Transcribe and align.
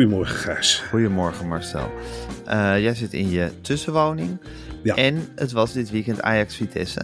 Goedemorgen, 0.00 0.36
Gijs. 0.36 0.82
Goedemorgen 0.90 1.48
Marcel. 1.48 1.90
Eh, 2.46 2.80
jij 2.82 2.94
zit 2.94 3.12
in 3.12 3.30
je 3.30 3.50
tussenwoning 3.60 4.40
Ja. 4.82 4.94
en 4.94 5.28
het 5.34 5.52
was 5.52 5.72
dit 5.72 5.90
weekend 5.90 6.22
Ajax 6.22 6.56
Vitesse. 6.56 7.00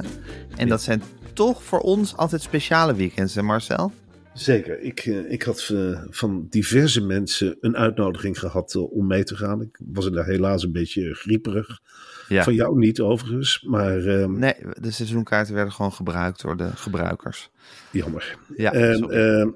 En 0.57 0.69
dat 0.69 0.83
zijn 0.83 1.03
toch 1.33 1.63
voor 1.63 1.79
ons 1.79 2.17
altijd 2.17 2.43
speciale 2.43 2.95
weekends, 2.95 3.35
hè 3.35 3.43
Marcel? 3.43 3.93
Zeker. 4.35 4.81
Ik, 4.81 4.99
eh, 5.01 5.31
ik 5.33 5.43
had 5.43 5.71
eh, 5.73 6.01
van 6.11 6.47
diverse 6.51 7.01
mensen 7.01 7.57
een 7.61 7.77
uitnodiging 7.77 8.39
gehad 8.39 8.75
eh, 8.75 8.93
om 8.93 9.07
mee 9.07 9.25
te 9.25 9.37
gaan. 9.37 9.61
Ik 9.63 9.79
was 9.87 10.05
er 10.05 10.13
daar 10.13 10.27
helaas 10.27 10.63
een 10.63 10.73
beetje 10.73 11.15
grieperig. 11.15 11.81
Ja. 12.29 12.43
Van 12.43 12.55
jou 12.55 12.79
niet 12.79 13.01
overigens, 13.01 13.63
maar 13.69 13.99
ehm, 14.07 14.39
Nee, 14.39 14.55
de 14.81 14.91
seizoenkaarten 14.91 15.55
werden 15.55 15.73
gewoon 15.73 15.93
gebruikt 15.93 16.43
door 16.43 16.57
de 16.57 16.69
gebruikers. 16.75 17.51
jammer. 17.91 18.39
Ja, 18.57 18.73
En, 18.73 18.97
sorry. 18.97 19.53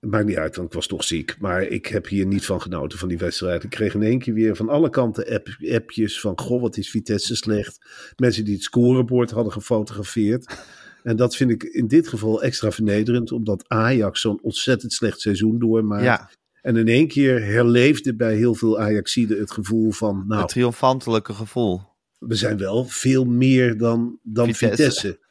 Maakt 0.00 0.26
niet 0.26 0.36
uit, 0.36 0.56
want 0.56 0.68
ik 0.68 0.74
was 0.74 0.86
toch 0.86 1.04
ziek. 1.04 1.36
Maar 1.38 1.62
ik 1.62 1.86
heb 1.86 2.08
hier 2.08 2.26
niet 2.26 2.44
van 2.44 2.60
genoten 2.60 2.98
van 2.98 3.08
die 3.08 3.18
wedstrijd. 3.18 3.62
Ik 3.62 3.70
kreeg 3.70 3.94
in 3.94 4.02
één 4.02 4.18
keer 4.18 4.34
weer 4.34 4.56
van 4.56 4.68
alle 4.68 4.90
kanten 4.90 5.28
app, 5.28 5.48
appjes 5.74 6.20
van... 6.20 6.38
Goh, 6.38 6.60
wat 6.60 6.76
is 6.76 6.90
Vitesse 6.90 7.36
slecht. 7.36 7.78
Mensen 8.16 8.44
die 8.44 8.54
het 8.54 8.62
scorebord 8.62 9.30
hadden 9.30 9.52
gefotografeerd. 9.52 10.56
En 11.02 11.16
dat 11.16 11.36
vind 11.36 11.50
ik 11.50 11.62
in 11.62 11.88
dit 11.88 12.08
geval 12.08 12.42
extra 12.42 12.70
vernederend... 12.70 13.32
omdat 13.32 13.64
Ajax 13.68 14.20
zo'n 14.20 14.42
ontzettend 14.42 14.92
slecht 14.92 15.20
seizoen 15.20 15.58
doormaakt. 15.58 16.04
ja, 16.04 16.30
En 16.62 16.76
in 16.76 16.88
één 16.88 17.08
keer 17.08 17.44
herleefde 17.44 18.14
bij 18.14 18.36
heel 18.36 18.54
veel 18.54 18.78
Ajaxiden 18.78 19.38
het 19.38 19.50
gevoel 19.50 19.90
van... 19.90 20.24
nou, 20.26 20.40
het 20.40 20.50
triomfantelijke 20.50 21.32
gevoel. 21.32 21.80
we 22.18 22.34
zijn 22.34 22.58
wel 22.58 22.84
veel 22.84 23.24
meer 23.24 23.78
dan, 23.78 24.18
dan 24.22 24.54
Vitesse. 24.54 24.76
Vitesse. 24.76 25.28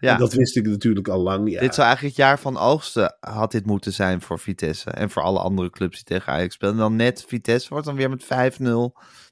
Ja. 0.00 0.12
En 0.12 0.18
dat 0.18 0.32
wist 0.32 0.56
ik 0.56 0.66
natuurlijk 0.66 1.08
al 1.08 1.20
lang. 1.22 1.50
Ja. 1.50 1.60
Dit 1.60 1.74
zou 1.74 1.86
eigenlijk 1.86 2.16
het 2.16 2.26
jaar 2.26 2.38
van 2.38 2.58
oogsten 2.58 3.16
had 3.20 3.50
dit 3.52 3.66
moeten 3.66 3.92
zijn 3.92 4.20
voor 4.20 4.38
Vitesse. 4.38 4.90
En 4.90 5.10
voor 5.10 5.22
alle 5.22 5.38
andere 5.38 5.70
clubs 5.70 5.94
die 5.96 6.04
tegen 6.04 6.32
Ajax 6.32 6.54
spelen. 6.54 6.74
En 6.74 6.80
dan 6.80 6.96
net 6.96 7.24
Vitesse 7.28 7.68
wordt 7.68 7.86
dan 7.86 7.96
weer 7.96 8.10
met 8.10 8.24
5-0 8.24 8.66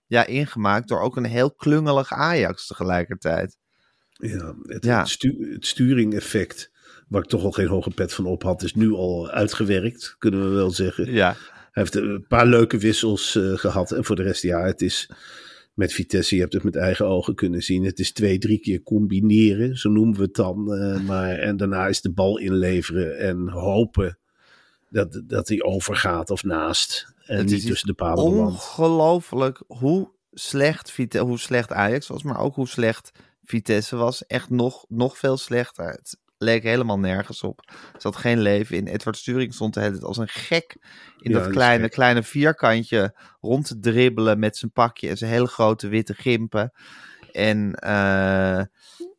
ja, 0.07 0.27
ingemaakt 0.27 0.89
door 0.89 1.01
ook 1.01 1.17
een 1.17 1.25
heel 1.25 1.51
klungelig 1.53 2.13
Ajax 2.13 2.67
tegelijkertijd. 2.67 3.57
Ja, 4.13 4.55
het, 4.63 4.85
Ja. 4.85 4.99
het, 4.99 5.09
stu- 5.09 5.53
het 5.53 5.67
sturing-effect, 5.67 6.71
waar 7.09 7.23
ik 7.23 7.29
toch 7.29 7.43
al 7.45 7.51
geen 7.51 7.67
hoge 7.69 7.91
pet 7.91 8.15
van 8.15 8.27
op 8.27 8.43
had, 8.43 8.63
is 8.63 8.75
nu 8.75 8.93
al 8.93 9.31
uitgewerkt, 9.31 10.15
kunnen 10.19 10.49
we 10.49 10.55
wel 10.55 10.71
zeggen. 10.71 11.13
Ja, 11.13 11.37
Hij 11.73 11.83
heeft 11.83 11.95
een 11.95 12.25
paar 12.29 12.47
leuke 12.47 12.79
wissels 12.79 13.37
eh, 13.37 13.53
gehad. 13.55 13.93
En 13.93 14.05
voor 14.05 14.17
de 14.17 14.23
rest, 14.23 14.43
ja, 14.43 14.65
het 14.65 14.83
is 14.83 15.11
met 15.75 15.93
Vitesse, 15.93 16.35
je 16.35 16.41
hebt 16.41 16.53
het 16.53 16.63
met 16.63 16.77
eigen 16.77 17.07
ogen 17.07 17.35
kunnen 17.35 17.63
zien. 17.63 17.85
Het 17.85 17.99
is 17.99 18.13
twee, 18.13 18.39
drie 18.39 18.59
keer 18.59 18.83
combineren, 18.83 19.77
zo 19.77 19.91
noemen 19.91 20.17
we 20.17 20.23
het 20.23 20.35
dan. 20.35 20.75
eh, 20.75 21.01
maar, 21.01 21.39
en 21.39 21.57
daarna 21.57 21.87
is 21.87 22.01
de 22.01 22.13
bal 22.13 22.39
inleveren 22.39 23.19
en 23.19 23.49
hopen 23.49 24.19
dat, 24.89 25.23
dat 25.25 25.49
hij 25.49 25.63
overgaat 25.63 26.31
of 26.31 26.45
naast. 26.45 27.15
En 27.27 27.37
Het 27.37 27.51
niet 27.51 27.67
tussen 27.67 27.87
de 27.87 27.95
palen 27.95 28.25
ongelooflijk 28.25 29.63
hoe 29.67 30.09
slecht, 30.33 30.91
Vite 30.91 31.19
hoe 31.19 31.39
slecht 31.39 31.73
Ajax 31.73 32.07
was. 32.07 32.23
Maar 32.23 32.41
ook 32.41 32.55
hoe 32.55 32.69
slecht 32.69 33.11
Vitesse 33.45 33.97
was. 33.97 34.27
Echt 34.27 34.51
nog, 34.51 34.85
nog 34.89 35.19
veel 35.19 35.37
slechter. 35.37 35.89
Het 35.89 36.19
leek 36.39 36.63
helemaal 36.63 36.99
nergens 36.99 37.43
op. 37.43 37.63
Er 37.67 38.01
zat 38.01 38.17
geen 38.17 38.41
leven 38.41 38.77
in. 38.77 38.87
Edward 38.87 39.17
Sturing 39.17 39.55
stond 39.55 39.75
de 39.75 39.81
hele 39.81 39.93
tijd 39.93 40.05
als 40.05 40.17
een 40.17 40.29
gek 40.29 40.77
in 41.19 41.31
Ja, 41.31 41.39
dat 41.39 41.51
kleine, 41.51 41.89
kleine 41.89 42.23
vierkantje 42.23 43.19
rond 43.41 43.67
te 43.67 43.79
dribbelen 43.79 44.39
met 44.39 44.57
zijn 44.57 44.73
pakje 44.73 45.09
en 45.09 45.17
zijn 45.17 45.31
hele 45.31 45.47
grote 45.47 45.89
witte 45.89 46.15
gimpen. 46.15 46.73
En, 47.33 47.75
eh, 47.75 48.63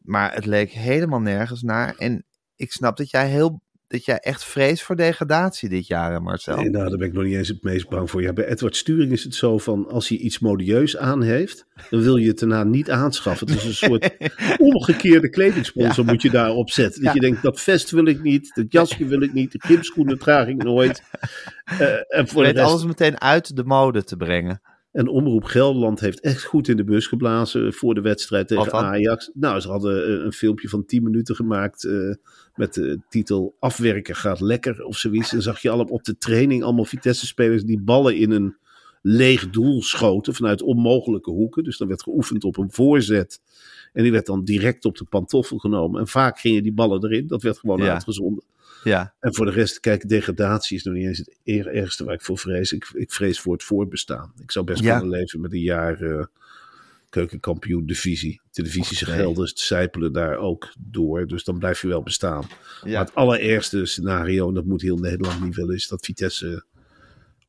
maar 0.01 0.33
het 0.33 0.45
leek 0.45 0.71
helemaal 0.71 1.21
nergens 1.21 1.61
naar. 1.61 1.95
En 1.95 2.25
ik 2.55 2.71
snap 2.71 2.97
dat 2.97 3.09
jij 3.09 3.27
heel 3.29 3.61
dat 3.87 4.05
jij 4.05 4.17
echt 4.19 4.43
vreest 4.43 4.83
voor 4.83 4.95
degradatie 4.95 5.69
dit 5.69 5.87
jaar, 5.87 6.11
hè, 6.11 6.19
Marcel. 6.19 6.55
Nee, 6.57 6.69
nou, 6.69 6.89
daar 6.89 6.97
ben 6.97 7.07
ik 7.07 7.13
nog 7.13 7.23
niet 7.23 7.35
eens 7.35 7.47
het 7.47 7.63
meest 7.63 7.89
bang 7.89 8.09
voor. 8.09 8.21
Ja, 8.21 8.33
bij 8.33 8.45
Edward 8.45 8.75
Sturing 8.75 9.11
is 9.11 9.23
het 9.23 9.35
zo 9.35 9.57
van, 9.57 9.87
als 9.89 10.09
hij 10.09 10.17
iets 10.17 10.39
modieus 10.39 10.97
aan 10.97 11.21
heeft, 11.21 11.65
dan 11.89 12.01
wil 12.01 12.15
je 12.17 12.27
het 12.27 12.39
daarna 12.39 12.63
niet 12.63 12.91
aanschaffen. 12.91 13.47
Het 13.47 13.57
is 13.57 13.63
een 13.65 13.73
soort 13.73 14.17
omgekeerde 14.73 15.29
kledingsponsor 15.29 16.05
moet 16.05 16.21
je 16.21 16.29
daarop 16.29 16.69
zetten. 16.69 17.03
Dat 17.03 17.13
Ja. 17.13 17.21
je 17.21 17.27
denkt, 17.27 17.41
dat 17.43 17.61
vest 17.61 17.91
wil 17.91 18.05
ik 18.05 18.21
niet, 18.21 18.51
dat 18.55 18.65
jasje 18.71 19.05
wil 19.05 19.21
ik 19.21 19.33
niet, 19.33 19.51
de 19.51 19.59
gymschoenen 19.65 20.19
draag 20.19 20.47
ik 20.47 20.63
nooit. 20.63 21.01
Eh, 21.65 22.17
en 22.19 22.27
voor 22.27 22.43
de 22.43 22.49
rest, 22.49 22.65
alles 22.65 22.85
meteen 22.85 23.21
uit 23.21 23.55
de 23.55 23.63
mode 23.63 24.03
te 24.03 24.15
brengen. 24.17 24.61
En 24.95 25.07
Omroep 25.07 25.43
Gelderland 25.43 25.99
heeft 25.99 26.19
echt 26.19 26.43
goed 26.43 26.67
in 26.67 26.77
de 26.77 26.83
bus 26.83 27.07
geblazen 27.07 27.73
voor 27.73 27.93
de 27.93 28.01
wedstrijd 28.01 28.47
tegen? 28.47 28.73
Ajax. 28.73 29.31
Nou, 29.33 29.59
ze 29.59 29.67
hadden 29.67 30.05
eh, 30.05 30.25
een 30.25 30.33
filmpje 30.33 30.69
van 30.69 30.85
10 30.85 31.03
minuten 31.03 31.35
gemaakt 31.35 31.83
eh, 31.83 32.13
met 32.55 32.73
de 32.73 32.99
titel 33.09 33.55
Afwerken 33.59 34.15
gaat 34.15 34.39
lekker 34.39 34.83
of 34.83 34.97
zoiets. 34.97 35.33
En 35.33 35.41
zag 35.41 35.61
je 35.61 35.69
al 35.69 35.79
op 35.79 36.03
de 36.03 36.17
training 36.17 36.63
allemaal 36.63 36.85
Vitesse-spelers 36.85 37.63
die 37.63 37.79
ballen 37.81 38.15
in 38.15 38.31
een 38.31 38.55
leeg 39.01 39.49
doel 39.49 39.81
schoten 39.81 40.33
vanuit 40.33 40.61
onmogelijke 40.61 41.31
hoeken. 41.31 41.63
Dus 41.63 41.77
dan 41.77 41.87
werd 41.87 42.03
geoefend 42.03 42.43
op 42.43 42.57
een 42.57 42.71
voorzet. 42.71 43.41
En 43.93 44.03
die 44.03 44.11
werd 44.11 44.25
dan 44.25 44.43
direct 44.43 44.85
op 44.85 44.97
de 44.97 45.05
pantoffel 45.05 45.57
genomen. 45.57 45.99
En 45.99 46.07
vaak 46.07 46.39
gingen 46.39 46.63
die 46.63 46.73
ballen 46.73 47.03
erin. 47.03 47.27
Dat 47.27 47.41
werd 47.41 47.57
gewoon 47.57 47.79
Ja. 47.79 47.93
uitgezonden. 47.93 48.43
Ja, 48.85 49.15
En 49.19 49.35
voor 49.35 49.45
de 49.45 49.51
rest, 49.51 49.79
kijk, 49.79 50.09
degradatie 50.09 50.77
is 50.77 50.83
nog 50.83 50.93
niet 50.93 51.05
eens 51.05 51.17
het 51.17 51.37
er- 51.43 51.67
ergste 51.67 52.03
waar 52.03 52.13
ik 52.13 52.21
voor 52.21 52.37
vrees. 52.37 52.71
Ik, 52.71 52.89
ik 52.93 53.11
vrees 53.11 53.39
voor 53.39 53.53
het 53.53 53.63
voortbestaan. 53.63 54.33
Ik 54.41 54.51
zou 54.51 54.65
best 54.65 54.83
Ja. 54.83 54.97
kunnen 54.99 55.17
leven 55.17 55.41
met 55.41 55.53
een 55.53 55.59
jaar 55.61 56.01
eh, 56.01 56.25
keukenkampioen 57.09 57.85
divisie. 57.85 58.41
Nee. 58.51 58.93
gelden 58.95 59.47
zijpelen 59.53 60.13
daar 60.13 60.37
ook 60.37 60.73
door. 60.79 61.27
Dus 61.27 61.43
dan 61.43 61.57
blijf 61.59 61.81
je 61.81 61.87
wel 61.87 62.03
bestaan. 62.03 62.47
ja. 62.83 62.91
Maar 62.91 63.05
het 63.05 63.15
allerergste 63.15 63.85
scenario, 63.85 64.47
en 64.47 64.53
dat 64.53 64.65
moet 64.65 64.81
heel 64.81 64.97
Nederland 64.97 65.43
niet 65.43 65.55
willen, 65.55 65.75
is 65.75 65.87
dat 65.87 66.05
Vitesse 66.05 66.65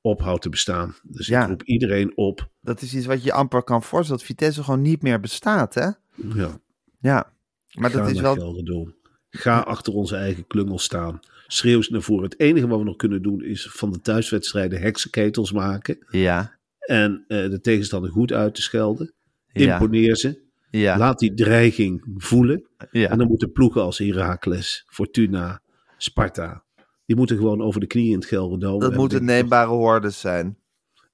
ophoudt 0.00 0.43
te 0.43 0.49
bestaan. 0.49 0.97
Dus 1.03 1.27
Ja. 1.27 1.43
ik 1.43 1.49
roep 1.49 1.62
iedereen 1.62 2.17
op. 2.17 2.49
dat 2.61 2.82
is 2.82 2.94
iets 2.94 3.06
wat 3.06 3.23
je 3.23 3.32
amper 3.32 3.62
kan 3.62 3.82
voorstellen. 3.82 4.19
Dat 4.19 4.29
Vitesse 4.29 4.62
gewoon 4.65 4.82
niet 4.82 5.03
meer 5.03 5.21
bestaat, 5.21 5.75
hè? 5.75 5.89
Ja, 6.35 6.61
Ja, 7.00 7.32
maar 7.73 7.93
dat 7.93 8.11
is 8.11 8.21
wel... 8.21 8.35
Gelderdoom. 8.35 8.94
Ga 9.37 9.59
achter 9.61 9.93
onze 9.93 10.17
eigen 10.17 10.47
klungel 10.47 10.79
staan. 10.79 11.21
Schreeuw 11.47 11.83
ze 11.83 11.93
naar 11.93 12.03
voren. 12.03 12.25
Het 12.25 12.41
enige 12.41 12.67
wat 12.67 12.79
we 12.79 12.85
nog 12.85 12.97
kunnen 12.97 13.23
doen 13.23 13.43
is 13.44 13.69
van 13.71 13.93
de 13.93 14.00
thuiswedstrijden 14.00 14.81
heksenketels 14.81 15.53
maken. 15.53 16.06
Ja, 16.11 16.59
En 16.79 17.25
eh, 17.29 17.50
de 17.50 17.61
tegenstander 17.61 18.11
goed 18.11 18.33
uit 18.33 18.55
te 18.55 18.62
schelden. 18.62 19.12
ja, 19.53 19.73
Imponeer 19.73 20.17
ze. 20.17 20.41
ja, 20.71 20.99
Laat 20.99 21.19
die 21.19 21.35
dreiging 21.35 22.05
voelen. 22.17 22.67
ja. 22.91 23.09
En 23.11 23.19
dan 23.19 23.27
moeten 23.27 23.53
ploegen 23.53 23.83
als 23.83 23.99
Heracles, 23.99 24.85
Fortuna, 24.88 25.61
Sparta. 25.97 26.65
Die 27.06 27.17
moeten 27.17 27.37
gewoon 27.37 27.62
over 27.62 27.81
de 27.81 27.87
knieën 27.87 28.12
in 28.12 28.19
het 28.19 28.25
Gelderdoom. 28.25 28.81
Dat 28.81 28.91
En 28.93 28.97
moeten 28.99 29.25
neembare 29.25 29.71
hordes 29.71 30.21
zijn. 30.21 30.59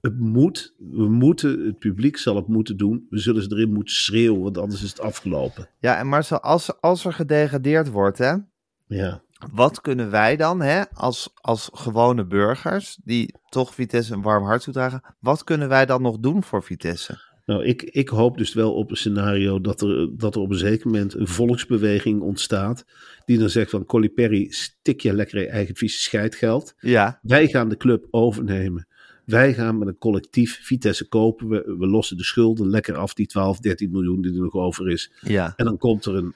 Het 0.02 0.18
moet, 0.18 0.74
we 0.78 1.08
moeten, 1.08 1.66
het 1.66 1.78
publiek 1.78 2.16
zal 2.16 2.36
het 2.36 2.48
moeten 2.48 2.76
doen. 2.76 3.06
We 3.10 3.18
zullen 3.18 3.42
ze 3.42 3.50
erin 3.50 3.72
moeten 3.72 3.94
schreeuwen, 3.94 4.42
want 4.42 4.58
anders 4.58 4.82
is 4.82 4.88
het 4.88 5.00
afgelopen. 5.00 5.68
Ja, 5.78 5.98
en 5.98 6.06
Marcel, 6.06 6.40
als, 6.40 6.80
als 6.80 7.04
er 7.04 7.12
gedegradeerd 7.12 7.90
wordt, 7.90 8.18
hè? 8.18 8.34
Ja, 8.86 9.22
wat 9.52 9.80
kunnen 9.80 10.10
wij 10.10 10.36
dan, 10.36 10.60
hè, 10.60 10.82
als, 10.94 11.30
als 11.34 11.70
gewone 11.72 12.26
burgers, 12.26 12.98
die 13.04 13.34
toch 13.48 13.74
Vitesse 13.74 14.14
een 14.14 14.22
warm 14.22 14.44
hart 14.44 14.62
toedragen, 14.62 15.02
wat 15.18 15.44
kunnen 15.44 15.68
wij 15.68 15.86
dan 15.86 16.02
nog 16.02 16.18
doen 16.18 16.42
voor 16.42 16.62
Vitesse? 16.62 17.30
Nou, 17.46 17.64
ik, 17.64 17.82
ik 17.82 18.08
hoop 18.08 18.38
dus 18.38 18.54
wel 18.54 18.74
op 18.74 18.90
een 18.90 18.96
scenario 18.96 19.60
dat 19.60 19.80
er, 19.80 20.08
dat 20.16 20.34
er 20.34 20.40
op 20.40 20.50
een 20.50 20.56
zeker 20.56 20.86
moment 20.86 21.14
een 21.14 21.28
volksbeweging 21.28 22.20
ontstaat. 22.20 22.84
Die 23.24 23.38
dan 23.38 23.50
zegt 23.50 23.70
van 23.70 23.84
Colli 23.84 24.10
Perry, 24.10 24.50
stik 24.50 25.00
je 25.00 25.12
lekker 25.12 25.40
je 25.40 25.48
eigen 25.48 25.76
vieze 25.76 25.98
scheidgeld. 25.98 26.74
Ja, 26.80 27.18
Wij 27.22 27.46
gaan 27.48 27.68
de 27.68 27.76
club 27.76 28.06
overnemen. 28.10 28.86
Wij 29.24 29.54
gaan 29.54 29.78
met 29.78 29.88
een 29.88 29.98
collectief 29.98 30.60
Vitesse 30.62 31.08
kopen. 31.08 31.48
We, 31.48 31.74
we 31.78 31.86
lossen 31.86 32.16
de 32.16 32.24
schulden 32.24 32.68
lekker 32.68 32.96
af, 32.96 33.14
die 33.14 33.26
12, 33.26 33.58
13 33.58 33.90
miljoen 33.90 34.22
die 34.22 34.32
er 34.34 34.40
nog 34.40 34.54
over 34.54 34.90
is. 34.90 35.12
ja, 35.20 35.52
En 35.56 35.64
dan 35.64 35.78
komt 35.78 36.04
er 36.04 36.14
een, 36.14 36.34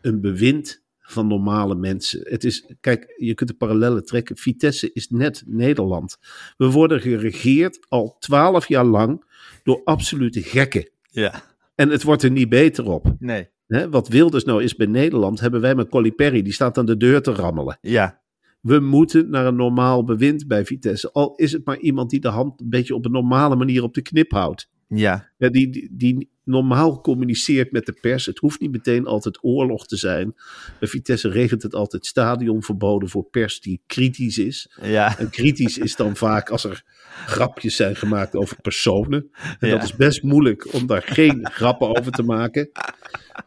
een 0.00 0.20
bewind 0.20 0.82
van 1.00 1.26
normale 1.26 1.74
mensen. 1.74 2.20
Het 2.22 2.44
is, 2.44 2.72
kijk, 2.80 3.14
je 3.16 3.34
kunt 3.34 3.50
de 3.50 3.56
parallellen 3.56 4.04
trekken. 4.04 4.36
Vitesse 4.36 4.92
is 4.92 5.08
net 5.10 5.42
Nederland. 5.46 6.18
We 6.56 6.70
worden 6.70 7.00
geregeerd 7.00 7.86
al 7.88 8.16
12 8.18 8.68
jaar 8.68 8.84
lang 8.84 9.24
door 9.62 9.80
absolute 9.84 10.42
gekken. 10.42 10.88
ja. 11.10 11.42
En 11.74 11.90
het 11.90 12.02
wordt 12.02 12.22
er 12.22 12.30
niet 12.30 12.48
beter 12.48 12.90
op. 12.90 13.14
Nee, 13.18 13.48
Hè, 13.66 13.90
wat 13.90 14.08
Wilders 14.08 14.44
nou 14.44 14.62
is 14.62 14.76
bij 14.76 14.86
Nederland, 14.86 15.40
hebben 15.40 15.60
wij 15.60 15.74
met 15.74 15.88
Colli 15.88 16.12
Perry. 16.12 16.42
Die 16.42 16.52
staat 16.52 16.78
aan 16.78 16.86
de 16.86 16.96
deur 16.96 17.22
te 17.22 17.32
rammelen. 17.32 17.78
ja, 17.80 18.20
We 18.68 18.80
moeten 18.80 19.30
naar 19.30 19.46
een 19.46 19.56
normaal 19.56 20.04
bewind 20.04 20.46
bij 20.46 20.64
Vitesse. 20.64 21.12
Al 21.12 21.34
is 21.34 21.52
het 21.52 21.64
maar 21.64 21.78
iemand 21.78 22.10
die 22.10 22.20
de 22.20 22.28
hand 22.28 22.60
een 22.60 22.68
beetje 22.68 22.94
op 22.94 23.04
een 23.04 23.12
normale 23.12 23.56
manier 23.56 23.82
op 23.82 23.94
de 23.94 24.02
knip 24.02 24.30
houdt. 24.30 24.68
Ja, 24.88 25.30
Ja, 25.36 25.48
die, 25.48 25.70
die, 25.70 25.88
die 25.92 26.30
normaal 26.44 27.00
communiceert 27.00 27.72
met 27.72 27.86
de 27.86 27.92
pers. 27.92 28.26
Het 28.26 28.38
hoeft 28.38 28.60
niet 28.60 28.70
meteen 28.70 29.06
altijd 29.06 29.38
oorlog 29.44 29.86
te 29.86 29.96
zijn. 29.96 30.34
Bij 30.78 30.88
Vitesse 30.88 31.28
regent 31.28 31.62
het 31.62 31.74
altijd 31.74 32.06
stadionverboden 32.06 33.08
voor 33.08 33.24
pers 33.24 33.60
die 33.60 33.80
kritisch 33.86 34.38
is. 34.38 34.76
ja, 34.82 35.18
En 35.18 35.30
kritisch 35.30 35.78
is 35.78 35.96
dan 35.96 36.16
vaak 36.16 36.50
als 36.50 36.64
er 36.64 36.82
grapjes 37.26 37.76
zijn 37.76 37.96
gemaakt 37.96 38.34
over 38.34 38.60
personen. 38.60 39.30
En 39.58 39.68
Ja. 39.68 39.74
dat 39.74 39.82
is 39.84 39.96
best 39.96 40.22
moeilijk 40.22 40.72
om 40.74 40.86
daar 40.86 41.02
geen 41.02 41.48
grappen 41.50 41.96
over 41.96 42.12
te 42.12 42.22
maken. 42.22 42.70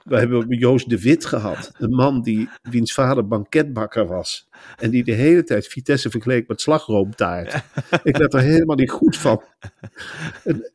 We 0.04 0.18
hebben 0.18 0.58
Joost 0.58 0.90
de 0.90 1.02
Wit 1.02 1.26
gehad. 1.26 1.72
Een 1.78 1.90
man 1.96 2.22
die, 2.22 2.50
wiens 2.62 2.94
vader 2.94 3.28
banketbakker 3.28 4.08
was. 4.08 4.48
En 4.78 4.90
die 4.90 5.04
de 5.04 5.12
hele 5.14 5.44
tijd 5.44 5.68
Vitesse 5.68 6.10
vergeleek 6.10 6.48
met 6.48 6.62
slagroomtaart. 6.62 7.64
Ik 8.04 8.18
werd 8.18 8.34
er 8.34 8.42
helemaal 8.42 8.76
niet 8.76 8.92
goed 8.92 9.18
van. 9.18 9.44
En, 10.44 10.72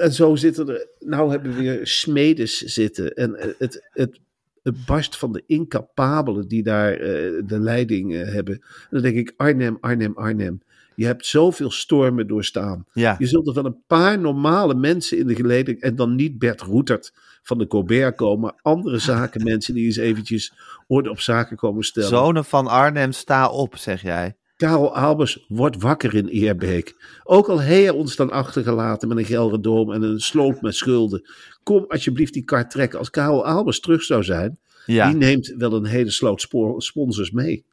en 0.00 0.12
zo 0.12 0.36
zitten 0.36 0.68
er... 0.68 0.88
Nou 0.98 1.30
hebben 1.30 1.54
we 1.54 1.60
weer 1.60 1.86
smedes 1.86 2.58
zitten. 2.58 3.14
En 3.14 3.34
eh, 3.36 3.48
het, 3.58 3.88
het, 3.90 4.20
het 4.62 4.86
barst 4.86 5.16
van 5.16 5.32
de 5.32 5.42
incapabelen 5.46 6.48
die 6.48 6.62
daar 6.62 6.92
eh, 6.92 7.42
de 7.46 7.58
leiding 7.58 8.14
eh, 8.14 8.32
hebben. 8.32 8.54
En 8.54 8.88
dan 8.90 9.02
denk 9.02 9.16
ik, 9.16 9.34
Arnhem, 9.36 9.76
Arnhem, 9.80 10.12
Arnhem. 10.16 10.60
Je 10.94 11.06
hebt 11.06 11.26
zoveel 11.26 11.70
stormen 11.70 12.26
doorstaan. 12.26 12.86
ja. 12.92 13.16
Je 13.18 13.26
zult 13.26 13.48
er 13.48 13.54
wel 13.54 13.64
een 13.64 13.82
paar 13.86 14.18
normale 14.18 14.74
mensen 14.74 15.18
in 15.18 15.26
de 15.26 15.34
geleding. 15.34 15.80
En 15.80 15.96
dan 15.96 16.14
niet 16.14 16.38
Bert 16.38 16.60
Roetert 16.60 17.12
van 17.42 17.58
de 17.58 17.66
Colbert 17.66 18.16
komen. 18.16 18.54
Andere 18.62 18.98
zaken, 19.12 19.44
mensen 19.44 19.74
die 19.74 19.84
eens 19.84 19.96
eventjes 19.96 20.52
orde 20.86 21.10
op 21.10 21.20
zaken 21.20 21.56
komen 21.56 21.84
stellen. 21.84 22.08
Zonen 22.08 22.44
van 22.44 22.66
Arnhem, 22.66 23.12
sta 23.12 23.50
op, 23.50 23.76
zeg 23.76 24.02
jij. 24.02 24.36
Karel 24.60 24.94
Albers 24.94 25.44
wordt 25.48 25.82
wakker 25.82 26.14
in 26.14 26.26
Eerbeek. 26.26 26.94
Ook 27.22 27.48
al 27.48 27.60
heeft 27.60 27.86
hij 27.86 27.90
ons 27.90 28.16
dan 28.16 28.30
achtergelaten 28.30 29.08
met 29.08 29.18
een 29.18 29.24
Gelderdoom 29.24 29.92
en 29.92 30.02
een 30.02 30.20
sloot 30.20 30.60
met 30.60 30.74
schulden. 30.74 31.28
Kom 31.62 31.84
alsjeblieft 31.88 32.32
die 32.32 32.44
kar 32.44 32.68
trekken. 32.68 32.98
Als 32.98 33.10
Karel 33.10 33.46
Albers 33.46 33.80
terug 33.80 34.02
zou 34.02 34.24
zijn, 34.24 34.58
Ja, 34.86 35.08
die 35.08 35.16
neemt 35.16 35.54
wel 35.56 35.72
een 35.72 35.84
hele 35.84 36.10
sloot 36.10 36.40
spoor- 36.40 36.82
sponsors 36.82 37.30
mee. 37.30 37.64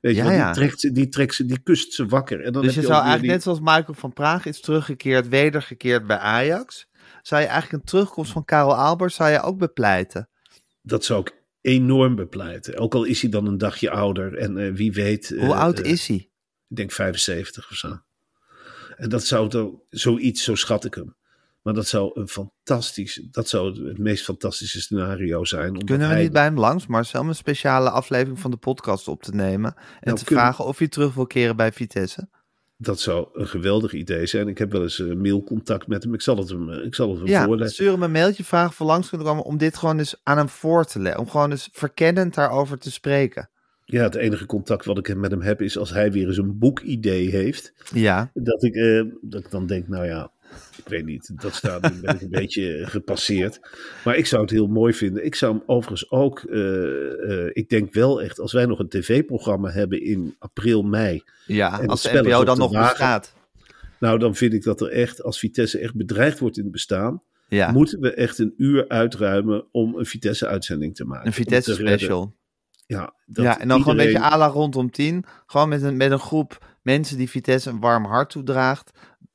Weet 0.00 0.16
je, 0.16 0.22
Ja, 0.22 0.24
want 0.24 0.36
ja. 0.36 0.44
die, 0.44 0.54
trekt 0.54 0.80
ze, 0.80 0.92
die 0.92 1.08
trekt 1.08 1.34
ze, 1.34 1.44
die 1.44 1.62
kust 1.62 1.92
ze 1.92 2.06
wakker. 2.06 2.40
En 2.40 2.52
dan 2.52 2.62
dus 2.62 2.74
heb 2.74 2.84
je 2.84 2.90
zou 2.90 3.02
eigenlijk 3.02 3.32
net 3.32 3.42
zoals 3.42 3.60
Michael 3.60 3.94
van 3.94 4.12
Praag 4.12 4.46
is 4.46 4.60
teruggekeerd, 4.60 5.28
wedergekeerd 5.28 6.06
bij 6.06 6.18
Ajax. 6.18 6.86
Zou 7.22 7.40
je 7.42 7.46
eigenlijk 7.48 7.82
een 7.82 7.88
terugkomst 7.88 8.32
van 8.32 8.44
Karel 8.44 8.76
Albers 8.76 9.14
zou 9.14 9.30
je 9.30 9.40
ook 9.40 9.58
bepleiten? 9.58 10.28
Dat 10.82 11.04
zou 11.04 11.20
ik 11.20 11.34
enorm 11.60 12.14
bepleiten. 12.14 12.78
Ook 12.78 12.94
al 12.94 13.04
is 13.04 13.20
hij 13.20 13.30
dan 13.30 13.46
een 13.46 13.58
dagje 13.58 13.90
ouder. 13.90 14.36
En 14.36 14.58
eh, 14.58 14.72
wie 14.72 14.92
weet. 14.92 15.28
Hoe 15.28 15.52
eh, 15.52 15.60
oud 15.60 15.78
eh, 15.80 15.90
is 15.90 16.06
hij? 16.06 16.30
Ik 16.68 16.76
denk 16.76 16.92
75 16.92 17.70
of 17.70 17.76
zo. 17.76 17.98
En 18.96 19.08
dat 19.08 19.24
zou 19.24 19.48
dan 19.48 19.80
zoiets, 19.90 20.44
zo 20.44 20.54
schat 20.54 20.84
ik 20.84 20.94
hem. 20.94 21.14
Maar 21.62 21.74
dat 21.74 21.86
zou 21.86 22.10
een 22.20 22.28
fantastisch, 22.28 23.22
dat 23.30 23.48
zou 23.48 23.88
het 23.88 23.98
meest 23.98 24.24
fantastische 24.24 24.80
scenario 24.80 25.44
zijn. 25.44 25.84
Kunnen 25.84 26.08
we 26.08 26.14
hij- 26.14 26.22
niet 26.22 26.32
bij 26.32 26.42
hem 26.44 26.58
langs, 26.58 26.86
Marcel, 26.86 27.20
om 27.20 27.28
een 27.28 27.34
speciale 27.34 27.90
aflevering 27.90 28.38
van 28.40 28.50
de 28.50 28.56
podcast 28.56 29.08
op 29.08 29.22
te 29.22 29.34
nemen 29.34 29.74
en 29.76 29.82
Nou, 30.00 30.18
te 30.18 30.24
vragen 30.24 30.64
of 30.64 30.78
hij 30.78 30.88
terug 30.88 31.14
wil 31.14 31.26
keren 31.26 31.56
bij 31.56 31.72
Vitesse? 31.72 32.28
Dat 32.78 33.00
zou 33.00 33.28
een 33.32 33.46
geweldig 33.48 33.92
idee 33.92 34.26
zijn. 34.26 34.48
Ik 34.48 34.58
heb 34.58 34.72
wel 34.72 34.82
eens 34.82 35.00
eh, 35.00 35.12
mailcontact 35.14 35.86
met 35.86 36.02
hem. 36.02 36.14
Ik 36.14 36.22
zal 36.22 36.36
het 36.36 36.48
hem, 36.48 36.70
eh, 36.72 36.84
ik 36.84 36.94
zal 36.94 37.08
het 37.10 37.18
hem 37.18 37.26
Ja, 37.28 37.44
voorleggen. 37.44 37.74
stuur 37.74 37.90
hem 37.92 38.02
een 38.02 38.10
mailtje, 38.10 38.44
vraag 38.44 38.68
of 38.68 38.78
we 38.78 38.84
langs 38.84 39.08
kunnen 39.08 39.26
komen 39.26 39.44
om 39.44 39.56
dit 39.58 39.76
gewoon 39.76 39.98
eens 39.98 40.20
aan 40.22 40.36
hem 40.36 40.48
voor 40.48 40.84
te 40.84 40.98
leggen. 41.00 41.20
Om 41.22 41.30
gewoon 41.30 41.50
eens 41.50 41.68
verkennend 41.72 42.34
daarover 42.34 42.78
te 42.78 42.90
spreken. 42.90 43.50
Ja, 43.88 44.02
het 44.02 44.14
enige 44.14 44.46
contact 44.46 44.84
wat 44.84 44.98
ik 44.98 45.16
met 45.16 45.30
hem 45.30 45.40
heb 45.40 45.62
is 45.62 45.78
als 45.78 45.90
hij 45.90 46.12
weer 46.12 46.26
eens 46.26 46.36
een 46.36 46.58
boekidee 46.58 47.30
heeft. 47.30 47.72
Ja, 47.94 48.30
Dat 48.34 48.62
ik, 48.62 48.74
eh, 48.74 49.02
dat 49.20 49.44
ik 49.44 49.50
dan 49.50 49.66
denk, 49.66 49.88
nou 49.88 50.06
ja, 50.06 50.30
ik 50.76 50.88
weet 50.88 51.04
niet. 51.04 51.30
Dat 51.42 51.54
staat 51.54 51.82
nu 51.92 52.00
ben 52.00 52.14
ik 52.14 52.20
een 52.20 52.30
beetje 52.42 52.74
eh, 52.76 52.88
gepasseerd. 52.88 53.60
Maar 54.04 54.16
ik 54.16 54.26
zou 54.26 54.42
het 54.42 54.50
heel 54.50 54.66
mooi 54.66 54.92
vinden. 54.94 55.24
Ik 55.24 55.34
zou 55.34 55.52
hem 55.54 55.62
overigens 55.66 56.10
ook, 56.10 56.38
eh, 56.40 57.46
ik 57.52 57.68
denk 57.68 57.92
wel 57.94 58.22
echt, 58.22 58.40
als 58.40 58.52
wij 58.52 58.66
nog 58.66 58.78
een 58.78 58.88
tv-programma 58.88 59.70
hebben 59.70 60.02
in 60.02 60.34
april, 60.38 60.82
mei. 60.82 61.22
ja 61.46 61.80
En 61.80 61.86
als 61.86 62.02
het 62.02 62.12
de 62.12 62.28
NPO 62.28 62.44
dan 62.44 62.54
de 62.54 62.60
nog 62.60 62.72
wagen. 62.72 62.88
bestaat. 62.90 63.34
Nou, 64.00 64.18
dan 64.18 64.34
vind 64.34 64.52
ik 64.52 64.62
dat 64.62 64.80
er 64.80 64.88
echt, 64.90 65.22
als 65.22 65.38
Vitesse 65.38 65.78
echt 65.78 65.94
bedreigd 65.94 66.38
wordt 66.38 66.56
in 66.56 66.62
het 66.62 66.72
bestaan, 66.72 67.22
Ja, 67.48 67.72
moeten 67.72 68.00
we 68.00 68.14
echt 68.14 68.38
een 68.38 68.54
uur 68.56 68.88
uitruimen 68.88 69.64
om 69.72 69.94
een 69.98 70.06
Vitesse-uitzending 70.06 70.94
te 70.94 71.04
maken. 71.04 71.26
een 71.26 71.32
Vitesse 71.32 71.74
Ja, 72.86 73.14
dat 73.26 73.44
Ja, 73.44 73.60
en 73.60 73.68
dan 73.68 73.78
gewoon 73.82 73.98
een 73.98 74.04
beetje 74.04 74.22
à 74.22 74.36
la 74.38 74.46
rondom 74.46 74.90
tien. 74.90 75.24
Gewoon 75.46 75.68
met 75.68 75.82
een, 75.82 75.96
met 75.96 76.10
een 76.10 76.18
groep 76.18 76.76
mensen 76.82 77.16
die 77.16 77.30
Vitesse 77.30 77.70
een 77.70 77.80
warm 77.80 78.04
hart 78.04 78.30
toedraagt. 78.30 78.90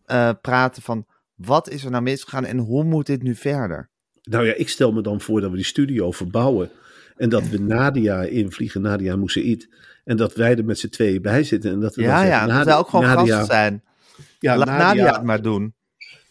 eh 0.05 0.29
praten 0.41 0.81
van 0.81 1.05
wat 1.35 1.69
is 1.69 1.83
er 1.83 1.91
nou 1.91 2.03
misgegaan 2.03 2.45
en 2.45 2.57
hoe 2.57 2.83
moet 2.83 3.05
dit 3.05 3.23
nu 3.23 3.35
verder? 3.35 3.89
Nou 4.23 4.45
ja, 4.45 4.53
ik 4.53 4.69
stel 4.69 4.91
me 4.91 5.01
dan 5.01 5.21
voor 5.21 5.41
dat 5.41 5.49
we 5.49 5.55
die 5.55 5.65
studio 5.65 6.11
verbouwen. 6.11 6.69
En 7.17 7.29
dat 7.29 7.47
we 7.47 7.57
Nadia 7.59 8.21
invliegen, 8.21 8.81
Nadia 8.81 9.15
Moussaïd. 9.15 9.69
En 10.03 10.17
dat 10.17 10.35
wij 10.35 10.55
er 10.57 10.65
met 10.65 10.79
z'n 10.79 10.89
tweeën 10.89 11.21
bij 11.21 11.43
zitten. 11.43 11.71
En 11.71 11.79
dat 11.79 11.95
we 11.95 12.01
dan 12.01 12.11
Ja, 12.11 12.17
zeggen, 12.19 12.47
ja, 12.47 12.55
dat 12.55 12.65
wij 12.65 12.77
ook 12.77 12.89
gewoon 12.89 13.05
Nadia, 13.05 13.19
gasten 13.19 13.45
zijn. 13.55 13.83
Ja, 14.39 14.57
Laat 14.57 14.67
Nadia, 14.67 14.85
Nadia 14.87 15.13
het 15.13 15.23
maar 15.23 15.41
doen. 15.41 15.73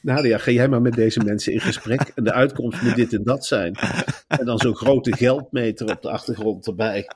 Nadia, 0.02 0.38
ga 0.38 0.50
jij 0.50 0.68
maar 0.68 0.82
met 0.82 0.92
deze 0.94 1.24
mensen 1.30 1.52
in 1.52 1.60
gesprek. 1.60 2.00
En 2.14 2.24
de 2.24 2.32
uitkomst 2.32 2.82
moet 2.82 2.94
dit 2.94 3.12
en 3.12 3.22
dat 3.24 3.46
zijn. 3.46 3.74
En 4.26 4.44
dan 4.44 4.58
zo'n 4.58 4.76
grote 4.76 5.16
geldmeter 5.16 5.90
op 5.90 6.02
de 6.02 6.10
achtergrond 6.10 6.66
erbij. 6.66 7.08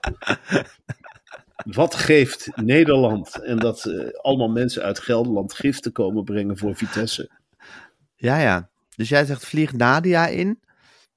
Wat 1.64 1.94
geeft 1.94 2.56
Nederland? 2.56 3.42
En 3.42 3.56
dat 3.56 3.84
eh, 3.84 4.08
allemaal 4.22 4.48
mensen 4.48 4.82
uit 4.82 4.98
Gelderland 4.98 5.52
giften 5.54 5.92
komen 5.92 6.24
brengen 6.24 6.58
voor 6.58 6.76
Vitesse. 6.76 7.30
Ja, 8.14 8.38
ja. 8.38 8.68
Dus 8.96 9.08
jij 9.08 9.24
zegt 9.24 9.44
vlieg 9.46 9.72
Nadia 9.72 10.26
in. 10.26 10.60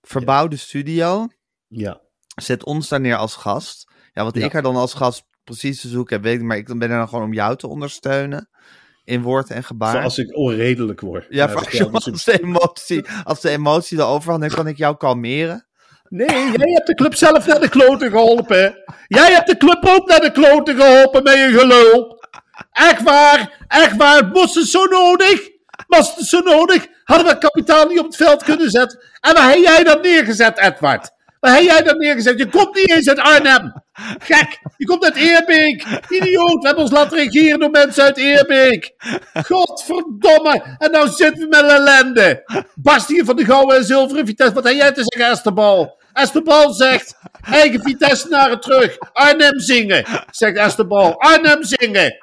Verbouw 0.02 0.48
de 0.48 0.56
studio. 0.58 1.28
Ja, 1.68 2.02
Zet 2.36 2.64
ons 2.64 2.88
daar 2.90 3.02
neer 3.02 3.16
als 3.16 3.36
gast. 3.36 3.92
Ja, 4.14 4.24
wat 4.24 4.36
Ja. 4.36 4.46
ik 4.46 4.54
er 4.54 4.62
dan 4.62 4.76
als 4.76 4.94
gast 4.94 5.26
precies 5.44 5.82
te 5.82 5.88
zoeken 5.88 6.16
heb, 6.16 6.24
weet 6.24 6.36
ik 6.40 6.42
maar 6.46 6.58
ik 6.58 6.66
ben 6.66 6.82
er 6.82 6.98
dan 6.98 7.08
gewoon 7.10 7.24
om 7.24 7.34
jou 7.34 7.56
te 7.58 7.68
ondersteunen. 7.68 8.50
In 9.08 9.22
woord 9.22 9.50
en 9.50 9.64
gebaar. 9.64 9.92
voor 9.92 10.02
als 10.02 10.18
ik 10.18 10.38
onredelijk 10.38 11.02
word. 11.02 11.26
Ja, 11.30 11.50
voor 11.50 11.92
als, 11.92 12.24
de 12.24 12.42
emotie, 12.42 13.06
als 13.24 13.42
de 13.42 13.50
emotie 13.50 13.98
de 13.98 14.04
overhand, 14.04 14.42
dan 14.42 14.50
kan 14.50 14.68
ik 14.68 14.78
jou 14.78 14.98
kalmeren. 14.98 15.68
Nee, 16.10 16.28
jij 16.28 16.72
hebt 16.74 16.88
de 16.88 16.96
club 16.96 17.16
zelf 17.16 17.46
naar 17.46 17.60
de 17.60 17.70
kloten 17.70 18.10
geholpen. 18.10 18.84
Jij 19.08 19.32
hebt 19.32 19.48
de 19.48 19.58
club 19.58 19.86
ook 19.88 20.08
naar 20.08 20.20
de 20.20 20.32
kloten 20.32 20.76
geholpen 20.76 21.24
met 21.24 21.34
je 21.34 21.58
gelul. 21.60 22.26
Echt 22.72 23.04
waar, 23.04 23.66
echt 23.68 23.96
waar. 23.96 24.32
Was 24.32 24.56
het 24.56 24.68
zo 24.68 24.86
nodig? 24.86 25.50
Was 25.88 26.16
het 26.16 26.26
zo 26.26 26.40
nodig? 26.40 26.88
Hadden 27.04 27.28
we 27.28 27.38
kapitaal 27.38 27.88
niet 27.88 28.00
op 28.00 28.06
het 28.06 28.16
veld 28.16 28.44
kunnen 28.44 28.70
zetten? 28.70 29.04
En 29.20 29.34
waar 29.34 29.50
heb 29.50 29.58
jij 29.58 29.84
dat 29.84 30.02
neergezet, 30.02 30.58
Edward? 30.58 31.12
Waar 31.40 31.56
heb 31.56 31.64
jij 31.64 31.82
dat 31.82 31.98
neergezet? 31.98 32.38
Je 32.38 32.50
komt 32.50 32.76
niet 32.76 32.92
eens 32.92 33.10
uit 33.10 33.20
Arnhem. 33.20 33.84
Gek, 34.18 34.60
je 34.78 34.86
komt 34.86 35.04
uit 35.04 35.16
Eerbeek. 35.16 35.86
Idioot, 36.10 36.62
we 36.62 36.66
hebben 36.68 36.84
ons 36.84 36.92
laten 36.92 37.18
regeren 37.18 37.60
door 37.60 37.70
mensen 37.70 38.04
uit 38.04 38.18
Eerbeek. 38.18 38.94
Godverdomme. 39.34 40.64
En 40.78 40.92
nou 40.92 41.10
zitten 41.10 41.42
we 41.42 41.48
met 41.50 41.72
ellende. 41.72 42.44
Barst 42.76 43.08
hier 43.08 43.26
van 43.26 43.36
de 43.36 43.46
gouden 43.46 43.78
en 43.78 43.84
zilveren 43.84 44.26
Vitesse. 44.26 44.54
Wat 44.54 44.64
heb 44.64 44.76
jij 44.76 44.92
te 44.92 45.04
zeggen, 45.06 45.32
Esterbal? 45.32 46.00
Esterbal 46.14 46.74
zegt, 46.74 47.16
eigen 47.42 47.82
Vitesse 47.82 48.28
naar 48.28 48.50
het 48.50 48.62
terug. 48.62 48.98
Arnhem 49.14 49.60
zingen, 49.60 50.06
zegt 50.32 50.58
Esterbal. 50.58 51.20
Arnhem 51.20 51.64
zingen. 51.64 52.18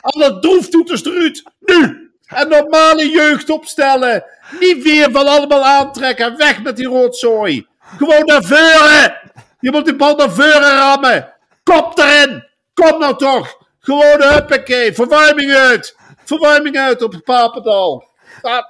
Alle 0.00 0.38
droeftoeters 0.38 1.04
eruit. 1.04 1.42
Nu. 1.60 2.10
En 2.26 2.48
normale 2.48 3.10
jeugd 3.10 3.50
opstellen. 3.50 4.24
Niet 4.60 4.82
weer 4.82 5.10
van 5.10 5.26
allemaal 5.26 5.64
aantrekken. 5.64 6.36
Weg 6.36 6.62
met 6.62 6.76
die 6.76 6.86
rotzooi. 6.86 7.66
Gewoon 7.96 8.24
naar 8.24 8.42
voren. 8.44 9.32
Je 9.60 9.70
moet 9.70 9.84
die 9.84 9.96
bal 9.96 10.16
naar 10.16 10.30
voren 10.30 10.76
rammen. 10.76 11.34
Kop 11.62 11.98
erin. 11.98 12.46
Kom 12.74 12.98
nou 12.98 13.16
toch! 13.16 13.56
Gewoon 13.78 14.22
huppakee, 14.22 14.92
verwarming 14.94 15.52
uit! 15.52 15.96
Verwarming 16.24 16.76
uit 16.76 17.02
op 17.02 17.20
Papendal! 17.24 18.08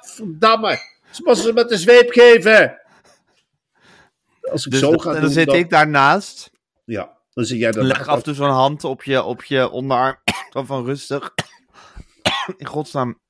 Verdamme! 0.00 0.76
Ze 1.10 1.22
moesten 1.24 1.46
ze 1.46 1.52
met 1.52 1.68
de 1.68 1.76
zweep 1.78 2.10
geven! 2.10 2.78
Als 4.50 4.64
ik 4.66 4.70
Dus 4.70 4.80
zo 4.80 4.92
ga 4.92 5.12
doen, 5.12 5.20
dan 5.20 5.30
zit 5.30 5.46
dan- 5.46 5.56
ik 5.56 5.70
daarnaast. 5.70 6.50
Ja, 6.84 7.16
dan 7.32 7.44
zit 7.44 7.58
jij 7.58 7.70
daar. 7.70 7.84
Leg 7.84 8.06
af 8.08 8.16
en 8.16 8.22
toe 8.22 8.34
zo'n 8.34 8.50
hand 8.50 8.84
op 8.84 9.02
je, 9.04 9.22
op 9.22 9.44
je 9.44 9.70
onderarm. 9.70 10.16
Van 10.66 10.84
rustig. 10.84 11.34
In 12.56 12.66
godsnaam. 12.66 13.20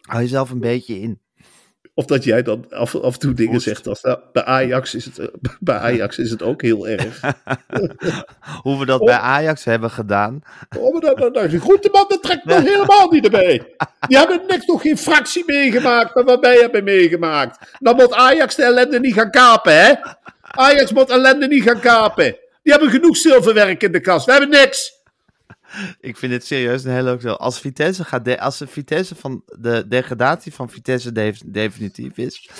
Hou 0.00 0.22
jezelf 0.22 0.50
een 0.50 0.60
beetje 0.60 1.00
in. 1.00 1.20
Of 1.98 2.04
dat 2.04 2.24
jij 2.24 2.42
dan 2.42 2.64
af, 2.70 2.94
af 2.94 3.12
en 3.12 3.18
toe 3.18 3.34
dingen 3.34 3.60
zegt 3.60 3.86
als 3.86 4.02
nou, 4.02 4.18
bij, 4.32 4.44
Ajax 4.44 4.94
is 4.94 5.04
het, 5.04 5.18
eh, 5.18 5.26
bij 5.60 5.76
Ajax 5.76 6.18
is 6.18 6.30
het 6.30 6.42
ook 6.42 6.62
heel 6.62 6.88
erg. 6.88 7.20
Hoe 8.62 8.78
we 8.78 8.86
dat 8.86 9.04
bij 9.04 9.18
Ajax 9.18 9.64
hebben 9.64 9.90
gedaan. 9.90 10.42
Oh, 10.78 11.00
dat, 11.00 11.18
dat, 11.18 11.34
dat, 11.34 11.50
die 11.50 11.60
Groenteman, 11.60 12.04
dat 12.08 12.22
trekt 12.22 12.44
nog 12.44 12.62
helemaal 12.62 13.10
niet 13.10 13.24
erbij. 13.24 13.74
Die 14.08 14.18
hebben 14.18 14.40
niks 14.46 14.66
nog 14.66 14.82
geen 14.82 14.98
fractie 14.98 15.42
meegemaakt, 15.46 16.14
maar 16.14 16.24
wat 16.24 16.40
wij 16.40 16.56
hebben 16.56 16.84
meegemaakt. 16.84 17.58
Dan 17.78 17.96
moet 17.96 18.12
Ajax 18.12 18.54
de 18.54 18.62
ellende 18.62 19.00
niet 19.00 19.14
gaan 19.14 19.30
kapen, 19.30 19.84
hè? 19.84 19.92
Ajax 20.40 20.92
moet 20.92 21.10
ellende 21.10 21.46
niet 21.46 21.62
gaan 21.62 21.80
kapen. 21.80 22.36
Die 22.62 22.72
hebben 22.72 22.90
genoeg 22.90 23.16
zilverwerk 23.16 23.82
in 23.82 23.92
de 23.92 24.00
kast. 24.00 24.26
We 24.26 24.32
hebben 24.32 24.50
niks. 24.50 24.95
Ik 26.00 26.16
vind 26.16 26.32
het 26.32 26.46
serieus 26.46 26.84
een 26.84 27.02
leuk 27.02 27.20
zo. 27.20 27.32
Als 27.32 27.60
Vitesse 27.60 28.04
gaat, 28.04 28.24
de, 28.24 28.40
als 28.40 28.58
de 28.58 28.66
Vitesse 28.66 29.14
van 29.14 29.42
de 29.58 29.84
degradatie 29.88 30.54
van 30.54 30.70
Vitesse 30.70 31.12
def- 31.12 31.42
definitief 31.46 32.16
is, 32.16 32.50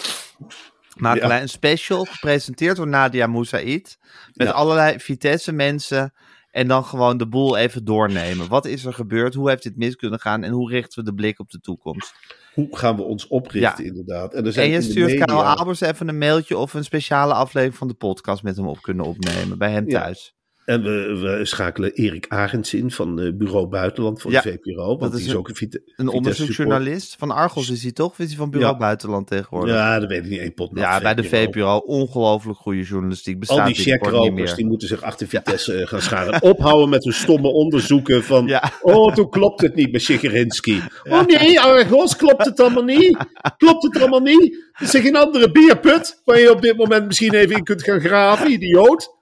maken 0.96 1.22
Ja. 1.22 1.28
wij 1.28 1.40
een 1.42 1.48
special 1.48 2.04
gepresenteerd 2.04 2.76
door 2.76 2.88
Nadia 2.88 3.26
Moussaïd 3.26 3.98
met 4.34 4.46
Ja. 4.46 4.52
allerlei 4.52 4.98
Vitesse 5.00 5.52
mensen 5.52 6.12
en 6.50 6.68
dan 6.68 6.84
gewoon 6.84 7.16
de 7.16 7.28
boel 7.28 7.56
even 7.56 7.84
doornemen. 7.84 8.48
Wat 8.48 8.64
is 8.64 8.84
er 8.84 8.92
gebeurd? 8.94 9.34
Hoe 9.34 9.48
heeft 9.48 9.62
dit 9.62 9.76
mis 9.76 9.96
kunnen 9.96 10.20
gaan? 10.20 10.42
En 10.42 10.50
hoe 10.52 10.70
richten 10.70 10.98
we 10.98 11.10
de 11.10 11.14
blik 11.14 11.38
op 11.40 11.50
de 11.50 11.60
toekomst? 11.60 12.14
Hoe 12.54 12.76
gaan 12.76 12.96
we 12.96 13.02
ons 13.02 13.26
oprichten, 13.26 13.84
Ja. 13.84 13.90
inderdaad? 13.90 14.34
En, 14.34 14.46
er 14.46 14.52
zijn 14.52 14.66
En 14.66 14.72
je 14.72 14.82
stuurt 14.82 15.10
media- 15.10 15.24
Karel 15.24 15.44
Albers 15.44 15.80
even 15.80 16.08
een 16.08 16.18
mailtje 16.18 16.56
of 16.56 16.74
een 16.74 16.84
speciale 16.84 17.34
aflevering 17.34 17.76
van 17.78 17.88
de 17.88 17.94
podcast 17.94 18.42
met 18.42 18.56
hem 18.56 18.66
op 18.66 18.82
kunnen 18.82 19.04
opnemen 19.04 19.58
bij 19.58 19.70
hem 19.70 19.88
thuis. 19.88 20.34
En 20.66 20.82
we, 20.82 21.18
we 21.20 21.44
schakelen 21.44 21.92
Erik 21.92 22.24
Arends 22.28 22.74
in 22.74 22.90
van 22.90 23.20
eh, 23.20 23.32
Bureau 23.34 23.66
Buitenland 23.66 24.20
van 24.22 24.30
Ja, 24.30 24.40
de 24.40 24.50
VPRO. 24.52 24.86
Want 24.86 25.00
dat 25.00 25.10
die 25.10 25.20
is 25.20 25.26
is 25.26 25.32
een- 25.32 25.38
ook 25.38 25.48
een, 25.48 25.82
Een 25.96 26.08
onderzoeksjournalist 26.08 27.14
van 27.18 27.30
Argos 27.30 27.70
is 27.70 27.82
hij 27.82 27.92
toch? 27.92 28.10
Of 28.10 28.18
is 28.18 28.26
hij 28.28 28.36
van 28.36 28.50
Bureau 28.50 28.72
Ja. 28.72 28.78
Buitenland 28.78 29.26
tegenwoordig? 29.26 29.74
Ja, 29.74 29.98
dat 30.00 30.08
weet 30.08 30.24
ik 30.24 30.30
niet. 30.30 30.40
één 30.40 30.54
pot 30.54 30.70
Ja, 30.74 31.00
bij 31.00 31.14
de 31.14 31.24
VPRO 31.24 31.76
ongelooflijk 31.76 32.58
goede 32.58 32.82
journalistiek 32.82 33.38
bestaat 33.38 33.58
Al 33.58 33.64
die 33.64 33.74
checkropers 33.74 34.30
meer. 34.34 34.54
die 34.54 34.66
moeten 34.66 34.88
zich 34.88 35.02
achter 35.02 35.28
Vitesse 35.28 35.74
eh, 35.74 35.86
gaan 35.86 36.02
scharen. 36.02 36.42
Ophouden 36.52 36.88
met 36.88 37.04
hun 37.04 37.12
stomme 37.12 37.48
onderzoeken 37.48 38.24
van... 38.24 38.60
Oh, 38.82 39.14
toen 39.14 39.30
klopt 39.30 39.60
het 39.60 39.74
niet 39.74 39.90
bij 39.90 40.00
Sigerinski. 40.00 40.82
Oh 41.08 41.26
nee, 41.26 41.60
Argos, 41.60 42.16
klopt 42.16 42.44
het 42.44 42.60
allemaal 42.60 42.84
niet? 42.84 43.16
Klopt 43.56 43.82
het 43.82 43.98
allemaal 44.00 44.20
niet? 44.20 44.64
Het 44.72 44.94
is 44.94 45.00
geen 45.00 45.16
andere 45.16 45.50
bierput 45.52 46.20
waar 46.24 46.38
je 46.38 46.50
op 46.50 46.62
dit 46.62 46.76
moment 46.76 47.06
misschien 47.06 47.34
even 47.34 47.56
in 47.56 47.64
kunt 47.64 47.82
gaan 47.82 48.00
graven, 48.00 48.50
idioot. 48.50 49.14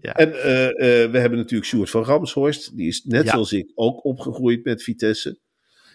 Ja. 0.00 0.12
En 0.14 0.32
eh, 0.42 0.66
eh, 0.68 1.10
we 1.10 1.18
hebben 1.18 1.38
natuurlijk 1.38 1.70
Sjoerd 1.70 1.90
van 1.90 2.04
Ramshorst. 2.04 2.76
Die 2.76 2.88
is 2.88 3.04
net 3.04 3.24
Ja. 3.24 3.30
zoals 3.30 3.52
ik 3.52 3.70
ook 3.74 4.04
opgegroeid 4.04 4.64
met 4.64 4.82
Vitesse. 4.82 5.38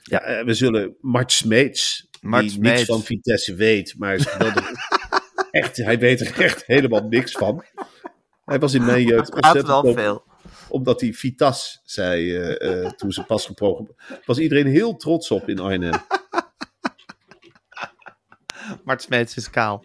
Ja. 0.02 0.22
Eh, 0.22 0.46
we 0.46 0.54
zullen 0.54 0.96
Mart 1.02 1.32
Smeets, 1.32 2.08
Mart 2.22 2.42
die 2.42 2.52
Smeets. 2.52 2.76
niks 2.76 2.86
van 2.86 3.04
Vitesse 3.04 3.56
weet, 3.56 3.96
maar 3.98 4.16
echt, 5.52 5.78
hij 5.78 6.00
weet 6.00 6.22
er 6.22 6.42
echt 6.42 6.66
helemaal 6.66 7.08
niks 7.08 7.32
van. 7.32 7.66
Hij 8.46 8.60
was 8.60 8.74
in 8.74 8.86
mijn 8.86 9.06
jeugd 9.14 9.34
ontzettend 9.34 9.68
wel 9.68 9.94
veel. 9.94 10.24
omdat 10.70 11.02
hij 11.02 11.14
Vitas 11.14 11.82
zei 11.84 12.56
toen 12.96 13.12
ze 13.12 13.24
pas 13.24 13.46
geprogrammeerd 13.46 13.96
was 14.26 14.38
iedereen 14.40 14.68
heel 14.68 14.96
trots 14.96 15.32
op 15.32 15.50
in 15.50 15.60
Arnhem. 15.60 16.00
Mart 18.86 19.02
Smeets 19.02 19.38
is 19.38 19.50
kaal. 19.50 19.84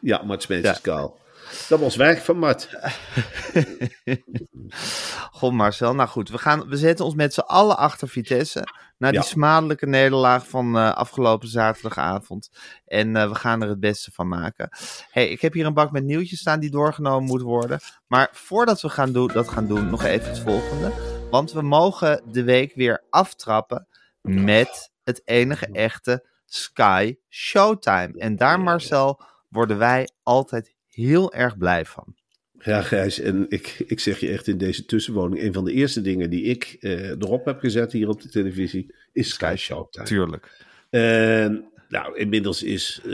Ja, 0.00 0.22
Mart 0.22 0.42
Smeets 0.42 0.64
Ja. 0.66 0.72
is 0.72 0.80
kaal. 0.80 1.18
Dat 1.68 1.80
was 1.80 1.96
werk 1.96 2.18
van 2.18 2.38
Mart. 2.38 2.68
Goh 5.30 5.52
Marcel, 5.52 5.94
nou 5.94 6.08
goed. 6.08 6.28
We, 6.28 6.38
gaan, 6.38 6.68
we 6.68 6.76
zetten 6.76 7.04
ons 7.04 7.14
met 7.14 7.34
z'n 7.34 7.40
allen 7.40 7.76
achter 7.76 8.08
Vitesse. 8.08 8.66
Na 8.98 9.10
die 9.10 9.18
Ja. 9.18 9.24
smadelijke 9.24 9.86
nederlaag 9.86 10.48
van 10.48 10.76
eh, 10.76 10.92
afgelopen 10.94 11.48
zaterdagavond. 11.48 12.50
En 12.86 13.16
eh, 13.16 13.28
we 13.28 13.34
gaan 13.34 13.62
er 13.62 13.68
het 13.68 13.80
beste 13.80 14.10
van 14.12 14.28
maken. 14.28 14.68
hey, 15.10 15.28
ik 15.28 15.40
heb 15.40 15.52
hier 15.52 15.66
een 15.66 15.74
bak 15.74 15.90
met 15.92 16.04
nieuwtjes 16.04 16.38
staan 16.40 16.60
die 16.60 16.70
doorgenomen 16.70 17.24
moet 17.28 17.42
worden. 17.42 17.80
Maar 18.06 18.28
voordat 18.32 18.80
we 18.80 18.88
gaan 18.88 19.12
doen, 19.12 19.30
dat 19.32 19.48
gaan 19.48 19.66
doen, 19.66 19.90
nog 19.90 20.04
even 20.04 20.28
het 20.28 20.38
volgende. 20.40 20.92
Want 21.30 21.52
we 21.52 21.62
mogen 21.62 22.22
de 22.30 22.44
week 22.44 22.74
weer 22.74 23.04
aftrappen 23.10 23.86
met 24.22 24.90
het 25.04 25.22
enige 25.24 25.66
echte 25.72 26.26
Sky 26.46 27.16
Showtime. 27.28 28.12
En 28.18 28.36
daar, 28.36 28.60
Marcel, 28.60 29.20
worden 29.48 29.78
wij 29.78 30.08
altijd 30.22 30.73
heel 30.94 31.32
erg 31.32 31.58
blij 31.58 31.84
van. 31.84 32.14
Ja, 32.58 32.82
Gijs, 32.82 33.20
en 33.20 33.46
ik, 33.48 33.82
ik 33.86 34.00
zeg 34.00 34.20
je 34.20 34.28
echt 34.28 34.46
in 34.48 34.58
deze 34.58 34.84
tussenwoning, 34.84 35.42
een 35.42 35.52
van 35.52 35.64
de 35.64 35.72
eerste 35.72 36.00
dingen 36.00 36.30
die 36.30 36.42
ik 36.42 36.76
eh, 36.80 37.08
erop 37.10 37.44
heb 37.44 37.58
gezet 37.58 37.92
hier 37.92 38.08
op 38.08 38.22
de 38.22 38.28
televisie, 38.28 38.94
is 39.12 39.28
Sky 39.28 39.54
Showtime. 39.58 40.06
Tuurlijk. 40.06 40.64
En 40.90 41.64
nou, 41.88 42.18
inmiddels 42.18 42.62
is 42.62 43.00
eh, 43.04 43.12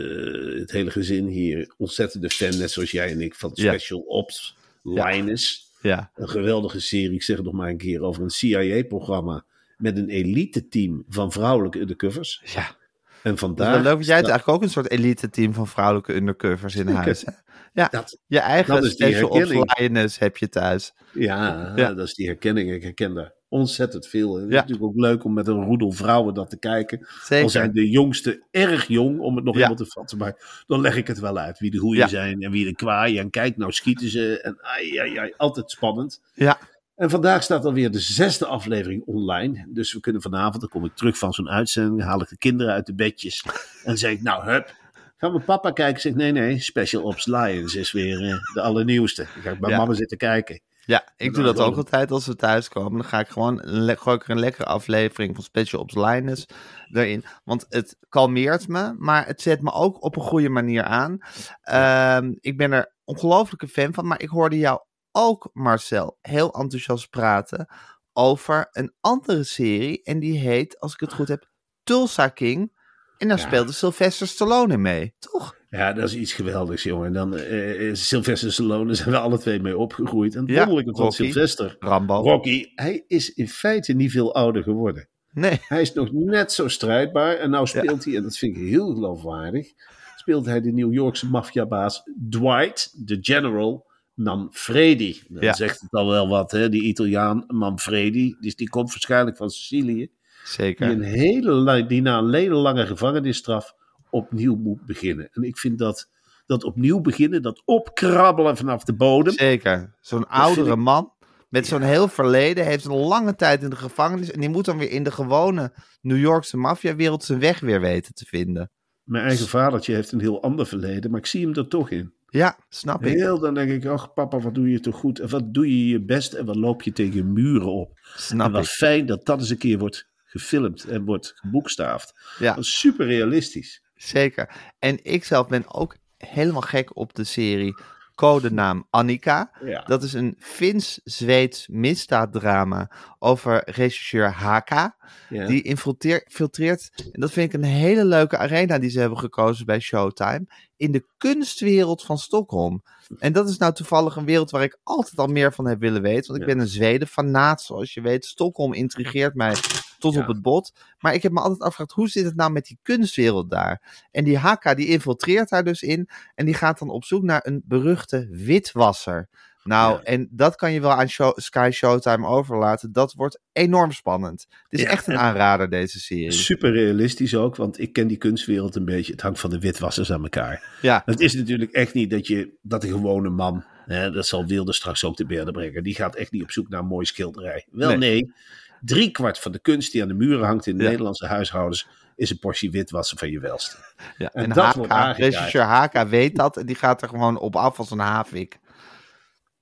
het 0.58 0.70
hele 0.70 0.90
gezin 0.90 1.26
hier 1.26 1.74
ontzettende 1.76 2.30
fan, 2.30 2.58
net 2.58 2.70
zoals 2.70 2.90
jij 2.90 3.10
en 3.10 3.20
ik, 3.20 3.34
van 3.34 3.50
Ja. 3.54 3.70
Special 3.72 4.00
Ops, 4.00 4.56
Linus. 4.82 5.68
Ja, 5.82 6.10
Een 6.14 6.28
geweldige 6.28 6.80
serie, 6.80 7.14
ik 7.14 7.22
zeg 7.22 7.36
het 7.36 7.44
nog 7.44 7.54
maar 7.54 7.68
een 7.68 7.76
keer, 7.76 8.02
over 8.02 8.22
een 8.22 8.30
CIA-programma 8.30 9.44
met 9.76 9.96
een 9.96 10.08
elite 10.08 10.68
team 10.68 11.04
van 11.08 11.32
vrouwelijke 11.32 11.80
undercovers. 11.80 12.42
ja. 12.54 12.78
En 13.22 13.38
vandaag... 13.38 13.72
wel 13.72 13.82
leuk, 13.82 13.92
want 13.92 14.06
jij 14.06 14.18
staat- 14.18 14.30
eigenlijk 14.30 14.58
ook 14.58 14.62
een 14.64 14.70
soort 14.72 14.90
elite 14.90 15.30
team 15.30 15.52
van 15.54 15.66
vrouwelijke 15.66 16.14
undercovers 16.14 16.76
in 16.76 16.88
huis. 16.88 17.24
Ja, 17.72 17.88
Dat- 17.90 18.18
je 18.26 18.38
eigen 18.38 18.90
special 18.90 19.28
ops 19.28 20.18
heb 20.18 20.36
je 20.36 20.48
thuis. 20.48 20.92
Ja, 21.12 21.72
Ja. 21.76 21.94
dat 21.94 22.06
is 22.06 22.14
die 22.14 22.26
herkenning. 22.26 22.72
Ik 22.72 22.82
herken 22.82 23.14
daar 23.14 23.32
ontzettend 23.48 24.06
veel. 24.06 24.34
Het 24.34 24.44
is 24.44 24.50
Ja. 24.54 24.60
natuurlijk 24.60 24.86
ook 24.86 24.96
leuk 24.96 25.24
om 25.24 25.32
met 25.32 25.46
een 25.46 25.64
roedel 25.64 25.92
vrouwen 25.92 26.34
dat 26.34 26.50
te 26.50 26.58
kijken. 26.58 27.06
Zeker. 27.22 27.44
Al 27.44 27.50
zijn 27.50 27.72
de 27.72 27.90
jongste 27.90 28.46
erg 28.50 28.86
jong, 28.86 29.18
om 29.20 29.36
het 29.36 29.44
nog 29.44 29.54
Ja. 29.54 29.60
helemaal 29.60 29.84
te 29.84 29.90
vatten. 29.90 30.18
Maar 30.18 30.62
dan 30.66 30.80
leg 30.80 30.96
ik 30.96 31.06
het 31.06 31.18
wel 31.18 31.38
uit. 31.38 31.58
Wie 31.58 31.70
de 31.70 31.78
goeie 31.78 32.00
Ja. 32.00 32.06
zijn 32.08 32.42
en 32.42 32.50
wie 32.50 32.64
de 32.64 32.74
kwaai. 32.74 33.18
En 33.18 33.30
kijk, 33.30 33.56
nou 33.56 33.72
schieten 33.72 34.08
ze. 34.10 34.40
En 34.40 34.58
ai, 34.60 34.96
ai, 34.98 35.16
ai, 35.16 35.32
altijd 35.36 35.70
spannend. 35.70 36.20
Ja, 36.34 36.58
En 37.00 37.10
vandaag 37.10 37.42
staat 37.42 37.64
alweer 37.64 37.90
de 37.90 37.98
zesde 38.00 38.46
aflevering 38.46 39.02
online. 39.06 39.66
Dus 39.68 39.92
we 39.92 40.00
kunnen 40.00 40.22
vanavond, 40.22 40.60
dan 40.60 40.68
kom 40.68 40.84
ik 40.84 40.94
terug 40.94 41.18
van 41.18 41.32
zo'n 41.32 41.48
uitzending. 41.48 42.02
Haal 42.02 42.20
ik 42.20 42.28
de 42.28 42.38
kinderen 42.38 42.72
uit 42.72 42.86
de 42.86 42.94
bedjes. 42.94 43.44
En 43.84 43.98
zeg 43.98 44.12
ik, 44.12 44.22
nou 44.22 44.44
hup. 44.44 44.74
Gaan 45.16 45.32
we 45.32 45.40
papa 45.40 45.70
kijken? 45.70 45.94
Ik 45.94 46.00
zeg, 46.00 46.14
nee, 46.14 46.32
nee. 46.32 46.58
Special 46.60 47.02
Ops 47.02 47.26
Lions 47.26 47.74
is 47.74 47.92
weer 47.92 48.22
eh, 48.24 48.36
de 48.54 48.60
allernieuwste. 48.60 49.26
Dan 49.34 49.42
ga 49.42 49.50
ik 49.50 49.60
bij 49.60 49.70
Ja. 49.70 49.76
mama 49.76 49.94
zitten 49.94 50.18
kijken. 50.18 50.60
ja, 50.84 51.04
ik 51.16 51.34
doe 51.34 51.44
dat 51.44 51.60
ook 51.60 51.76
altijd 51.76 52.10
als 52.10 52.26
we 52.26 52.36
thuiskomen. 52.36 52.92
Dan 52.92 53.04
ga 53.04 53.20
ik 53.20 53.28
gewoon 53.28 53.58
gooi 53.98 54.16
ik 54.16 54.24
er 54.24 54.30
een 54.30 54.38
lekkere 54.38 54.64
aflevering 54.68 55.34
van 55.34 55.44
Special 55.44 55.80
Ops 55.82 55.94
Linus 55.94 56.46
erin. 56.92 57.24
Want 57.44 57.66
het 57.68 57.96
kalmeert 58.08 58.68
me, 58.68 58.94
maar 58.98 59.26
het 59.26 59.40
zet 59.40 59.60
me 59.62 59.72
ook 59.72 60.04
op 60.04 60.16
een 60.16 60.22
goede 60.22 60.48
manier 60.48 60.82
aan. 60.82 61.18
Ehm, 61.62 62.32
ik 62.40 62.56
ben 62.56 62.72
er 62.72 62.92
ongelooflijke 63.04 63.68
fan 63.68 63.94
van, 63.94 64.06
maar 64.06 64.20
ik 64.20 64.28
hoorde 64.28 64.58
jou 64.58 64.80
ook, 65.12 65.50
Marcel, 65.52 66.18
heel 66.20 66.52
enthousiast 66.54 67.10
praten 67.10 67.66
over 68.12 68.68
een 68.72 68.92
andere 69.00 69.44
serie. 69.44 70.02
En 70.02 70.18
die 70.18 70.38
heet, 70.38 70.80
als 70.80 70.92
ik 70.92 71.00
het 71.00 71.12
goed 71.12 71.28
heb, 71.28 71.48
Tulsa 71.82 72.28
King. 72.28 72.78
En 73.18 73.28
daar 73.28 73.38
Ja. 73.38 73.46
speelde 73.46 73.72
Sylvester 73.72 74.26
Stallone 74.28 74.76
mee, 74.76 75.14
toch? 75.18 75.58
Ja, 75.70 75.92
dat 75.92 76.08
is 76.08 76.14
iets 76.14 76.32
geweldigs, 76.32 76.82
jongen. 76.82 77.06
En 77.06 77.12
dan 77.12 77.36
eh, 77.36 77.94
Sylvester 77.94 78.52
Stallone, 78.52 78.94
zijn 79.00 79.10
we 79.10 79.18
alle 79.18 79.38
twee 79.38 79.60
mee 79.60 79.78
opgegroeid. 79.78 80.34
En 80.34 80.46
Ja, 80.46 80.58
wonderlijke 80.66 81.00
van. 81.02 81.12
Sylvester, 81.12 81.76
Rambo. 81.78 82.14
Rocky, 82.22 82.72
hij 82.74 83.04
is 83.06 83.32
in 83.34 83.48
feite 83.48 83.92
niet 83.92 84.10
veel 84.10 84.34
ouder 84.34 84.62
geworden. 84.62 85.08
Nee, 85.32 85.60
Hij 85.68 85.80
is 85.80 85.92
nog 85.92 86.12
net 86.12 86.52
zo 86.52 86.68
strijdbaar. 86.68 87.36
En 87.36 87.50
nou 87.50 87.66
speelt 87.66 88.04
hij, 88.04 88.16
en 88.16 88.22
dat 88.22 88.36
vind 88.36 88.56
ik 88.56 88.62
heel 88.62 88.94
geloofwaardig, 88.94 89.72
speelt 90.16 90.46
hij 90.46 90.60
de 90.60 90.72
New 90.72 90.92
Yorkse 90.92 91.26
maffiabaas 91.28 92.02
Dwight, 92.30 93.06
de 93.06 93.18
General 93.20 93.89
Manfredi. 94.22 95.22
Dan 95.28 95.42
Ja. 95.42 95.52
zegt 95.52 95.80
het 95.80 95.92
al 95.92 96.08
wel 96.08 96.28
wat, 96.28 96.50
hè? 96.50 96.68
die 96.68 96.82
Italiaan 96.82 97.44
Manfredi. 97.46 98.36
Dus 98.40 98.56
die 98.56 98.68
komt 98.68 98.88
waarschijnlijk 98.90 99.36
van 99.36 99.50
Sicilië. 99.50 99.94
Die, 99.94 100.10
zeker. 100.44 100.90
een 100.90 101.02
hele, 101.02 101.86
die 101.86 102.02
na 102.02 102.18
een 102.18 102.34
hele 102.34 102.54
lange 102.54 102.86
gevangenisstraf 102.86 103.74
opnieuw 104.10 104.56
moet 104.56 104.86
beginnen. 104.86 105.28
En 105.32 105.42
ik 105.42 105.58
vind 105.58 105.78
dat, 105.78 106.08
dat 106.46 106.64
opnieuw 106.64 107.00
beginnen, 107.00 107.42
dat 107.42 107.62
opkrabbelen 107.64 108.56
vanaf 108.56 108.84
de 108.84 108.94
bodem. 108.94 109.32
Zeker. 109.32 109.96
Zo'n 110.00 110.28
oudere 110.28 110.70
ik- 110.70 110.76
man 110.76 111.12
met 111.48 111.66
zo'n 111.66 111.82
heel 111.82 112.08
verleden, 112.08 112.64
heeft 112.64 112.84
een 112.84 112.96
lange 112.96 113.34
tijd 113.34 113.62
in 113.62 113.70
de 113.70 113.76
gevangenis 113.76 114.30
en 114.30 114.40
die 114.40 114.48
moet 114.48 114.64
dan 114.64 114.78
weer 114.78 114.90
in 114.90 115.02
de 115.02 115.10
gewone 115.10 115.72
New 116.00 116.18
Yorkse 116.18 116.56
maffiawereld 116.56 117.24
zijn 117.24 117.40
weg 117.40 117.60
weer 117.60 117.80
weten 117.80 118.14
te 118.14 118.24
vinden. 118.24 118.70
Mijn 119.02 119.24
eigen 119.24 119.46
vadertje 119.48 119.94
heeft 119.94 120.12
een 120.12 120.20
heel 120.20 120.42
ander 120.42 120.66
verleden, 120.66 121.10
maar 121.10 121.20
ik 121.20 121.26
zie 121.26 121.46
hem 121.46 121.54
er 121.54 121.68
toch 121.68 121.90
in. 121.90 122.12
Ja, 122.30 122.58
snap 122.68 123.04
ik. 123.04 123.16
Heel 123.16 123.38
dan 123.38 123.54
denk 123.54 123.70
ik, 123.70 123.84
ach 123.86 124.12
papa, 124.12 124.38
wat 124.40 124.54
doe 124.54 124.70
je 124.70 124.80
toch 124.80 124.96
goed? 124.96 125.18
En 125.18 125.28
wat 125.28 125.54
doe 125.54 125.68
je 125.68 125.88
je 125.88 126.00
best? 126.00 126.32
En 126.32 126.44
wat 126.46 126.56
loop 126.56 126.82
je 126.82 126.92
tegen 126.92 127.32
muren 127.32 127.72
op? 127.72 127.90
en 127.96 128.20
Snap 128.20 128.52
wat 128.52 128.64
ik. 128.64 128.70
fijn 128.70 129.06
dat 129.06 129.26
dat 129.26 129.38
eens 129.40 129.50
een 129.50 129.58
keer 129.58 129.78
wordt 129.78 130.08
gefilmd 130.24 130.84
en 130.84 131.04
wordt 131.04 131.32
geboekstaafd. 131.36 132.14
Ja. 132.38 132.54
Dat 132.54 132.64
is 132.64 132.78
super 132.78 133.06
realistisch. 133.06 133.82
Zeker. 133.94 134.72
En 134.78 134.98
ik 135.04 135.24
zelf 135.24 135.48
ben 135.48 135.74
ook 135.74 135.96
helemaal 136.16 136.60
gek 136.60 136.96
op 136.96 137.14
de 137.14 137.24
serie 137.24 137.74
Codenaam 138.20 138.86
Annika. 138.90 139.50
Ja. 139.64 139.82
Dat 139.86 140.02
is 140.02 140.12
een 140.12 140.36
Fins-Zweeds 140.38 141.68
misdaaddrama 141.68 142.90
over 143.18 143.62
rechercheur 143.70 144.30
Haka. 144.30 144.96
Ja. 145.28 145.46
Die 145.46 145.62
infiltreer- 145.62 146.24
filtreert, 146.28 146.90
en 147.12 147.20
dat 147.20 147.30
vind 147.30 147.54
ik 147.54 147.60
een 147.60 147.68
hele 147.68 148.04
leuke 148.04 148.36
arena 148.36 148.78
die 148.78 148.90
ze 148.90 149.00
hebben 149.00 149.18
gekozen 149.18 149.66
bij 149.66 149.80
Showtime, 149.80 150.46
in 150.76 150.92
de 150.92 151.04
kunstwereld 151.18 152.02
van 152.02 152.18
Stockholm. 152.18 152.82
En 153.18 153.32
dat 153.32 153.48
is 153.48 153.58
nou 153.58 153.72
toevallig 153.72 154.16
een 154.16 154.24
wereld 154.24 154.50
waar 154.50 154.62
ik 154.62 154.78
altijd 154.82 155.18
al 155.18 155.26
meer 155.26 155.52
van 155.52 155.66
heb 155.66 155.80
willen 155.80 156.02
weten. 156.02 156.26
Want 156.26 156.42
ik 156.42 156.48
Ja. 156.48 156.54
ben 156.54 156.62
een 156.62 156.70
Zweden 156.70 157.08
fanaat, 157.08 157.62
zoals 157.62 157.94
je 157.94 158.00
weet. 158.00 158.24
Stockholm 158.24 158.74
intrigeert 158.74 159.34
mij 159.34 159.54
tot 160.00 160.14
Ja. 160.14 160.20
op 160.20 160.26
het 160.26 160.42
bot. 160.42 160.72
Maar 160.98 161.14
ik 161.14 161.22
heb 161.22 161.32
me 161.32 161.40
altijd 161.40 161.60
afgevraagd, 161.60 161.92
hoe 161.92 162.08
zit 162.08 162.24
het 162.24 162.36
nou 162.36 162.52
met 162.52 162.64
die 162.66 162.78
kunstwereld 162.82 163.50
daar? 163.50 164.06
En 164.10 164.24
die 164.24 164.38
Haka, 164.38 164.74
die 164.74 164.86
infiltreert 164.86 165.48
daar 165.48 165.64
dus 165.64 165.82
in. 165.82 166.08
En 166.34 166.44
die 166.46 166.54
gaat 166.54 166.78
dan 166.78 166.90
op 166.90 167.04
zoek 167.04 167.22
naar 167.22 167.40
een 167.44 167.62
beruchte 167.64 168.28
witwasser. 168.30 169.28
Nou, 169.64 169.92
Ja. 169.96 170.02
en 170.02 170.28
dat 170.30 170.56
kan 170.56 170.72
je 170.72 170.80
wel 170.80 170.92
aan 170.92 171.08
show, 171.08 171.38
Sky 171.38 171.70
Showtime 171.72 172.26
overlaten. 172.26 172.92
Dat 172.92 173.12
wordt 173.12 173.40
enorm 173.52 173.92
spannend. 173.92 174.46
Het 174.68 174.80
is 174.80 174.82
Ja, 174.82 174.88
echt 174.90 175.06
een 175.06 175.12
en- 175.14 175.20
aanrader, 175.20 175.70
deze 175.70 176.00
serie. 176.00 176.32
Super 176.32 176.72
realistisch 176.72 177.34
ook, 177.34 177.56
want 177.56 177.80
ik 177.80 177.92
ken 177.92 178.06
die 178.06 178.16
kunstwereld 178.16 178.76
een 178.76 178.84
beetje. 178.84 179.12
Het 179.12 179.20
hangt 179.22 179.40
van 179.40 179.50
de 179.50 179.58
witwassers 179.58 180.12
aan 180.12 180.22
elkaar. 180.22 180.78
Ja, 180.82 181.02
Het 181.04 181.20
is 181.20 181.34
natuurlijk 181.34 181.72
echt 181.72 181.94
niet 181.94 182.10
dat 182.10 182.26
je 182.26 182.50
dat 182.62 182.84
een 182.84 182.90
gewone 182.90 183.28
man, 183.28 183.64
hè, 183.86 184.10
dat 184.10 184.26
zal 184.26 184.46
Wilde 184.46 184.72
straks 184.72 185.04
ook 185.04 185.16
te 185.16 185.26
berden 185.26 185.52
brengen, 185.52 185.82
die 185.82 185.94
gaat 185.94 186.14
echt 186.16 186.32
niet 186.32 186.42
op 186.42 186.50
zoek 186.50 186.68
naar 186.68 186.80
een 186.80 186.86
mooi 186.86 187.06
schilderij. 187.06 187.66
Wel 187.70 187.88
Nee. 187.88 187.98
nee, 187.98 188.32
driekwart 188.80 189.38
van 189.38 189.52
de 189.52 189.58
kunst 189.58 189.92
die 189.92 190.02
aan 190.02 190.08
de 190.08 190.14
muren 190.14 190.46
hangt 190.46 190.66
in 190.66 190.76
de 190.76 190.82
Ja. 190.82 190.88
Nederlandse 190.88 191.26
huishoudens 191.26 191.86
is 192.16 192.30
een 192.30 192.38
portie 192.38 192.70
witwassen 192.70 193.18
van 193.18 193.30
je 193.30 193.40
welste. 193.40 193.76
ja. 194.16 194.30
En 194.32 194.42
En, 194.42 194.48
dat 194.48 194.64
aangekaart. 194.64 195.16
regisseur 195.18 195.62
Haka 195.62 196.08
weet 196.08 196.36
dat 196.36 196.56
en 196.56 196.66
die 196.66 196.76
gaat 196.76 197.02
er 197.02 197.08
gewoon 197.08 197.38
op 197.38 197.56
af 197.56 197.78
als 197.78 197.90
een 197.90 197.98
havik. 197.98 198.58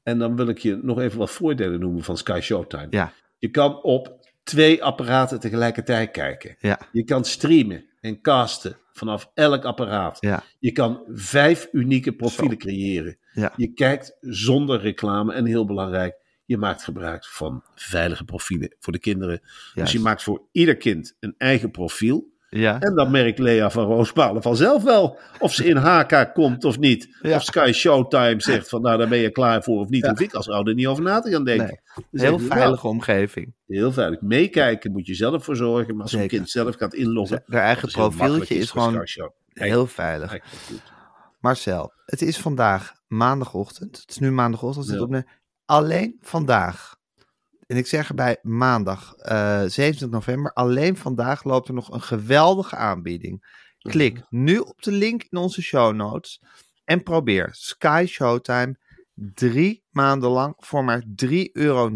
En 0.02 0.18
dan 0.18 0.36
wil 0.36 0.48
ik 0.48 0.58
je 0.58 0.78
nog 0.82 1.00
even 1.00 1.18
wat 1.18 1.30
voordelen 1.30 1.80
noemen 1.80 2.02
van 2.04 2.16
Sky 2.16 2.38
Showtime. 2.42 2.86
Ja, 2.90 3.12
Je 3.38 3.48
kan 3.48 3.82
op 3.82 4.26
twee 4.42 4.84
apparaten 4.84 5.40
tegelijkertijd 5.40 6.10
kijken. 6.10 6.56
ja, 6.58 6.78
Je 6.92 7.04
kan 7.04 7.24
streamen 7.24 7.84
en 8.00 8.20
casten 8.20 8.76
vanaf 8.92 9.30
elk 9.34 9.64
apparaat. 9.64 10.16
ja, 10.20 10.42
Je 10.58 10.72
kan 10.72 11.02
vijf 11.08 11.68
unieke 11.72 12.12
profielen 12.12 12.50
Zo. 12.60 12.66
creëren. 12.66 13.18
ja. 13.32 13.52
Je 13.56 13.72
kijkt 13.72 14.16
zonder 14.20 14.80
reclame 14.80 15.32
en 15.32 15.46
heel 15.46 15.64
belangrijk, 15.66 16.14
je 16.48 16.56
maakt 16.56 16.84
gebruik 16.84 17.24
van 17.24 17.62
veilige 17.74 18.24
profielen 18.24 18.74
voor 18.78 18.92
de 18.92 18.98
kinderen. 18.98 19.40
Dus 19.74 19.92
je 19.92 20.00
maakt 20.00 20.22
voor 20.22 20.42
ieder 20.52 20.76
kind 20.76 21.16
een 21.20 21.34
eigen 21.38 21.70
profiel. 21.70 22.32
ja. 22.48 22.80
En 22.80 22.94
dan 22.94 23.10
merkt 23.10 23.38
Lea 23.38 23.70
van 23.70 23.84
Roospalen 23.84 24.42
vanzelf 24.42 24.82
wel 24.82 25.18
of 25.38 25.54
ze 25.54 25.64
in 25.64 25.76
HK 25.76 26.30
komt 26.34 26.64
of 26.64 26.78
niet. 26.78 27.18
Ja. 27.22 27.36
Of 27.36 27.42
Sky 27.42 27.70
Showtime 27.72 28.42
zegt 28.42 28.68
van 28.68 28.82
nou 28.82 28.98
daar 28.98 29.08
ben 29.08 29.18
je 29.18 29.30
klaar 29.30 29.62
voor 29.62 29.80
of 29.80 29.88
niet. 29.88 30.04
Ja. 30.04 30.10
Hoef 30.10 30.20
ik 30.20 30.34
als 30.34 30.48
ouder 30.48 30.74
niet 30.74 30.86
over 30.86 31.02
na 31.02 31.20
te 31.20 31.30
gaan 31.30 31.44
denken. 31.44 31.66
Nee. 31.66 32.04
Dus 32.10 32.20
Heel 32.20 32.38
veilige 32.38 32.82
nou, 32.82 32.94
omgeving. 32.94 33.54
heel 33.66 33.92
veilig. 33.92 34.20
Meekijken 34.20 34.92
moet 34.92 35.06
je 35.06 35.14
zelf 35.14 35.44
voor 35.44 35.56
zorgen. 35.56 35.94
Maar 35.94 36.02
als 36.02 36.12
een 36.12 36.28
kind 36.28 36.50
zelf 36.50 36.76
gaat 36.76 36.94
inloggen. 36.94 37.42
Haar 37.46 37.62
eigen 37.62 37.88
is 37.88 37.94
profieltje 37.94 38.54
is 38.54 38.70
gewoon 38.70 39.06
heel 39.52 39.86
veilig. 39.86 40.38
Marcel, 41.40 41.92
het 42.04 42.22
is 42.22 42.38
vandaag 42.38 42.92
maandagochtend. 43.06 43.96
Het 43.96 44.10
is 44.10 44.18
nu 44.18 44.30
maandagochtend. 44.30 44.88
dit 44.88 45.08
Ja. 45.10 45.24
Alleen 45.68 46.16
vandaag. 46.20 46.96
En 47.66 47.76
ik 47.76 47.86
zeg 47.86 48.08
erbij 48.08 48.38
maandag 48.42 49.14
eh 49.14 49.58
27 49.58 50.08
november. 50.10 50.52
Alleen 50.52 50.96
vandaag 50.96 51.44
loopt 51.44 51.68
er 51.68 51.74
nog 51.74 51.92
een 51.92 52.02
geweldige 52.02 52.76
aanbieding. 52.76 53.64
Klik 53.78 54.22
nu 54.28 54.58
op 54.58 54.82
de 54.82 54.92
link 54.92 55.22
in 55.28 55.38
onze 55.38 55.62
show 55.62 55.94
notes. 55.94 56.42
En 56.84 57.02
probeer 57.02 57.48
Sky 57.50 58.04
Showtime 58.08 58.78
drie 59.14 59.84
maanden 59.90 60.30
lang 60.30 60.54
voor 60.58 60.84
maar 60.84 61.04
3,99 61.24 61.50
euro 61.52 61.88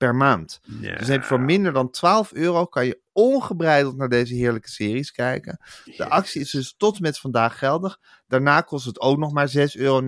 per 0.00 0.14
maand. 0.14 0.60
Ja. 0.80 0.96
Dus 0.96 1.08
heb 1.08 1.22
voor 1.22 1.40
minder 1.40 1.72
dan 1.72 1.90
12 1.90 2.32
euro 2.32 2.66
kan 2.66 2.86
je 2.86 3.00
ongebreideld 3.12 3.96
naar 3.96 4.08
deze 4.08 4.34
heerlijke 4.34 4.70
series 4.70 5.12
kijken. 5.12 5.60
De 5.96 6.08
actie 6.08 6.40
is 6.40 6.50
dus 6.50 6.74
tot 6.76 6.96
en 6.96 7.02
met 7.02 7.18
vandaag 7.18 7.58
geldig. 7.58 7.98
Daarna 8.26 8.60
kost 8.60 8.86
het 8.86 9.00
ook 9.00 9.18
nog 9.18 9.32
maar 9.32 9.48
6,99 9.56 9.74
euro 9.74 10.00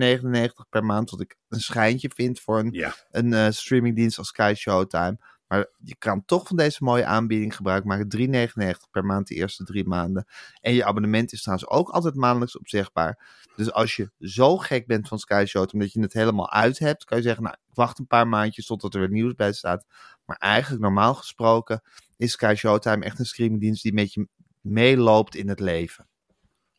per 0.69 0.83
maand. 0.83 1.09
Wat 1.09 1.21
ik 1.21 1.37
een 1.49 1.59
schijntje 1.59 2.11
vind 2.15 2.39
voor 2.39 2.59
een, 2.59 2.71
Ja, 2.71 2.95
een 3.11 3.33
eh, 3.33 3.47
streamingdienst 3.49 4.17
als 4.17 4.27
Sky 4.27 4.53
Showtime. 4.55 5.17
Maar 5.53 5.67
je 5.83 5.95
kan 5.97 6.25
toch 6.25 6.47
van 6.47 6.57
deze 6.57 6.83
mooie 6.83 7.05
aanbieding 7.05 7.55
gebruik 7.55 7.83
maken. 7.83 8.07
3,99 8.17 8.89
per 8.91 9.05
maand 9.05 9.27
de 9.27 9.35
eerste 9.35 9.63
drie 9.63 9.87
maanden. 9.87 10.25
En 10.61 10.73
je 10.73 10.85
abonnement 10.85 11.31
is 11.31 11.41
trouwens 11.41 11.69
ook 11.69 11.89
altijd 11.89 12.15
maandelijks 12.15 12.57
opzegbaar. 12.57 13.41
Dus 13.55 13.71
als 13.71 13.95
je 13.95 14.11
zo 14.19 14.57
gek 14.57 14.87
bent 14.87 15.07
van 15.07 15.19
Sky 15.19 15.43
Showtime 15.47 15.83
dat 15.83 15.93
je 15.93 15.99
het 15.99 16.13
helemaal 16.13 16.51
uit 16.51 16.79
hebt, 16.79 17.05
kan 17.05 17.17
je 17.17 17.23
zeggen, 17.23 17.43
nou, 17.43 17.55
ik 17.55 17.73
wacht 17.73 17.99
een 17.99 18.07
paar 18.07 18.27
maandjes 18.27 18.65
totdat 18.65 18.93
er 18.93 18.99
weer 18.99 19.09
nieuws 19.09 19.35
bij 19.35 19.53
staat. 19.53 19.85
Maar 20.25 20.37
eigenlijk 20.37 20.81
normaal 20.81 21.13
gesproken 21.13 21.81
is 22.17 22.31
Sky 22.31 22.53
Showtime 22.57 23.05
echt 23.05 23.19
een 23.19 23.25
streamingdienst 23.25 23.83
die 23.83 23.93
met 23.93 24.13
je 24.13 24.27
meeloopt 24.61 25.35
in 25.35 25.49
het 25.49 25.59
leven. 25.59 26.07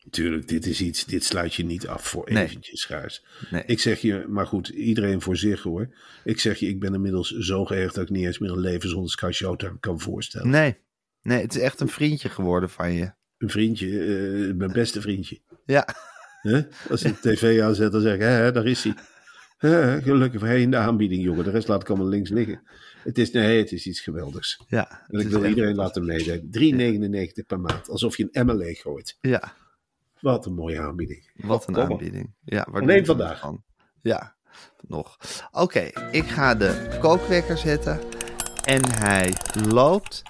Natuurlijk. 0.05 0.47
Dit 0.47 0.65
is 0.65 0.81
iets, 0.81 1.05
dit 1.05 1.23
sluit 1.23 1.53
je 1.53 1.65
niet 1.65 1.87
af 1.87 2.07
voor 2.07 2.31
Nee. 2.31 2.43
eventjes 2.43 2.81
schuis. 2.81 3.25
Nee. 3.49 3.63
Ik 3.65 3.79
zeg 3.79 3.99
je, 4.01 4.25
maar 4.27 4.47
goed, 4.47 4.67
iedereen 4.67 5.21
voor 5.21 5.37
zich 5.37 5.61
hoor. 5.61 5.95
Ik 6.23 6.39
zeg 6.39 6.57
je, 6.59 6.67
ik 6.67 6.79
ben 6.79 6.93
inmiddels 6.93 7.29
zo 7.31 7.65
gehecht 7.65 7.95
dat 7.95 8.03
ik 8.03 8.09
niet 8.09 8.25
eens 8.25 8.39
meer 8.39 8.51
een 8.51 8.59
leven 8.59 8.89
zonder 8.89 9.11
Sky 9.11 9.31
Showtime 9.31 9.79
kan 9.79 9.99
voorstellen. 9.99 10.49
Nee, 10.49 10.75
nee, 11.21 11.41
het 11.41 11.55
is 11.55 11.61
echt 11.61 11.79
een 11.79 11.89
vriendje 11.89 12.29
geworden 12.29 12.69
van 12.69 12.93
je. 12.93 13.11
Een 13.37 13.49
vriendje, 13.49 13.99
eh, 13.99 14.53
mijn 14.55 14.71
beste 14.71 15.01
vriendje. 15.01 15.41
Ja? 15.65 15.87
Als 16.89 17.01
je 17.01 17.13
de 17.21 17.29
tv 17.35 17.61
aanzet, 17.61 17.91
dan 17.91 18.01
zeg 18.01 18.13
ik, 18.15 18.19
hè, 18.21 18.51
daar 18.51 18.65
is 18.65 18.83
hij. 18.83 18.93
Gelukkig 20.01 20.39
voor 20.39 20.49
hij 20.49 20.61
in 20.61 20.71
de 20.71 20.77
aanbieding, 20.77 21.23
jongen. 21.23 21.43
De 21.43 21.49
rest 21.49 21.67
laat 21.67 21.81
ik 21.81 21.89
allemaal 21.89 22.07
links 22.07 22.29
liggen. 22.29 22.61
Het 23.03 23.17
is, 23.17 23.31
nee, 23.31 23.57
het 23.57 23.71
is 23.71 23.85
iets 23.85 23.99
geweldigs. 23.99 24.63
ja. 24.67 25.05
En 25.07 25.19
ik 25.19 25.27
wil 25.27 25.45
iedereen 25.45 25.75
laten 25.75 26.05
meedenken. 26.05 26.49
3,99 26.51 27.45
per 27.47 27.59
maand. 27.59 27.89
Alsof 27.89 28.17
je 28.17 28.23
een 28.23 28.31
emmer 28.31 28.55
leeg 28.55 28.81
gooit. 28.81 29.17
Ja, 29.21 29.53
Wat 30.25 30.45
een 30.45 30.53
mooie 30.53 30.79
aanbieding. 30.79 31.31
wat 31.35 31.67
een 31.67 31.77
aanbieding. 31.77 32.33
Ja, 32.43 32.67
waar 32.71 32.81
Alleen 32.81 33.05
vandaag. 33.05 33.39
van? 33.39 33.63
Ja, 34.01 34.35
nog. 34.87 35.17
Oké, 35.51 35.89
ik 36.11 36.23
ga 36.25 36.55
de 36.55 36.97
kookwekker 37.01 37.57
zetten. 37.57 37.99
En 38.63 38.89
hij 38.91 39.33
loopt. 39.67 40.21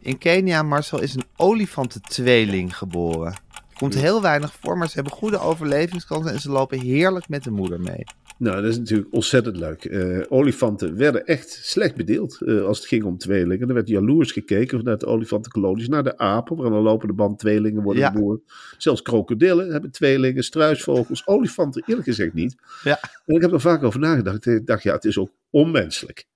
In 0.00 0.18
Kenia, 0.18 0.62
Marcel, 0.62 1.00
is 1.00 1.14
een 1.14 1.24
olifantentweeling 1.36 2.76
geboren. 2.76 3.34
Komt 3.78 3.94
heel 3.94 4.22
weinig 4.22 4.54
voor, 4.60 4.78
maar 4.78 4.88
ze 4.88 4.94
hebben 4.94 5.12
goede 5.12 5.38
overlevingskansen 5.38 6.32
en 6.32 6.40
ze 6.40 6.50
lopen 6.50 6.80
heerlijk 6.80 7.28
met 7.28 7.44
de 7.44 7.50
moeder 7.50 7.80
mee. 7.80 8.04
Nou, 8.38 8.62
dat 8.62 8.70
is 8.70 8.78
natuurlijk 8.78 9.14
ontzettend 9.14 9.56
leuk. 9.56 9.84
Eh, 9.84 10.20
olifanten 10.28 10.96
werden 10.96 11.26
echt 11.26 11.50
slecht 11.62 11.96
bedeeld 11.96 12.40
eh, 12.42 12.62
als 12.64 12.78
het 12.78 12.86
ging 12.86 13.04
om 13.04 13.18
tweelingen. 13.18 13.68
Er 13.68 13.74
werd 13.74 13.88
jaloers 13.88 14.32
gekeken 14.32 14.78
vanuit 14.78 15.00
de 15.00 15.06
olifantenkolonies 15.06 15.88
naar 15.88 16.02
de 16.04 16.18
apen, 16.18 16.56
waar 16.56 16.66
aan 16.66 16.72
een 16.72 16.82
lopende 16.82 17.12
band 17.14 17.38
tweelingen 17.38 17.82
worden 17.82 18.02
Ja. 18.02 18.10
geboren. 18.10 18.42
Zelfs 18.78 19.02
krokodillen 19.02 19.70
hebben 19.72 19.90
tweelingen, 19.90 20.42
struisvogels, 20.44 21.26
olifanten 21.26 21.82
eerlijk 21.86 22.06
gezegd 22.06 22.34
niet. 22.34 22.54
Ja. 22.82 22.98
En 23.26 23.34
ik 23.34 23.40
heb 23.40 23.52
er 23.52 23.60
vaak 23.60 23.82
over 23.82 24.00
nagedacht. 24.00 24.46
Ik 24.46 24.66
dacht, 24.66 24.82
ja, 24.82 24.94
het 24.94 25.04
is 25.04 25.18
ook 25.18 25.30
onmenselijk 25.50 26.26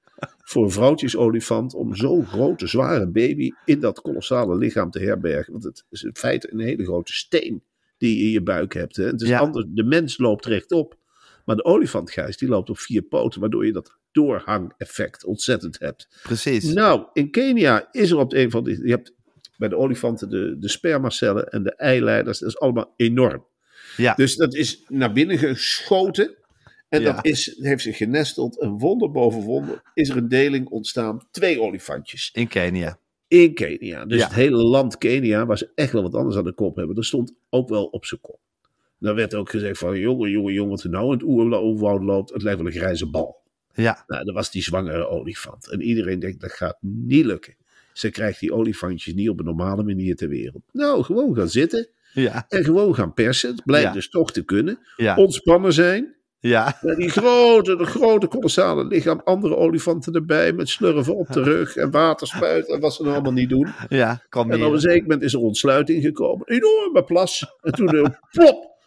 voor 0.45 0.65
een 0.65 0.71
vrouwtjesolifant 0.71 1.75
om 1.75 1.95
zo'n 1.95 2.27
grote, 2.27 2.67
zware 2.67 3.07
baby 3.09 3.51
in 3.65 3.81
dat 3.81 4.01
kolossale 4.01 4.57
lichaam 4.57 4.91
te 4.91 4.99
herbergen. 5.01 5.53
Want 5.53 5.65
het 5.65 5.85
is 5.91 6.03
in 6.03 6.15
feite 6.17 6.53
een 6.53 6.61
hele 6.61 6.85
grote 6.85 7.13
steen 7.13 7.63
die 7.99 8.19
je 8.19 8.25
in 8.25 8.31
je 8.31 8.43
buik 8.43 8.75
hebt. 8.75 8.97
Hè. 8.97 9.05
Het 9.05 9.21
is 9.21 9.29
Ja. 9.29 9.39
anders, 9.39 9.67
de 9.69 9.85
mens 9.85 10.19
loopt 10.19 10.47
rechtop. 10.47 10.97
Maar 11.49 11.57
de 11.57 11.65
olifantgijs 11.65 12.37
die 12.37 12.49
loopt 12.49 12.71
op 12.71 12.79
vier 12.79 13.03
poten, 13.03 13.41
waardoor 13.41 13.67
je 13.67 13.73
dat 13.73 13.97
doorhang-effect 14.13 15.25
ontzettend 15.25 15.79
hebt. 15.79 16.09
Precies. 16.23 16.65
Nou, 16.73 17.07
in 17.13 17.31
Kenia 17.31 17.89
is 17.93 18.11
er 18.11 18.19
op 18.19 18.31
de 18.31 18.39
een 18.39 18.51
van 18.51 18.65
die. 18.65 18.83
Je 18.87 18.91
hebt 18.91 19.13
bij 19.57 19.69
de 19.69 19.77
olifanten 19.77 20.29
de, 20.31 20.57
de 20.59 20.69
spermacellen 20.69 21.49
en 21.49 21.63
de 21.63 21.75
eileiders. 21.77 22.39
Dat 22.39 22.49
is 22.49 22.59
allemaal 22.59 22.93
enorm. 22.97 23.47
Ja, 23.97 24.15
Dus 24.15 24.37
dat 24.37 24.55
is 24.55 24.83
naar 24.89 25.13
binnen 25.13 25.39
geschoten. 25.39 26.37
En 26.89 27.01
Ja. 27.01 27.13
dat 27.13 27.25
is, 27.25 27.57
heeft 27.59 27.83
zich 27.83 27.97
genesteld. 27.97 28.61
Een 28.61 28.79
wonder 28.79 29.11
boven 29.11 29.41
wonder. 29.43 29.83
Is 29.95 30.09
er 30.09 30.17
een 30.17 30.29
deling 30.29 30.69
ontstaan. 30.69 31.27
Twee 31.31 31.61
olifantjes. 31.61 32.31
in 32.33 32.49
Kenia. 32.49 32.99
In 33.29 33.55
Kenia. 33.55 34.05
Dus 34.05 34.19
Ja. 34.19 34.25
het 34.27 34.35
hele 34.35 34.57
land 34.63 34.99
Kenia, 34.99 35.47
waar 35.47 35.59
ze 35.59 35.71
echt 35.75 35.93
wel 35.93 36.03
wat 36.03 36.15
anders 36.15 36.37
aan 36.37 36.45
de 36.45 36.53
kop 36.55 36.77
hebben. 36.77 36.95
Dat 36.95 37.05
stond 37.05 37.35
ook 37.51 37.69
wel 37.69 37.85
op 37.85 38.05
zijn 38.05 38.21
kop. 38.21 38.41
Dan 38.99 39.15
werd 39.15 39.35
ook 39.35 39.51
gezegd 39.51 39.79
van, 39.79 39.99
jongen, 39.99 40.31
jongen, 40.31 40.53
jongen, 40.53 40.71
wat 40.71 40.83
er 40.83 40.91
nou 40.91 41.05
in 41.05 41.11
het 41.13 41.23
oerwoud 41.23 42.03
loopt. 42.03 42.33
Het 42.33 42.43
lijkt 42.43 42.59
wel 42.59 42.67
een 42.69 42.79
grijze 42.79 43.07
bal. 43.11 43.37
Ja, 43.75 44.05
Nou, 44.07 44.25
dat 44.25 44.35
was 44.35 44.51
die 44.51 44.63
zwangere 44.63 45.07
olifant. 45.09 45.71
En 45.71 45.83
iedereen 45.83 46.19
denkt, 46.19 46.41
dat 46.41 46.53
gaat 46.53 46.77
niet 46.81 47.25
lukken. 47.25 47.55
Ze 47.93 48.11
krijgt 48.11 48.41
die 48.41 48.53
olifantjes 48.55 49.15
niet 49.15 49.29
op 49.29 49.39
een 49.39 49.45
normale 49.45 49.83
manier 49.83 50.17
ter 50.17 50.29
wereld. 50.29 50.63
Nou, 50.73 51.03
gewoon 51.03 51.35
gaan 51.35 51.49
zitten. 51.49 51.89
Ja, 52.13 52.47
En 52.49 52.65
gewoon 52.65 52.95
gaan 52.95 53.15
persen. 53.15 53.51
Het 53.51 53.65
blijkt 53.65 53.87
Ja. 53.87 53.93
dus 53.93 54.09
toch 54.11 54.33
te 54.33 54.45
kunnen. 54.45 54.79
ja, 54.97 55.17
Ontspannen 55.17 55.73
zijn. 55.73 56.15
ja. 56.41 56.79
Met 56.81 56.97
die 56.97 57.09
grote, 57.11 57.77
de 57.77 57.85
grote 57.85 58.27
kolossale 58.27 58.85
lichaam. 58.85 59.21
Andere 59.25 59.57
olifanten 59.57 60.13
erbij. 60.15 60.53
Met 60.53 60.69
slurven 60.69 61.17
op 61.17 61.33
de 61.33 61.43
rug. 61.43 61.77
En 61.77 61.91
waterspuiten. 61.91 62.75
En 62.75 62.81
wat 62.81 62.95
ze 62.95 63.03
nou 63.03 63.15
allemaal 63.15 63.33
niet 63.33 63.49
doen. 63.49 63.69
Ja, 63.89 64.23
En 64.31 64.65
op 64.65 64.73
een 64.73 64.81
zeker 64.81 65.03
moment 65.03 65.23
is 65.23 65.33
er 65.33 65.41
ontsluiting 65.41 66.03
gekomen. 66.03 66.43
Een 66.47 66.57
enorme 66.57 67.05
plas. 67.05 67.57
En 67.63 67.73
toen 67.73 67.89
eh, 67.89 68.05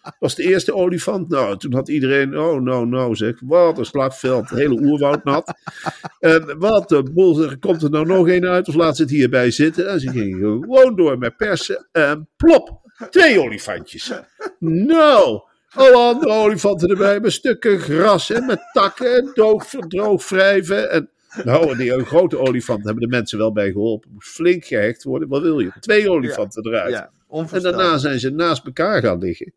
plop. 0.01 0.15
Was 0.19 0.35
de 0.35 0.43
eerste 0.43 0.75
olifant. 0.75 1.29
Nou, 1.29 1.57
toen 1.57 1.73
had 1.73 1.89
iedereen. 1.89 2.37
Oh, 2.39 2.61
nou, 2.61 2.87
nou, 2.87 3.15
zeg. 3.15 3.39
Wat 3.45 3.77
een 3.77 3.85
slagveld. 3.85 4.49
Het 4.49 4.59
hele 4.59 4.81
oerwoud 4.81 5.23
nat. 5.23 5.53
En 6.19 6.59
wat 6.59 6.89
de 6.89 7.03
boel. 7.03 7.33
zeg, 7.33 7.59
Komt 7.59 7.83
er 7.83 7.89
nou 7.89 8.05
nog 8.05 8.27
één 8.27 8.45
uit? 8.45 8.67
Of 8.67 8.75
laat 8.75 8.95
ze 8.95 9.01
het 9.01 9.11
hierbij 9.11 9.51
zitten? 9.51 9.89
En 9.89 9.99
ze 9.99 10.09
gingen 10.11 10.61
gewoon 10.61 10.95
door 10.95 11.17
met 11.17 11.37
persen. 11.37 11.87
En 11.91 12.29
plop. 12.37 12.79
Twee 13.09 13.41
olifantjes. 13.41 14.11
Nou. 14.59 15.41
Alle 15.73 15.95
andere 15.95 16.31
olifanten 16.31 16.89
erbij. 16.89 17.19
Met 17.19 17.31
stukken 17.31 17.79
gras. 17.79 18.31
En 18.31 18.45
met 18.45 18.69
takken. 18.73 19.15
En 19.15 19.31
droog, 19.33 19.65
droog 19.87 20.29
wrijven. 20.29 20.91
En. 20.91 21.09
Nou, 21.43 21.77
die 21.77 22.05
grote 22.05 22.37
olifant 22.39 22.83
hebben 22.83 23.03
de 23.03 23.09
mensen 23.09 23.37
wel 23.37 23.51
bij 23.51 23.71
geholpen. 23.71 24.09
Moest 24.13 24.29
flink 24.29 24.65
gehecht 24.65 25.03
worden. 25.03 25.27
Wat 25.27 25.41
wil 25.41 25.59
je? 25.59 25.71
Twee 25.79 26.09
olifanten 26.09 26.65
eruit. 26.65 26.91
Ja, 26.93 27.11
En 27.51 27.61
daarna 27.61 27.97
zijn 27.97 28.19
ze 28.19 28.29
naast 28.29 28.65
elkaar 28.65 29.01
gaan 29.01 29.17
liggen. 29.19 29.53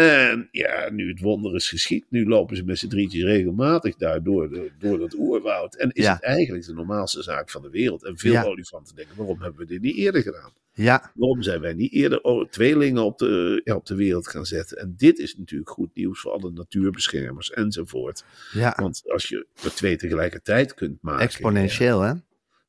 En 0.00 0.48
ja, 0.50 0.90
nu 0.92 1.08
het 1.08 1.20
wonder 1.20 1.54
is 1.54 1.68
geschied, 1.68 2.04
nu 2.08 2.26
lopen 2.28 2.56
ze 2.56 2.64
met 2.64 2.78
z'n 2.78 2.88
drietjes 2.88 3.22
regelmatig 3.22 3.96
daar 3.96 4.22
door, 4.22 4.50
de, 4.50 4.70
door 4.78 4.98
dat 4.98 5.14
oerwoud. 5.14 5.74
En 5.76 5.90
is 5.92 6.04
Ja. 6.04 6.12
het 6.12 6.22
eigenlijk 6.22 6.66
de 6.66 6.72
normaalste 6.72 7.22
zaak 7.22 7.50
van 7.50 7.62
de 7.62 7.70
wereld. 7.70 8.04
En 8.04 8.18
veel 8.18 8.32
Ja. 8.32 8.42
olifanten 8.44 8.96
denken, 8.96 9.16
waarom 9.16 9.40
hebben 9.42 9.60
we 9.60 9.66
dit 9.66 9.80
niet 9.80 9.96
eerder 9.96 10.22
gedaan? 10.22 10.52
Ja, 10.72 11.10
Waarom 11.14 11.42
zijn 11.42 11.60
wij 11.60 11.72
niet 11.72 11.92
eerder 11.92 12.46
tweelingen 12.50 13.02
op 13.04 13.18
de, 13.18 13.60
ja, 13.64 13.74
op 13.74 13.86
de 13.86 13.94
wereld 13.94 14.28
gaan 14.28 14.46
zetten? 14.46 14.78
En 14.78 14.94
dit 14.96 15.18
is 15.18 15.36
natuurlijk 15.36 15.70
goed 15.70 15.90
nieuws 15.94 16.20
voor 16.20 16.30
alle 16.32 16.50
natuurbeschermers 16.50 17.50
enzovoort. 17.50 18.24
ja. 18.52 18.74
Want 18.76 19.02
als 19.06 19.28
je 19.28 19.46
er 19.64 19.74
twee 19.74 19.96
tegelijkertijd 19.96 20.74
kunt 20.74 21.02
maken. 21.02 21.22
Exponentieel, 21.22 22.00
hè? 22.00 22.12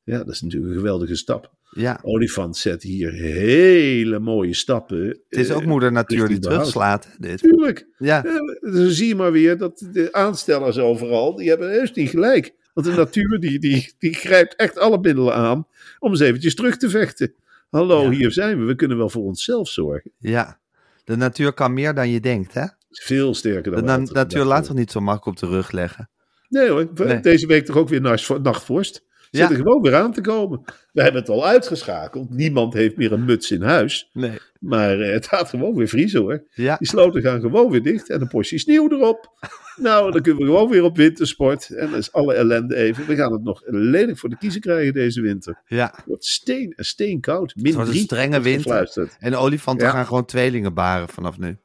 Ja, 0.04 0.18
dat 0.18 0.28
is 0.34 0.40
natuurlijk 0.40 0.72
een 0.72 0.78
geweldige 0.78 1.16
stap. 1.16 1.50
Ja. 1.70 1.98
Olifant 2.02 2.56
zet 2.56 2.82
hier 2.82 3.12
hele 3.12 4.18
mooie 4.18 4.54
stappen. 4.54 5.06
Het 5.06 5.38
is 5.38 5.50
ook 5.50 5.60
eh, 5.60 5.66
moeder 5.66 5.92
natuur 5.92 6.28
die 6.28 6.38
terugslaat, 6.38 7.08
dit. 7.18 7.38
Tuurlijk. 7.38 7.86
Ja, 7.98 8.22
dan 8.60 8.90
zie 8.90 9.06
je 9.08 9.14
maar 9.14 9.32
weer 9.32 9.58
dat 9.58 9.86
de 9.92 10.12
aanstellers 10.12 10.78
overal, 10.78 11.36
die 11.36 11.48
hebben 11.48 11.70
heus 11.70 11.92
niet 11.92 12.10
gelijk. 12.10 12.54
Want 12.74 12.86
de 12.86 12.92
natuur 12.92 13.40
die, 13.40 13.58
die, 13.58 13.92
die 13.98 14.14
grijpt 14.14 14.56
echt 14.56 14.78
alle 14.78 14.98
middelen 14.98 15.34
aan 15.34 15.66
om 15.98 16.10
eens 16.10 16.20
eventjes 16.20 16.54
terug 16.54 16.76
te 16.76 16.90
vechten. 16.90 17.34
Hallo, 17.70 18.02
Ja. 18.02 18.10
hier 18.10 18.30
zijn 18.32 18.58
we. 18.58 18.64
We 18.64 18.74
kunnen 18.74 18.96
wel 18.96 19.08
voor 19.08 19.22
onszelf 19.24 19.68
zorgen. 19.68 20.10
ja. 20.18 20.60
De 21.04 21.16
natuur 21.16 21.52
kan 21.52 21.72
meer 21.72 21.94
dan 21.94 22.08
je 22.10 22.20
denkt, 22.20 22.54
hè? 22.54 22.64
Veel 22.90 23.34
sterker 23.34 23.62
De 23.62 23.70
dan 23.70 23.80
we 23.80 23.86
na- 23.86 23.92
altijd 23.96 24.14
natuur 24.14 24.44
laat 24.44 24.66
zich 24.66 24.74
niet 24.74 24.90
zo 24.90 25.00
makkelijk 25.00 25.42
op 25.42 25.48
de 25.48 25.54
rug 25.56 25.70
leggen. 25.70 26.10
Nee 26.48 26.68
hoor, 26.68 26.88
Nee. 26.94 27.20
deze 27.20 27.46
week 27.46 27.64
toch 27.66 27.76
ook 27.76 27.88
weer 27.88 28.00
nachtvorst. 28.42 29.04
Zit 29.40 29.50
er 29.50 29.56
gewoon 29.56 29.82
weer 29.82 29.94
aan 29.94 30.12
te 30.12 30.20
komen. 30.20 30.60
We 30.92 31.02
hebben 31.02 31.20
het 31.20 31.30
al 31.30 31.46
uitgeschakeld. 31.46 32.30
Niemand 32.30 32.74
heeft 32.74 32.96
meer 32.96 33.12
een 33.12 33.24
muts 33.24 33.50
in 33.50 33.62
huis. 33.62 34.10
Nee. 34.12 34.38
Maar 34.60 35.00
eh, 35.00 35.12
het 35.12 35.26
gaat 35.26 35.48
gewoon 35.48 35.74
weer 35.74 35.88
vriezen 35.88 36.20
hoor. 36.20 36.44
Ja, 36.54 36.76
Die 36.76 36.88
sloten 36.88 37.22
gaan 37.22 37.40
gewoon 37.40 37.70
weer 37.70 37.82
dicht 37.82 38.10
en 38.10 38.20
een 38.20 38.28
portie 38.28 38.58
sneeuw 38.58 38.90
erop. 38.90 39.30
Nou, 39.76 40.10
dan 40.12 40.22
kunnen 40.22 40.40
we 40.42 40.46
gewoon 40.48 40.68
weer 40.70 40.82
op 40.84 40.96
wintersport. 40.96 41.70
En 41.70 41.90
dan 41.90 41.98
is 41.98 42.12
alle 42.12 42.34
ellende 42.34 42.74
even. 42.76 43.06
We 43.06 43.16
gaan 43.16 43.32
het 43.32 43.42
nog 43.42 43.62
lelijk 43.66 44.18
voor 44.18 44.28
de 44.28 44.36
kiezen 44.38 44.60
krijgen 44.60 44.92
deze 44.92 45.20
winter. 45.20 45.62
ja. 45.66 45.92
Het 45.96 46.04
wordt 46.06 46.24
steen 46.24 46.72
en 46.76 46.84
steenkoud. 46.84 47.54
Min 47.56 47.64
Het 47.64 47.74
wordt 47.74 47.88
een 47.88 47.94
drie, 47.94 48.04
strenge 48.06 48.40
winter. 48.40 49.08
En 49.18 49.30
de 49.30 49.36
olifanten 49.36 49.86
Ja. 49.86 49.92
gaan 49.92 50.06
gewoon 50.06 50.24
tweelingen 50.24 50.74
baren 50.74 51.08
vanaf 51.08 51.38
nu. 51.38 51.56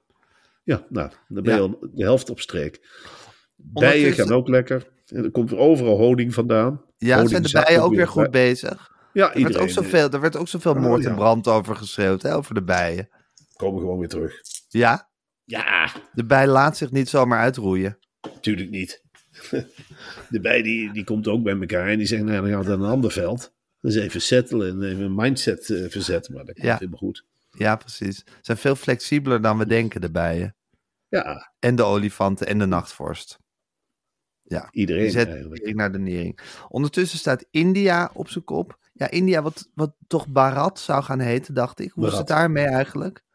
Ja, 0.63 0.85
nou, 0.89 1.09
dan 1.27 1.43
ben 1.43 1.55
je 1.55 1.61
al 1.61 1.77
de 1.93 2.03
helft 2.03 2.29
op 2.29 2.39
streek. 2.39 2.79
Bijen 3.55 4.13
gaan 4.13 4.31
ook 4.31 4.47
lekker. 4.47 4.87
En 5.07 5.23
er 5.23 5.31
komt 5.31 5.53
overal 5.53 5.97
honing 5.97 6.33
vandaan. 6.33 6.81
Ja, 6.97 7.27
zijn 7.27 7.43
de 7.43 7.51
bijen 7.51 7.81
ook 7.83 7.95
weer 7.95 8.07
goed 8.07 8.31
bezig? 8.31 8.91
Ja, 9.13 9.23
Er 9.33 9.33
werd, 9.33 9.35
ook 9.35 9.37
iedereen. 9.47 9.67
eh, 9.67 9.73
zoveel, 9.73 10.09
er 10.09 10.19
werd 10.21 10.35
ook 10.35 10.47
zoveel 10.47 10.71
Oh, 10.73 10.79
moord 10.81 11.03
ja. 11.03 11.09
en 11.09 11.15
brand 11.15 11.47
over 11.47 11.75
geschreeuwd, 11.75 12.21
hè, 12.21 12.35
over 12.35 12.53
de 12.53 12.63
bijen. 12.63 13.09
komen 13.55 13.79
gewoon 13.81 13.99
weer 13.99 14.07
terug. 14.09 14.33
Ja, 14.69 15.09
Ja, 15.43 15.91
de 16.13 16.25
bij 16.25 16.47
laat 16.47 16.77
zich 16.77 16.91
niet 16.91 17.09
zomaar 17.09 17.39
uitroeien. 17.39 17.97
natuurlijk 18.33 18.69
niet. 18.69 19.01
De 20.29 20.39
bij 20.41 20.61
die, 20.61 20.91
die 20.93 21.03
komt 21.03 21.27
ook 21.27 21.43
bij 21.43 21.59
elkaar 21.59 21.87
en 21.87 21.97
die 21.97 22.07
zegt, 22.07 22.23
nou 22.23 22.41
dan 22.41 22.49
gaan 22.49 22.61
we 22.63 22.67
naar 22.69 22.77
een 22.77 22.93
ander 22.93 23.11
veld. 23.11 23.53
Dus 23.81 23.95
even 23.95 24.21
settelen 24.21 24.69
en 24.69 24.89
even 24.89 25.03
een 25.03 25.15
mindset 25.15 25.69
eh, 25.69 25.89
verzetten. 25.89 26.33
Maar 26.33 26.45
dat 26.45 26.53
komt 26.55 26.67
Ja. 26.67 26.73
helemaal 26.77 26.99
goed. 26.99 27.25
Ja, 27.51 27.75
precies. 27.75 28.17
Ze 28.17 28.23
zijn 28.41 28.57
veel 28.57 28.75
flexibeler 28.75 29.41
dan 29.41 29.57
we 29.57 29.65
denken, 29.65 30.01
de 30.01 30.11
bijen. 30.11 30.55
Ja, 31.09 31.51
En 31.59 31.75
de 31.75 31.83
olifanten 31.83 32.47
en 32.47 32.59
de 32.59 32.65
nachtvorst. 32.65 33.39
Ja, 34.47 34.67
iedereen 34.71 35.11
zet 35.11 35.29
eigenlijk. 35.29 35.61
ik 35.61 35.75
naar 35.75 35.91
de 35.91 35.99
nering. 35.99 36.39
Ondertussen 36.69 37.19
staat 37.19 37.45
India 37.51 38.09
op 38.13 38.29
zijn 38.29 38.43
kop. 38.43 38.77
Ja, 38.93 39.09
India, 39.09 39.41
wat, 39.41 39.69
wat 39.73 39.93
toch 40.07 40.27
Bharat 40.27 40.79
zou 40.79 41.03
gaan 41.03 41.19
heten, 41.19 41.53
dacht 41.53 41.79
ik. 41.79 41.91
Hoe 41.91 42.07
is 42.07 42.17
het 42.17 42.27
daarmee 42.27 42.65
eigenlijk? 42.65 43.25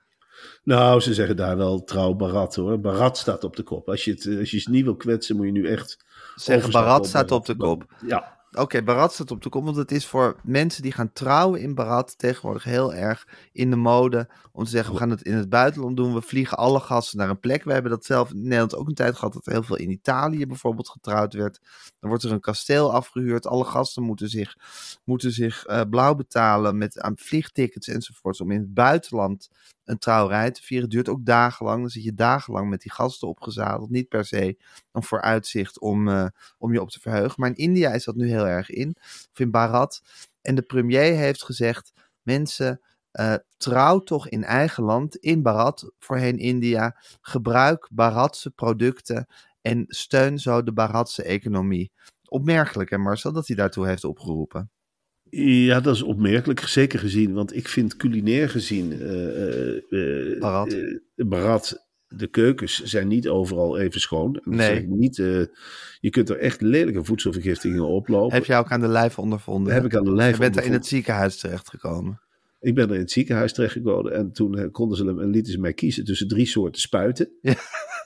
Nou, 0.64 1.00
ze 1.00 1.14
zeggen 1.14 1.36
daar 1.36 1.56
wel 1.56 1.84
trouw 1.84 2.14
Barat 2.14 2.54
hoor. 2.54 2.80
Barat 2.80 3.18
staat 3.18 3.44
op 3.44 3.56
de 3.56 3.62
kop. 3.62 3.88
Als 3.88 4.04
je 4.04 4.10
het, 4.10 4.26
eh, 4.26 4.38
als 4.38 4.50
je 4.50 4.56
het 4.56 4.68
niet 4.68 4.84
wil 4.84 4.96
kwetsen, 4.96 5.36
moet 5.36 5.46
je 5.46 5.52
nu 5.52 5.68
echt... 5.68 6.04
Zeg, 6.34 6.56
overstappen 6.56 6.70
Bharat 6.70 7.06
staat 7.06 7.30
op 7.30 7.46
de 7.46 7.56
Barat. 7.56 7.78
kop. 7.78 7.94
Ja, 8.06 8.41
Oké, 8.58 8.82
Barat 8.82 9.12
staat 9.12 9.30
op 9.30 9.42
de 9.42 9.48
kop, 9.48 9.64
want 9.64 9.76
het 9.76 9.92
is 9.92 10.06
voor 10.06 10.40
mensen 10.42 10.82
die 10.82 10.92
gaan 10.92 11.12
trouwen 11.12 11.60
in 11.60 11.74
Barat 11.74 12.18
tegenwoordig 12.18 12.64
heel 12.64 12.94
erg 12.94 13.26
in 13.52 13.70
de 13.70 13.76
mode 13.76 14.28
om 14.52 14.64
te 14.64 14.70
zeggen, 14.70 14.92
we 14.92 14.98
gaan 14.98 15.10
het 15.10 15.22
in 15.22 15.34
het 15.34 15.48
buitenland 15.48 15.96
doen, 15.96 16.14
we 16.14 16.22
vliegen 16.22 16.56
alle 16.56 16.80
gasten 16.80 17.18
naar 17.18 17.28
een 17.28 17.38
plek. 17.38 17.64
We 17.64 17.72
hebben 17.72 17.90
dat 17.90 18.04
zelf 18.04 18.30
in 18.30 18.42
Nederland 18.42 18.74
ook 18.74 18.88
een 18.88 18.94
tijd 18.94 19.14
gehad, 19.14 19.32
dat 19.32 19.44
heel 19.44 19.62
veel 19.62 19.76
in 19.76 19.90
Italië 19.90 20.46
bijvoorbeeld 20.46 20.88
getrouwd 20.88 21.34
werd. 21.34 21.60
Dan 22.00 22.08
wordt 22.08 22.24
er 22.24 22.32
een 22.32 22.40
kasteel 22.40 22.92
afgehuurd, 22.92 23.46
alle 23.46 23.64
gasten 23.64 24.02
moeten 24.02 24.28
zich, 24.28 24.56
moeten 25.04 25.32
zich 25.32 25.64
eh, 25.64 25.80
blauw 25.90 26.14
betalen 26.14 26.78
met 26.78 27.00
aan 27.00 27.18
vliegtickets 27.18 27.88
enzovoorts 27.88 28.40
om 28.40 28.50
in 28.50 28.60
het 28.60 28.74
buitenland 28.74 29.48
een 29.84 29.98
trouwerij 29.98 30.50
te 30.50 30.62
vieren. 30.62 30.88
Duurt 30.88 31.08
ook 31.08 31.24
dagenlang, 31.24 31.80
dan 31.80 31.90
zit 31.90 32.04
je 32.04 32.14
dagenlang 32.14 32.68
met 32.68 32.80
die 32.80 32.92
gasten 32.92 33.28
opgezadeld, 33.28 33.90
niet 33.90 34.08
per 34.08 34.24
se 34.24 34.56
een 34.92 35.02
vooruitzicht 35.02 35.80
om... 35.80 36.08
eh, 36.08 36.26
om 36.58 36.72
je 36.72 36.80
op 36.80 36.90
te 36.90 37.00
verheugen. 37.00 37.34
Maar 37.36 37.48
in 37.48 37.56
India 37.56 37.92
is 37.92 38.04
dat 38.04 38.14
nu 38.14 38.28
heel 38.28 38.46
erg 38.46 38.70
in, 38.70 38.96
of 39.32 39.38
in 39.38 39.50
Bharat. 39.50 40.02
En 40.42 40.54
de 40.54 40.62
premier 40.62 41.16
heeft 41.16 41.44
gezegd, 41.44 41.92
mensen, 42.22 42.80
eh, 43.10 43.34
trouw 43.56 43.98
toch 43.98 44.28
in 44.28 44.44
eigen 44.44 44.84
land, 44.84 45.16
in 45.16 45.42
Bharat, 45.42 45.92
voorheen 45.98 46.38
India, 46.38 46.96
gebruik 47.20 47.88
Bharatse 47.92 48.50
producten 48.50 49.26
en 49.60 49.84
steun 49.88 50.38
zo 50.38 50.62
de 50.62 50.72
Bharatse 50.72 51.22
economie. 51.22 51.92
Opmerkelijk, 52.28 52.90
hè 52.90 52.98
Marcel, 52.98 53.32
dat 53.32 53.46
hij 53.46 53.56
daartoe 53.56 53.86
heeft 53.86 54.04
opgeroepen. 54.04 54.70
Ja, 55.36 55.80
dat 55.80 55.94
is 55.94 56.02
opmerkelijk, 56.02 56.60
zeker 56.60 56.98
gezien. 56.98 57.32
Want 57.32 57.56
ik 57.56 57.68
vind 57.68 57.96
culinair 57.96 58.48
gezien... 58.48 58.92
eh, 58.92 60.40
Barat. 60.40 60.76
Barat, 61.14 61.86
de 62.08 62.26
keukens 62.26 62.82
zijn 62.82 63.08
niet 63.08 63.28
overal 63.28 63.78
even 63.78 64.00
schoon. 64.00 64.40
Nee. 64.44 64.86
Niet, 64.86 65.16
je 66.00 66.10
kunt 66.10 66.28
er 66.28 66.38
echt 66.38 66.60
lelijke 66.60 67.04
voedselvergiftingen 67.04 67.86
oplopen. 67.86 68.34
Heb 68.34 68.44
jij 68.44 68.58
ook 68.58 68.70
aan 68.70 68.80
de 68.80 68.88
lijf 68.88 69.18
ondervonden? 69.18 69.72
Heb 69.72 69.84
ik 69.84 69.96
aan 69.96 70.04
de 70.04 70.14
lijf 70.14 70.32
Je 70.32 70.40
bent 70.40 70.56
er 70.56 70.64
in 70.64 70.72
het 70.72 70.86
ziekenhuis 70.86 71.38
terechtgekomen. 71.38 72.20
Ik 72.60 72.74
ben 72.74 72.88
er 72.88 72.94
in 72.94 73.00
het 73.00 73.10
ziekenhuis 73.10 73.52
terechtgekomen 73.52 74.12
en 74.12 74.32
toen 74.32 74.70
konden 74.70 74.96
ze 74.96 75.04
hem 75.04 75.20
en 75.20 75.30
lieten 75.30 75.52
ze 75.52 75.60
mij 75.60 75.72
kiezen 75.72 76.04
tussen 76.04 76.28
drie 76.28 76.46
soorten 76.46 76.80
spuiten. 76.80 77.28
Ja. 77.40 77.54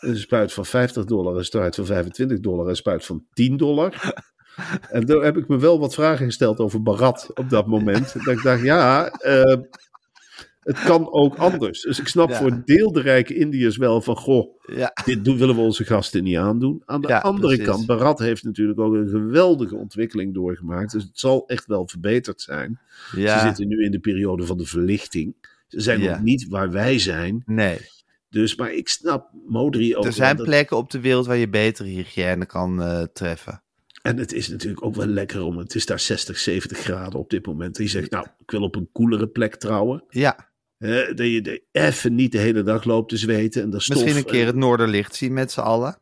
Een 0.01 0.17
spuit 0.17 0.53
van 0.53 0.67
50 0.67 1.05
dollar, 1.05 1.37
een 1.37 1.45
spuit 1.45 1.75
van 1.75 1.87
25 1.87 2.41
dollar 2.41 2.65
en 2.65 2.71
een 2.71 2.77
spuit 2.77 3.05
van 3.05 3.27
10 3.33 3.57
dollar. 3.57 4.13
En 4.91 5.07
daar 5.07 5.21
heb 5.23 5.37
ik 5.37 5.49
me 5.49 5.59
wel 5.59 5.79
wat 5.79 5.95
vragen 5.95 6.27
gesteld 6.27 6.59
over 6.59 6.83
Barat 6.83 7.31
op 7.35 7.51
dat 7.51 7.67
moment. 7.67 8.13
Dat 8.25 8.37
ik 8.37 8.43
dacht, 8.43 8.63
ja, 8.63 9.09
eh, 9.09 9.57
het 10.61 10.83
kan 10.83 11.13
ook 11.13 11.37
anders. 11.37 11.81
Dus 11.83 11.99
ik 12.01 12.09
snap 12.09 12.29
Ja. 12.31 12.37
voor 12.37 12.47
een 12.51 12.63
deel 12.65 12.93
de 12.93 13.01
rijke 13.01 13.35
Indiërs 13.35 13.77
wel 13.77 14.01
van, 14.01 14.17
goh, 14.17 14.59
Ja, 14.77 14.93
dit 15.05 15.25
doen, 15.25 15.39
willen 15.39 15.55
we 15.55 15.61
onze 15.61 15.85
gasten 15.85 16.23
niet 16.25 16.37
aandoen. 16.37 16.83
Aan 16.85 17.01
de 17.01 17.09
Ja, 17.09 17.19
andere 17.19 17.47
precies. 17.57 17.67
kant, 17.67 17.87
Barat 17.87 18.19
heeft 18.19 18.45
natuurlijk 18.45 18.81
ook 18.81 18.95
een 18.95 19.09
geweldige 19.09 19.77
ontwikkeling 19.77 20.35
doorgemaakt. 20.35 20.93
Dus 20.93 21.03
het 21.03 21.19
zal 21.19 21.47
echt 21.47 21.67
wel 21.67 21.89
verbeterd 21.89 22.41
zijn. 22.41 22.81
Ze 23.11 23.39
zitten 23.43 23.69
nu 23.69 23.85
in 23.85 23.91
de 23.91 23.99
periode 24.01 24.47
van 24.47 24.57
de 24.59 24.67
verlichting. 24.67 25.35
Ze 25.69 25.81
zijn 25.81 26.01
nog 26.01 26.21
niet 26.23 26.49
waar 26.49 26.71
wij 26.71 26.99
zijn. 26.99 27.43
nee. 27.47 27.79
Dus, 28.31 28.57
maar 28.57 28.73
ik 28.73 28.89
snap 28.89 29.31
Modri 29.47 29.97
ook 29.97 30.05
Er 30.05 30.13
zijn 30.13 30.37
plekken 30.37 30.77
op 30.77 30.91
de 30.91 31.01
wereld 31.01 31.27
waar 31.27 31.37
je 31.37 31.49
betere 31.49 31.89
hygiëne 31.89 32.47
kan 32.47 32.83
eh, 32.83 33.03
treffen. 33.13 33.63
En 34.07 34.17
het 34.19 34.33
is 34.33 34.49
natuurlijk 34.49 34.85
ook 34.85 34.95
wel 34.95 35.07
lekker 35.07 35.43
om. 35.43 35.59
Het 35.59 35.75
is 35.75 35.87
daar 35.87 36.01
60, 36.01 36.39
70 36.39 36.79
graden 36.79 37.19
op 37.19 37.31
dit 37.31 37.47
moment. 37.47 37.77
En 37.79 37.85
je 37.85 37.91
zegt, 37.91 38.11
nou, 38.11 38.27
ik 38.39 38.51
wil 38.51 38.63
op 38.63 38.75
een 38.77 38.89
koelere 38.93 39.27
plek 39.29 39.57
trouwen. 39.57 40.05
Ja, 40.09 40.55
Hè, 40.77 41.15
dat 41.15 41.27
je 41.27 41.41
de- 41.43 41.63
even 41.73 42.15
niet 42.15 42.33
de 42.33 42.39
hele 42.39 42.63
dag 42.63 42.85
loopt 42.85 43.09
te 43.09 43.17
zweten. 43.17 43.63
En 43.63 43.81
stof, 43.81 43.89
misschien 43.89 44.17
een 44.17 44.25
keer 44.31 44.41
en- 44.41 44.47
het 44.47 44.57
Noorderlicht 44.57 45.15
zien 45.15 45.33
met 45.33 45.53
z'n 45.53 45.61
allen. 45.61 45.99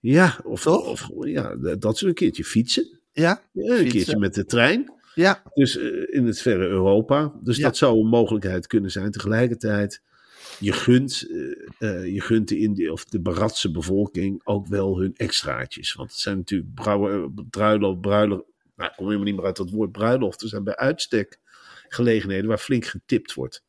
Ja, 0.00 0.38
of, 0.44 0.66
of 0.66 1.08
ja, 1.20 1.54
dat 1.56 1.96
soort 1.98 2.02
een 2.10 2.14
keertje 2.14 2.44
fietsen. 2.44 3.00
Ja, 3.12 3.42
Ja, 3.52 3.62
een 3.62 3.68
Fietsen. 3.76 3.88
keertje 3.90 4.18
met 4.18 4.34
de 4.34 4.44
trein. 4.44 4.92
ja, 5.14 5.42
Dus 5.54 5.76
eh, 5.78 5.84
in 6.14 6.26
het 6.26 6.40
verre 6.40 6.66
Europa. 6.68 7.32
Dus 7.42 7.56
Ja. 7.56 7.62
dat 7.62 7.76
zou 7.76 7.98
een 8.00 8.06
mogelijkheid 8.08 8.66
kunnen 8.66 8.90
zijn. 8.90 9.10
Tegelijkertijd, 9.10 10.02
je 10.58 10.72
gunt, 10.72 11.26
eh, 11.78 11.98
eh, 11.98 12.14
je 12.14 12.20
gunt 12.20 12.48
de, 12.48 12.58
Indi 12.58 12.88
of 12.88 13.04
de 13.04 13.20
Baratse 13.20 13.70
bevolking 13.70 14.40
ook 14.44 14.66
wel 14.66 14.98
hun 14.98 15.14
extraatjes. 15.16 15.94
Want 15.94 16.10
het 16.10 16.20
zijn 16.20 16.36
natuurlijk 16.36 16.74
bruiloft, 17.50 18.00
bruiloft, 18.00 18.44
nou, 18.76 18.90
ik 18.90 18.96
kom 18.96 19.06
helemaal 19.06 19.26
niet 19.26 19.36
meer 19.36 19.44
uit 19.44 19.56
dat 19.56 19.70
woord 19.70 19.92
bruiloft. 19.92 20.42
Er 20.42 20.48
zijn 20.48 20.64
bij 20.64 20.76
uitstek 20.76 21.38
gelegenheden 21.88 22.48
waar 22.48 22.58
flink 22.58 22.84
getipt 22.84 23.34
wordt. 23.34 23.62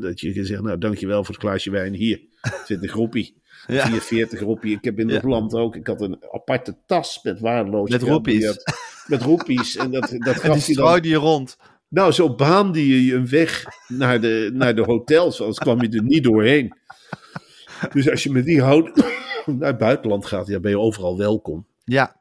dat 0.00 0.20
je 0.20 0.44
zegt, 0.44 0.62
nou 0.62 0.78
dankjewel 0.78 1.24
voor 1.24 1.34
het 1.34 1.44
glaasje 1.44 1.70
wijn. 1.70 1.94
Hier, 1.94 2.20
20 2.64 2.92
roepie. 2.92 3.36
Ja. 3.66 3.86
44 3.86 4.40
roepie. 4.40 4.76
Ik 4.76 4.84
heb 4.84 4.98
in 4.98 5.08
het 5.08 5.22
land 5.22 5.54
ook, 5.54 5.76
ik 5.76 5.86
had 5.86 6.00
een 6.00 6.24
aparte 6.30 6.76
tas 6.86 7.22
met 7.22 7.40
waardeloze 7.40 7.92
Met 7.92 8.02
roepies. 8.02 8.64
Met 9.06 9.22
roepies. 9.22 9.76
En 9.76 9.90
dat, 9.90 10.14
dat 10.18 10.36
gaf 10.36 10.68
en 10.68 11.02
die 11.02 11.10
je 11.10 11.16
rond. 11.16 11.56
Nou, 11.88 12.12
zo 12.12 12.34
baande 12.34 12.88
je 12.88 13.04
je 13.04 13.14
een 13.14 13.28
weg 13.28 13.64
naar 13.88 14.20
de, 14.20 14.50
naar 14.52 14.74
de 14.74 14.82
hotels, 14.82 15.40
anders 15.40 15.58
kwam 15.58 15.82
je 15.82 15.88
er 15.88 16.02
niet 16.02 16.24
doorheen. 16.24 16.76
Dus 17.92 18.10
als 18.10 18.22
je 18.22 18.30
met 18.30 18.44
die 18.44 18.62
hout 18.62 18.96
naar 19.46 19.68
het 19.68 19.78
buitenland 19.78 20.26
gaat, 20.26 20.46
ja, 20.46 20.60
ben 20.60 20.70
je 20.70 20.78
overal 20.78 21.18
welkom. 21.18 21.66
Ja. 21.84 22.20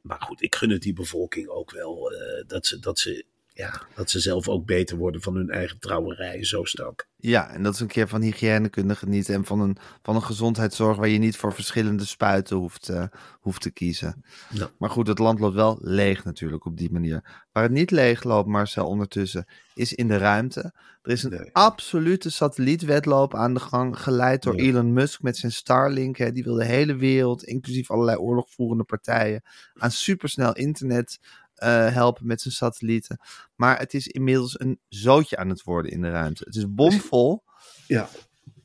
Maar 0.00 0.20
goed, 0.20 0.42
ik 0.42 0.54
gun 0.54 0.70
het 0.70 0.82
die 0.82 0.92
bevolking 0.92 1.48
ook 1.48 1.70
wel 1.70 2.12
uh, 2.12 2.18
dat, 2.46 2.66
ze, 2.66 2.78
dat 2.78 2.98
ze 2.98 3.24
ja, 3.60 3.82
dat 3.94 4.10
ze 4.10 4.20
zelf 4.20 4.48
ook 4.48 4.66
beter 4.66 4.96
worden 4.96 5.22
van 5.22 5.34
hun 5.34 5.50
eigen 5.50 5.78
trouwerij, 5.78 6.44
zo 6.44 6.64
stank. 6.64 7.08
Ja, 7.16 7.50
en 7.50 7.62
dat 7.62 7.74
is 7.74 7.80
een 7.80 7.86
keer 7.86 8.08
van 8.08 8.22
hygiënekunde 8.22 8.94
genieten 8.94 9.34
en 9.34 9.44
van 9.44 9.60
een, 9.60 9.76
van 10.02 10.16
een 10.16 10.22
gezondheidszorg 10.22 10.96
waar 10.96 11.08
je 11.08 11.18
niet 11.18 11.36
voor 11.36 11.54
verschillende 11.54 12.04
spuiten 12.04 12.56
hoeft, 12.56 12.90
uh, 12.90 13.04
hoeft 13.40 13.60
te 13.60 13.70
kiezen. 13.70 14.24
Ja. 14.50 14.70
Maar 14.78 14.90
goed, 14.90 15.06
het 15.06 15.18
land 15.18 15.40
loopt 15.40 15.54
wel 15.54 15.78
leeg 15.80 16.24
natuurlijk 16.24 16.64
op 16.64 16.76
die 16.76 16.92
manier. 16.92 17.46
Waar 17.52 17.62
het 17.62 17.72
niet 17.72 17.90
leeg 17.90 18.24
loopt, 18.24 18.48
Marcel, 18.48 18.86
ondertussen, 18.86 19.46
is 19.74 19.92
in 19.92 20.08
de 20.08 20.16
ruimte. 20.16 20.72
Er 21.02 21.12
is 21.12 21.22
een 21.22 21.30
nee. 21.30 21.50
absolute 21.52 22.30
satellietwedloop 22.30 23.34
aan 23.34 23.54
de 23.54 23.60
gang, 23.60 24.00
geleid 24.00 24.42
door. 24.42 24.54
Elon 24.54 24.92
Musk 24.92 25.22
met 25.22 25.36
zijn 25.36 25.52
Starlink. 25.52 26.16
Hè. 26.16 26.32
Die 26.32 26.44
wil 26.44 26.54
de 26.54 26.64
hele 26.64 26.96
wereld, 26.96 27.44
inclusief 27.44 27.90
allerlei 27.90 28.16
oorlogvoerende 28.16 28.84
partijen, 28.84 29.42
aan 29.74 29.90
supersnel 29.90 30.54
internet 30.54 31.18
uh, 31.64 31.92
helpen 31.92 32.26
met 32.26 32.40
zijn 32.40 32.54
satellieten. 32.54 33.20
Maar 33.56 33.78
het 33.78 33.94
is 33.94 34.06
inmiddels 34.06 34.60
een 34.60 34.80
zootje 34.88 35.36
aan 35.36 35.48
het 35.48 35.62
worden 35.62 35.90
in 35.90 36.02
de 36.02 36.10
ruimte. 36.10 36.44
Het 36.44 36.56
is 36.56 36.74
bomvol. 36.74 37.42
Ja. 37.86 38.08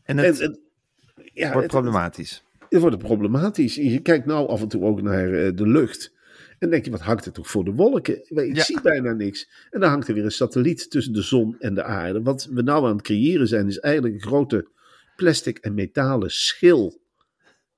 En 0.04 0.18
het, 0.18 0.40
en, 0.40 0.60
ja, 1.34 1.52
wordt 1.54 1.68
problematisch. 1.68 2.44
Het, 2.52 2.68
het, 2.70 2.82
wordt 2.82 2.98
problematisch. 2.98 3.76
Je 3.76 4.00
kijkt 4.00 4.26
nou 4.26 4.48
af 4.48 4.62
en 4.62 4.68
toe 4.68 4.84
ook 4.84 5.02
naar 5.02 5.28
uh, 5.30 5.56
de 5.56 5.68
lucht. 5.68 6.14
En 6.60 6.70
denk 6.70 6.86
je, 6.86 6.92
wat 6.92 7.02
hangt 7.02 7.26
er 7.26 7.32
toch 7.32 7.50
voor 7.50 7.64
de 7.64 7.72
wolken? 7.72 8.30
Ik 8.30 8.56
ja. 8.56 8.64
zie 8.64 8.82
bijna 8.82 9.12
niks. 9.12 9.50
En 9.70 9.80
dan 9.80 9.90
hangt 9.90 10.08
er 10.08 10.14
weer 10.14 10.24
een 10.24 10.32
satelliet 10.32 10.90
tussen 10.90 11.14
de 11.14 11.22
zon 11.22 11.56
en 11.60 11.74
de 11.74 11.84
aarde. 11.84 12.22
Wat 12.22 12.48
we 12.52 12.62
nou 12.62 12.86
aan 12.86 12.96
het 12.96 13.02
creëren 13.02 13.48
zijn, 13.48 13.68
is 13.68 13.80
eigenlijk 13.80 14.16
een 14.16 14.22
grote 14.22 14.68
plastic 15.16 15.58
en 15.58 15.74
metalen 15.74 16.32
schil 16.32 17.02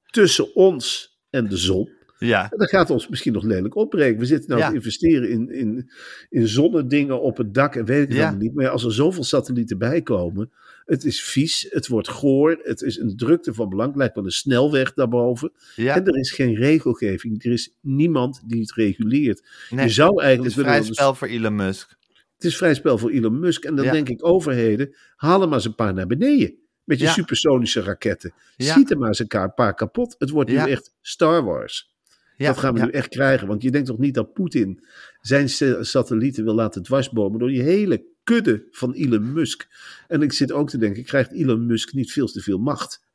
tussen 0.09 0.55
ons 0.55 1.17
en 1.29 1.47
de 1.47 1.57
zon. 1.57 1.96
Ja. 2.17 2.51
En 2.51 2.57
dat 2.57 2.69
gaat 2.69 2.89
ons 2.89 3.07
misschien 3.07 3.33
nog 3.33 3.43
lelijk 3.43 3.75
opbreken. 3.75 4.19
We 4.19 4.25
zitten 4.25 4.49
nou 4.49 4.61
ja. 4.61 4.69
te 4.69 4.75
investeren 4.75 5.29
in, 5.29 5.51
in, 5.51 5.91
in 6.29 6.47
zonnedingen 6.47 7.21
op 7.21 7.37
het 7.37 7.53
dak 7.53 7.75
en 7.75 7.85
weet 7.85 8.09
ik 8.09 8.15
ja. 8.15 8.31
niet. 8.31 8.53
Maar 8.53 8.69
als 8.69 8.83
er 8.83 8.93
zoveel 8.93 9.23
satellieten 9.23 9.77
bij 9.77 10.01
komen, 10.01 10.51
het 10.85 11.03
is 11.03 11.21
vies, 11.21 11.67
het 11.69 11.87
wordt 11.87 12.07
goor, 12.07 12.59
het 12.63 12.81
is 12.81 12.97
een 12.97 13.17
drukte 13.17 13.53
van 13.53 13.69
belang, 13.69 13.95
lijkt 13.95 14.15
wel 14.15 14.25
een 14.25 14.31
snelweg 14.31 14.93
daarboven. 14.93 15.51
Ja. 15.75 15.95
En 15.95 16.05
er 16.05 16.17
is 16.17 16.31
geen 16.31 16.55
regelgeving, 16.55 17.43
er 17.43 17.51
is 17.51 17.73
niemand 17.81 18.41
die 18.45 18.61
het 18.61 18.73
reguleert. 18.73 19.43
Nee, 19.69 19.85
Je 19.85 19.91
zou 19.91 20.21
eigenlijk 20.21 20.55
het 20.55 20.65
is 20.65 20.71
vrij 20.71 20.83
spel 20.83 21.15
voor 21.15 21.27
Elon 21.27 21.55
Musk. 21.55 21.95
Het 22.35 22.45
is 22.45 22.57
vrij 22.57 22.73
spel 22.73 22.97
voor 22.97 23.09
Elon 23.09 23.39
Musk. 23.39 23.63
En 23.63 23.75
dan 23.75 23.85
ja. 23.85 23.91
denk 23.91 24.09
ik, 24.09 24.25
overheden, 24.25 24.95
haal 25.15 25.41
er 25.41 25.47
maar 25.47 25.57
eens 25.57 25.65
een 25.65 25.75
paar 25.75 25.93
naar 25.93 26.07
beneden. 26.07 26.55
Met 26.83 26.99
je 26.99 27.05
ja. 27.05 27.11
supersonische 27.11 27.81
raketten. 27.81 28.33
Schiet 28.57 28.91
er 28.91 28.97
maar 28.97 29.07
eens 29.07 29.19
een 29.19 29.53
paar 29.55 29.73
kapot. 29.73 30.15
Het 30.17 30.29
wordt 30.29 30.49
nu 30.49 30.57
echt 30.57 30.93
Star 31.01 31.43
Wars. 31.43 31.95
Ja, 32.37 32.47
dat 32.47 32.57
gaan 32.57 32.73
we 32.73 32.79
ja. 32.79 32.85
nu 32.85 32.91
echt 32.91 33.09
krijgen. 33.09 33.47
Want 33.47 33.61
je 33.61 33.71
denkt 33.71 33.87
toch 33.87 33.97
niet 33.97 34.13
dat 34.13 34.33
Poetin 34.33 34.85
zijn 35.21 35.49
satellieten 35.85 36.43
wil 36.43 36.53
laten 36.53 36.83
dwarsbomen 36.83 37.39
door 37.39 37.49
die 37.49 37.61
hele 37.61 38.05
kudde 38.23 38.67
van 38.71 38.93
Elon 38.93 39.33
Musk. 39.33 39.67
En 40.07 40.21
ik 40.21 40.33
zit 40.33 40.51
ook 40.51 40.69
te 40.69 40.77
denken, 40.77 41.03
krijgt 41.03 41.31
Elon 41.31 41.65
Musk 41.65 41.93
niet 41.93 42.11
veel 42.11 42.27
te 42.27 42.41
veel 42.41 42.57
macht? 42.57 43.05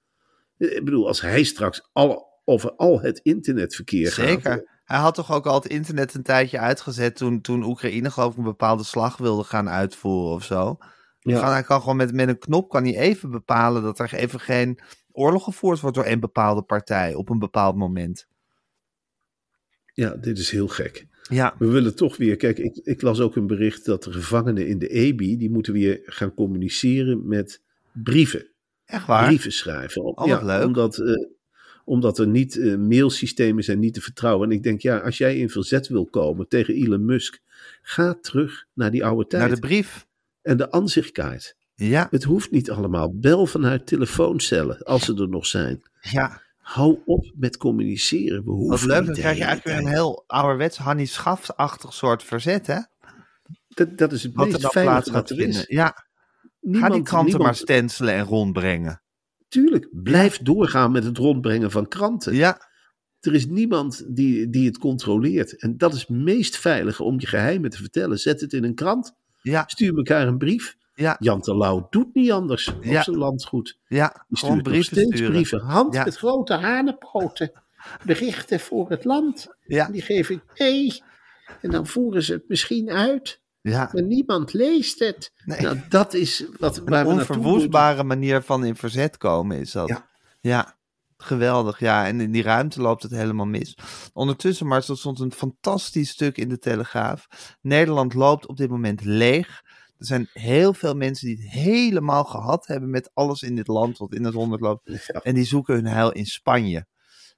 Ik 0.58 0.84
bedoel, 0.84 1.06
als 1.06 1.20
hij 1.20 1.42
straks 1.42 1.88
al, 1.92 2.40
over 2.44 2.72
al 2.72 3.00
het 3.00 3.18
internetverkeer 3.18 4.12
gaat... 4.12 4.26
Zeker. 4.26 4.70
Hij 4.84 4.98
had 4.98 5.14
toch 5.14 5.32
ook 5.32 5.46
al 5.46 5.54
het 5.54 5.66
internet 5.66 6.14
een 6.14 6.22
tijdje 6.22 6.58
uitgezet 6.58 7.16
toen, 7.16 7.40
toen 7.40 7.64
Oekraïne 7.64 8.10
geloof 8.10 8.32
ik 8.32 8.38
een 8.38 8.44
bepaalde 8.44 8.84
slag 8.84 9.16
wilde 9.16 9.44
gaan 9.44 9.68
uitvoeren 9.68 10.34
of 10.34 10.44
zo. 10.44 10.78
Ja. 11.20 11.50
Hij 11.52 11.62
kan 11.62 11.80
gewoon 11.80 11.96
met, 11.96 12.12
met 12.12 12.28
een 12.28 12.38
knop 12.38 12.68
kan 12.68 12.84
hij 12.84 12.96
even 12.98 13.30
bepalen 13.30 13.82
dat 13.82 13.98
er 13.98 14.14
even 14.14 14.40
geen 14.40 14.78
oorlog 15.12 15.44
gevoerd 15.44 15.80
wordt 15.80 15.96
door 15.96 16.06
een 16.06 16.20
bepaalde 16.20 16.62
partij 16.62 17.14
op 17.14 17.28
een 17.28 17.38
bepaald 17.38 17.76
moment. 17.76 18.26
Ja, 19.92 20.16
dit 20.16 20.38
is 20.38 20.50
heel 20.50 20.68
gek. 20.68 21.06
Ja. 21.28 21.54
We 21.58 21.66
willen 21.66 21.94
toch 21.94 22.16
weer, 22.16 22.36
kijk, 22.36 22.58
ik, 22.58 22.80
ik 22.82 23.02
las 23.02 23.20
ook 23.20 23.36
een 23.36 23.46
bericht 23.46 23.84
dat 23.84 24.02
de 24.02 24.12
gevangenen 24.12 24.66
in 24.66 24.78
de 24.78 24.88
EBI, 24.88 25.36
die 25.36 25.50
moeten 25.50 25.72
weer 25.72 26.00
gaan 26.04 26.34
communiceren 26.34 27.28
met 27.28 27.60
brieven. 27.92 28.46
Echt 28.84 29.06
waar? 29.06 29.26
Brieven 29.26 29.52
schrijven. 29.52 30.02
Oh, 30.02 30.26
ja, 30.26 30.44
leuk. 30.44 30.66
Omdat, 30.66 30.98
uh, 30.98 31.26
omdat 31.84 32.18
er 32.18 32.26
niet 32.26 32.56
uh, 32.56 32.76
mailsystemen 32.76 33.64
zijn 33.64 33.78
niet 33.78 33.94
te 33.94 34.00
vertrouwen. 34.00 34.50
En 34.50 34.56
ik 34.56 34.62
denk, 34.62 34.80
ja, 34.80 34.98
als 34.98 35.18
jij 35.18 35.38
in 35.38 35.50
verzet 35.50 35.88
wil 35.88 36.06
komen 36.06 36.48
tegen 36.48 36.74
Elon 36.74 37.04
Musk, 37.04 37.40
ga 37.82 38.14
terug 38.14 38.66
naar 38.72 38.90
die 38.90 39.04
oude 39.04 39.26
tijd. 39.26 39.42
Naar 39.42 39.54
de 39.54 39.60
brief. 39.60 40.06
En 40.42 40.56
de 40.56 40.70
aanzichtkaart. 40.70 41.56
Ja. 41.74 42.06
Het 42.10 42.22
hoeft 42.22 42.50
niet 42.50 42.70
allemaal. 42.70 43.14
Bel 43.14 43.46
vanuit 43.46 43.86
telefooncellen, 43.86 44.82
als 44.82 45.04
ze 45.04 45.14
er 45.14 45.28
nog 45.28 45.46
zijn. 45.46 45.82
Ja. 46.00 46.42
Hou 46.62 46.98
op 47.04 47.32
met 47.34 47.56
communiceren. 47.56 48.44
We 48.44 48.66
Wat 48.68 48.84
leuk, 48.84 49.06
dan 49.06 49.14
krijg 49.14 49.36
je 49.36 49.44
eigenlijk 49.44 49.64
weer 49.64 49.86
een 49.86 49.94
heel 49.94 50.24
ouderwets 50.26 50.76
Hannie 50.76 51.10
soort 51.88 52.22
verzet, 52.22 52.66
hè? 52.66 52.78
Dat, 53.68 53.98
dat 53.98 54.12
is 54.12 54.22
het 54.22 54.34
Wat 54.34 54.46
meest 54.46 54.70
veilige 54.72 55.12
wat 55.12 55.30
er 55.30 55.40
is. 55.40 55.64
Ja, 55.68 56.06
niemand, 56.60 56.84
ga 56.84 56.94
die 56.94 57.02
kranten 57.02 57.24
niemand... 57.24 57.44
maar 57.44 57.54
stenselen 57.54 58.14
en 58.14 58.24
rondbrengen. 58.24 59.02
Tuurlijk, 59.48 59.88
blijf 59.92 60.38
doorgaan 60.38 60.92
met 60.92 61.04
het 61.04 61.18
rondbrengen 61.18 61.70
van 61.70 61.88
kranten. 61.88 62.34
Ja. 62.34 62.70
Er 63.20 63.34
is 63.34 63.46
niemand 63.46 64.04
die, 64.16 64.50
die 64.50 64.66
het 64.66 64.78
controleert. 64.78 65.56
En 65.56 65.76
dat 65.76 65.94
is 65.94 66.00
het 66.00 66.08
meest 66.08 66.56
veilige 66.56 67.02
om 67.02 67.20
je 67.20 67.26
geheimen 67.26 67.70
te 67.70 67.76
vertellen. 67.76 68.18
Zet 68.18 68.40
het 68.40 68.52
in 68.52 68.64
een 68.64 68.74
krant. 68.74 69.14
Ja. 69.42 69.64
Stuur 69.66 69.96
elkaar 69.96 70.26
een 70.26 70.38
brief. 70.38 70.76
Ja. 71.02 71.16
Jan 71.18 71.40
Terlouw 71.40 71.86
doet 71.90 72.14
niet 72.14 72.30
anders 72.32 72.68
op 72.68 72.84
Ja. 72.84 73.02
zijn 73.02 73.16
landgoed. 73.16 73.78
Ja, 73.88 74.24
Die 74.28 74.36
stuurt 74.38 74.52
nog 74.54 74.62
brieven 74.62 74.84
steeds 74.96 75.14
sturen. 75.16 75.32
brieven. 75.32 75.60
Hand 75.60 75.94
Ja. 75.94 76.04
met 76.04 76.16
grote 76.16 76.54
hanenpoten. 76.54 77.52
Berichten 78.04 78.60
voor 78.60 78.90
het 78.90 79.04
land. 79.04 79.48
Ja. 79.66 79.88
Die 79.88 80.02
geef 80.02 80.30
ik 80.30 80.40
mee. 80.56 81.02
En 81.60 81.70
dan 81.70 81.86
voeren 81.86 82.22
ze 82.22 82.32
het 82.32 82.44
misschien 82.48 82.90
uit. 82.90 83.40
Ja, 83.60 83.90
Maar 83.92 84.02
niemand 84.02 84.52
leest 84.52 84.98
het. 84.98 85.32
Nee. 85.44 85.60
Nou, 85.60 85.80
dat 85.88 86.14
is 86.14 86.44
wat, 86.58 86.78
waar 86.84 87.06
een 87.06 87.12
onverwoestbare 87.12 88.02
manier 88.04 88.42
van 88.42 88.64
in 88.64 88.76
verzet 88.76 89.16
komen 89.16 89.58
is 89.60 89.72
dat. 89.72 89.88
Ja. 89.88 90.06
Ja, 90.40 90.76
geweldig. 91.16 91.78
Ja, 91.78 92.06
en 92.06 92.20
in 92.20 92.32
die 92.32 92.42
ruimte 92.42 92.80
loopt 92.80 93.02
het 93.02 93.12
helemaal 93.12 93.46
mis. 93.46 93.76
Ondertussen, 94.12 94.66
maar 94.66 94.84
er 94.88 94.96
stond 94.96 95.18
een 95.20 95.32
fantastisch 95.32 96.10
stuk 96.10 96.36
in 96.38 96.48
de 96.48 96.58
Telegraaf. 96.58 97.26
Nederland 97.60 98.14
loopt 98.14 98.46
op 98.46 98.56
dit 98.56 98.70
moment 98.70 99.04
leeg. 99.04 99.62
Er 100.02 100.08
zijn 100.08 100.28
heel 100.32 100.74
veel 100.74 100.94
mensen 100.94 101.26
die 101.26 101.36
het 101.36 101.50
helemaal 101.52 102.24
gehad 102.24 102.66
hebben 102.66 102.90
met 102.90 103.10
alles 103.14 103.42
in 103.42 103.56
dit 103.56 103.66
land 103.66 103.98
wat 103.98 104.14
in 104.14 104.24
het 104.24 104.34
honderd 104.34 104.60
loopt. 104.60 104.80
Ja. 105.06 105.20
En 105.22 105.34
die 105.34 105.44
zoeken 105.44 105.74
hun 105.74 105.86
heil 105.86 106.12
in 106.12 106.26
Spanje. 106.26 106.86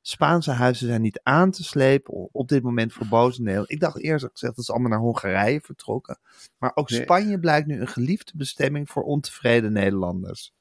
Spaanse 0.00 0.50
huizen 0.50 0.86
zijn 0.86 1.00
niet 1.00 1.20
aan 1.22 1.50
te 1.50 1.64
slepen 1.64 2.28
op 2.32 2.48
dit 2.48 2.62
moment 2.62 2.92
voor 2.92 3.06
Bozendeel. 3.06 3.64
Ik 3.66 3.80
dacht 3.80 3.98
eerst 3.98 4.26
gezegd 4.32 4.56
dat 4.56 4.64
ze 4.64 4.72
allemaal 4.72 4.90
naar 4.90 4.98
Hongarije 4.98 5.60
vertrokken. 5.60 6.18
Maar 6.58 6.70
ook 6.74 6.90
Nee. 6.90 7.02
Spanje 7.02 7.38
blijkt 7.38 7.66
nu 7.66 7.80
een 7.80 7.88
geliefde 7.88 8.32
bestemming 8.36 8.90
voor 8.90 9.02
ontevreden 9.02 9.72
Nederlanders. 9.72 10.52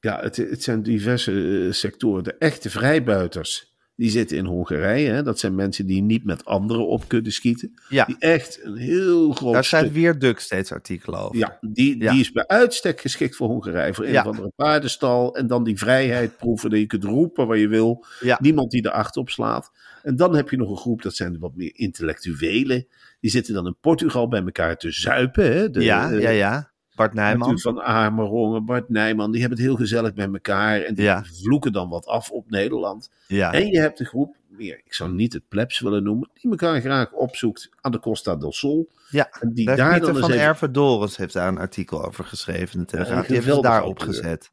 Ja, 0.00 0.20
het, 0.20 0.36
het 0.36 0.62
zijn 0.62 0.82
diverse 0.82 1.64
eh, 1.66 1.72
sectoren. 1.72 2.24
De 2.24 2.36
echte 2.38 2.70
vrijbuiters, 2.70 3.75
die 3.96 4.10
zitten 4.10 4.36
in 4.36 4.44
Hongarije. 4.44 5.10
Hè? 5.10 5.22
Dat 5.22 5.38
zijn 5.38 5.54
mensen 5.54 5.86
die 5.86 6.02
niet 6.02 6.24
met 6.24 6.44
anderen 6.44 6.86
op 6.88 7.08
kunnen 7.08 7.32
schieten. 7.32 7.74
Ja, 7.88 8.04
Die 8.04 8.16
echt 8.18 8.60
een 8.62 8.76
heel 8.76 9.32
groot 9.32 9.52
daar 9.52 9.64
schrijft 9.64 9.86
stuk- 9.86 9.98
weer 9.98 10.18
Duk 10.18 10.38
steeds 10.38 10.72
artikelen 10.72 11.18
over. 11.20 11.36
Ja, 11.36 11.58
die, 11.60 11.98
Ja. 12.02 12.10
die 12.12 12.20
is 12.20 12.32
bij 12.32 12.46
uitstek 12.46 13.00
geschikt 13.00 13.36
voor 13.36 13.48
Hongarije. 13.48 13.94
Voor 13.94 14.04
een 14.04 14.12
Ja. 14.12 14.20
of 14.20 14.26
andere 14.26 14.52
paardenstal. 14.56 15.36
En 15.36 15.46
dan 15.46 15.64
die 15.64 15.78
vrijheid 15.78 16.36
proeven. 16.36 16.70
Dat 16.70 16.78
je 16.78 16.86
kunt 16.86 17.04
roepen 17.04 17.46
wat 17.46 17.58
je 17.58 17.68
wil. 17.68 18.04
Ja. 18.20 18.38
Niemand 18.40 18.70
die 18.70 18.86
erachter 18.86 19.20
op 19.20 19.30
slaat. 19.30 19.70
En 20.02 20.16
dan 20.16 20.34
heb 20.36 20.50
je 20.50 20.56
nog 20.56 20.70
een 20.70 20.76
groep, 20.76 21.02
dat 21.02 21.14
zijn 21.14 21.38
wat 21.38 21.56
meer 21.56 21.72
intellectuelen. 21.74 22.86
Die 23.20 23.30
zitten 23.30 23.54
dan 23.54 23.66
in 23.66 23.76
Portugal 23.80 24.28
bij 24.28 24.42
elkaar 24.42 24.76
te 24.76 24.90
zuipen. 24.90 25.52
Hè? 25.52 25.70
De, 25.70 25.82
ja, 25.82 26.10
ja, 26.10 26.30
ja. 26.30 26.70
Bart 26.96 27.14
Nijman. 27.14 27.58
Van 27.60 27.80
Amerongen, 27.82 28.64
Bart 28.64 28.88
Nijman. 28.88 29.30
Die 29.32 29.40
hebben 29.40 29.58
het 29.58 29.66
heel 29.68 29.76
gezellig 29.76 30.14
met 30.14 30.32
elkaar. 30.32 30.80
En 30.80 30.94
die 30.94 31.04
Ja. 31.04 31.24
vloeken 31.24 31.72
dan 31.72 31.88
wat 31.88 32.06
af 32.06 32.30
op 32.30 32.50
Nederland. 32.50 33.10
Ja. 33.26 33.52
En 33.52 33.66
je 33.66 33.80
hebt 33.80 34.00
een 34.00 34.06
groep, 34.06 34.36
meer, 34.48 34.80
ik 34.84 34.94
zou 34.94 35.12
niet 35.12 35.32
het 35.32 35.48
plebs 35.48 35.80
willen 35.80 36.02
noemen. 36.02 36.30
Die 36.34 36.50
elkaar 36.50 36.80
graag 36.80 37.12
opzoekt 37.12 37.68
aan 37.80 37.92
de 37.92 37.98
Costa 38.00 38.36
del 38.36 38.52
Sol. 38.52 38.90
ja. 39.10 39.28
En 39.40 39.52
die 39.52 39.64
Daar 39.66 39.76
dan 39.76 39.86
van 40.16 40.30
even- 40.30 41.10
heeft 41.16 41.32
daar 41.32 41.48
een 41.48 41.58
artikel 41.58 42.04
over 42.04 42.24
geschreven 42.24 42.78
de 42.78 42.84
Telegraaf. 42.84 43.26
Die 43.26 43.34
heeft 43.34 43.44
ze 43.44 43.48
geweldige 43.50 43.72
daar 43.72 43.82
auteur. 43.82 44.08
opgezet. 44.08 44.50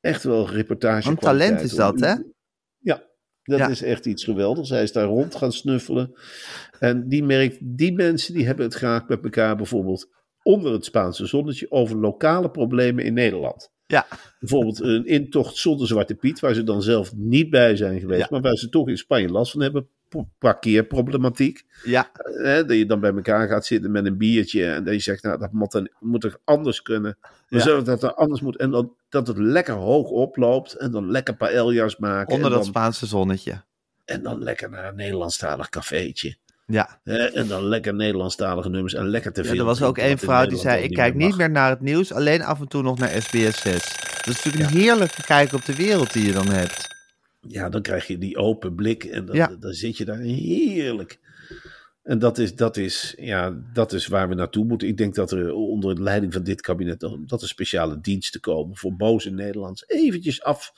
echt 0.00 0.22
wel 0.24 0.50
reportage. 0.50 1.08
Een 1.08 1.16
talent 1.16 1.60
is 1.60 1.74
dat, 1.74 2.00
hè? 2.00 2.14
Ja, 2.78 3.02
dat 3.42 3.58
Ja. 3.58 3.68
is 3.68 3.82
echt 3.82 4.06
iets 4.06 4.24
geweldigs. 4.24 4.68
Hij 4.70 4.82
is 4.82 4.92
daar 4.92 5.04
rond 5.04 5.34
gaan 5.34 5.52
snuffelen. 5.52 6.12
En 6.78 7.08
die 7.08 7.24
merkt, 7.24 7.56
die 7.60 7.92
mensen 7.92 8.34
die 8.34 8.46
hebben 8.46 8.64
het 8.64 8.74
graag 8.74 9.08
met 9.08 9.24
elkaar 9.24 9.56
bijvoorbeeld 9.56 10.08
onder 10.42 10.72
het 10.72 10.84
Spaanse 10.84 11.26
zonnetje 11.26 11.70
over 11.70 11.96
lokale 11.96 12.50
problemen 12.50 13.04
in 13.04 13.14
Nederland. 13.14 13.70
Ja, 13.86 14.06
Bijvoorbeeld 14.40 14.80
een 14.80 15.06
intocht 15.06 15.56
zonder 15.56 15.86
Zwarte 15.86 16.14
Piet, 16.14 16.40
waar 16.40 16.54
ze 16.54 16.62
dan 16.62 16.82
zelf 16.82 17.12
niet 17.14 17.50
bij 17.50 17.76
zijn 17.76 18.00
geweest, 18.00 18.20
Ja. 18.20 18.26
maar 18.30 18.40
waar 18.40 18.56
ze 18.56 18.68
toch 18.68 18.88
in 18.88 18.98
Spanje 18.98 19.28
last 19.28 19.52
van 19.52 19.60
hebben. 19.62 19.88
Parkeerproblematiek. 20.38 21.64
ja, 21.84 22.10
Hè, 22.22 22.64
dat 22.64 22.76
je 22.76 22.86
dan 22.86 23.00
bij 23.00 23.12
elkaar 23.14 23.48
gaat 23.48 23.66
zitten 23.66 23.90
met 23.90 24.06
een 24.06 24.16
biertje 24.16 24.64
en 24.66 24.84
dat 24.84 24.94
je 24.94 25.00
zegt, 25.00 25.22
nou, 25.22 25.38
dat 25.38 25.52
moet, 25.52 25.72
dan, 25.72 25.88
moet 26.00 26.24
er 26.24 26.36
anders 26.44 26.82
kunnen. 26.82 27.18
We 27.48 27.60
zullen 27.60 27.84
dat 27.84 28.02
er 28.02 28.14
anders 28.14 28.40
moet. 28.40 28.56
En 28.56 28.70
dan, 28.70 28.94
dat 29.08 29.26
het 29.26 29.38
lekker 29.38 29.74
hoog 29.74 30.08
oploopt 30.08 30.72
en 30.74 30.90
dan 30.90 31.10
lekker 31.10 31.36
paellas 31.36 31.96
maken. 31.96 32.34
onder 32.34 32.50
dat 32.50 32.58
dan, 32.58 32.68
Spaanse 32.68 33.06
zonnetje. 33.06 33.62
en 34.04 34.22
dan 34.22 34.42
lekker 34.42 34.70
naar 34.70 34.88
een 34.88 34.96
Nederlandstalig 34.96 35.68
cafeetje. 35.68 36.36
Ja. 36.72 37.00
En 37.04 37.48
dan 37.48 37.64
lekker 37.64 37.94
Nederlandstalige 37.94 38.68
nummers 38.68 38.94
en 38.94 39.08
lekker 39.08 39.32
te 39.32 39.42
ja, 39.42 39.48
veel. 39.48 39.58
er 39.58 39.64
was 39.64 39.82
ook 39.82 39.98
één 39.98 40.18
vrouw 40.18 40.46
die 40.46 40.58
zei, 40.58 40.82
ik 40.82 40.92
kijk 40.92 41.14
niet 41.14 41.36
meer 41.36 41.50
naar 41.50 41.70
het 41.70 41.80
nieuws, 41.80 42.12
alleen 42.12 42.42
af 42.42 42.60
en 42.60 42.68
toe 42.68 42.82
nog 42.82 42.98
naar 42.98 43.22
SBS 43.22 43.60
6. 43.60 43.62
Dat 43.62 44.26
is 44.26 44.44
natuurlijk 44.44 44.70
een 44.72 44.80
heerlijke 44.80 45.22
kijk 45.22 45.52
op 45.52 45.64
de 45.64 45.76
wereld 45.76 46.12
die 46.12 46.26
je 46.26 46.32
dan 46.32 46.48
hebt. 46.48 46.96
Ja, 47.40 47.68
dan 47.68 47.82
krijg 47.82 48.06
je 48.06 48.18
die 48.18 48.36
open 48.36 48.74
blik 48.74 49.04
en 49.04 49.26
dan 49.58 49.72
zit 49.72 49.96
je 49.96 50.04
daar 50.04 50.18
heerlijk. 50.18 51.18
En 52.02 52.18
dat 52.18 52.38
is, 52.38 52.54
dat, 52.54 52.76
is, 52.76 53.14
ja, 53.18 53.62
dat 53.72 53.92
is 53.92 54.06
waar 54.06 54.28
we 54.28 54.34
naartoe 54.34 54.64
moeten. 54.64 54.88
Ik 54.88 54.96
denk 54.96 55.14
dat 55.14 55.30
er 55.30 55.52
onder 55.52 55.94
de 55.94 56.02
leiding 56.02 56.32
van 56.32 56.42
dit 56.42 56.60
kabinet 56.60 57.00
dat 57.26 57.42
er 57.42 57.48
speciale 57.48 58.00
diensten 58.00 58.40
komen 58.40 58.76
voor 58.76 58.96
boze 58.96 59.30
Nederlands. 59.30 59.84
Eventjes 59.86 60.42
af, 60.42 60.72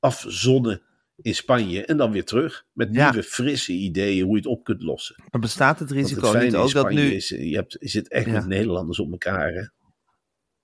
afzonnen 0.00 0.82
in 1.22 1.34
Spanje 1.34 1.84
en 1.84 1.96
dan 1.96 2.10
weer 2.12 2.24
terug. 2.24 2.64
Met 2.72 2.88
Ja. 2.94 3.10
nieuwe, 3.10 3.26
frisse 3.26 3.72
ideeën 3.72 4.22
hoe 4.24 4.30
je 4.32 4.36
het 4.36 4.46
op 4.46 4.64
kunt 4.64 4.82
lossen. 4.82 5.22
Maar 5.30 5.40
bestaat 5.40 5.78
het 5.78 5.90
risico 5.90 6.32
het 6.32 6.42
niet 6.42 6.54
ook 6.54 6.72
dat 6.72 6.90
nu... 6.90 7.10
is, 7.12 7.28
je, 7.28 7.54
hebt, 7.54 7.76
je 7.80 7.88
zit 7.88 8.08
echt 8.08 8.26
Ja. 8.26 8.32
met 8.32 8.46
Nederlanders 8.46 8.98
op 9.00 9.10
elkaar. 9.10 9.52
Hè? 9.52 9.62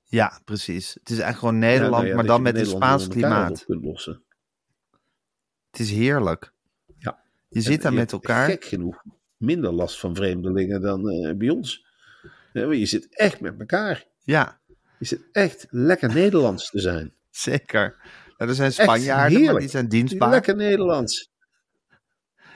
Ja, 0.04 0.40
precies. 0.44 0.94
Het 0.94 1.10
is 1.10 1.18
eigenlijk 1.18 1.38
gewoon 1.38 1.54
Ja, 1.54 1.60
Nederland, 1.78 2.02
nou 2.02 2.14
maar 2.14 2.24
dan 2.26 2.42
met 2.42 2.54
een 2.54 2.58
Nederlanders 2.62 3.02
Spaans 3.02 3.14
klimaat. 3.14 3.60
op 3.60 3.66
kunt 3.66 3.84
lossen. 3.84 4.22
Het 5.70 5.80
is 5.80 5.90
heerlijk. 5.90 6.52
Ja. 6.98 7.22
Je 7.48 7.60
zit 7.60 7.82
daar 7.82 7.92
je 7.92 7.98
met 7.98 8.12
elkaar. 8.12 8.48
Gek 8.48 8.64
genoeg 8.64 9.02
minder 9.36 9.72
last 9.72 9.98
van 10.00 10.14
vreemdelingen 10.14 10.80
dan 10.80 11.08
eh, 11.10 11.34
bij 11.36 11.48
ons. 11.50 11.86
Je 12.52 12.86
zit 12.86 13.16
echt 13.16 13.40
met 13.40 13.60
elkaar. 13.60 14.04
Ja, 14.24 14.60
Je 14.98 15.04
zit 15.06 15.22
echt 15.32 15.66
lekker 15.70 16.14
Nederlands 16.14 16.70
te 16.70 16.80
zijn. 16.80 17.14
zeker. 17.30 17.96
Nou, 18.42 18.54
er 18.54 18.60
zijn 18.60 18.72
Spanjaarden, 18.72 19.44
maar 19.44 19.60
die 19.60 19.68
zijn 19.68 19.88
dienstbaar. 19.88 20.30
Lekker 20.30 20.56
Nederlands. 20.56 21.30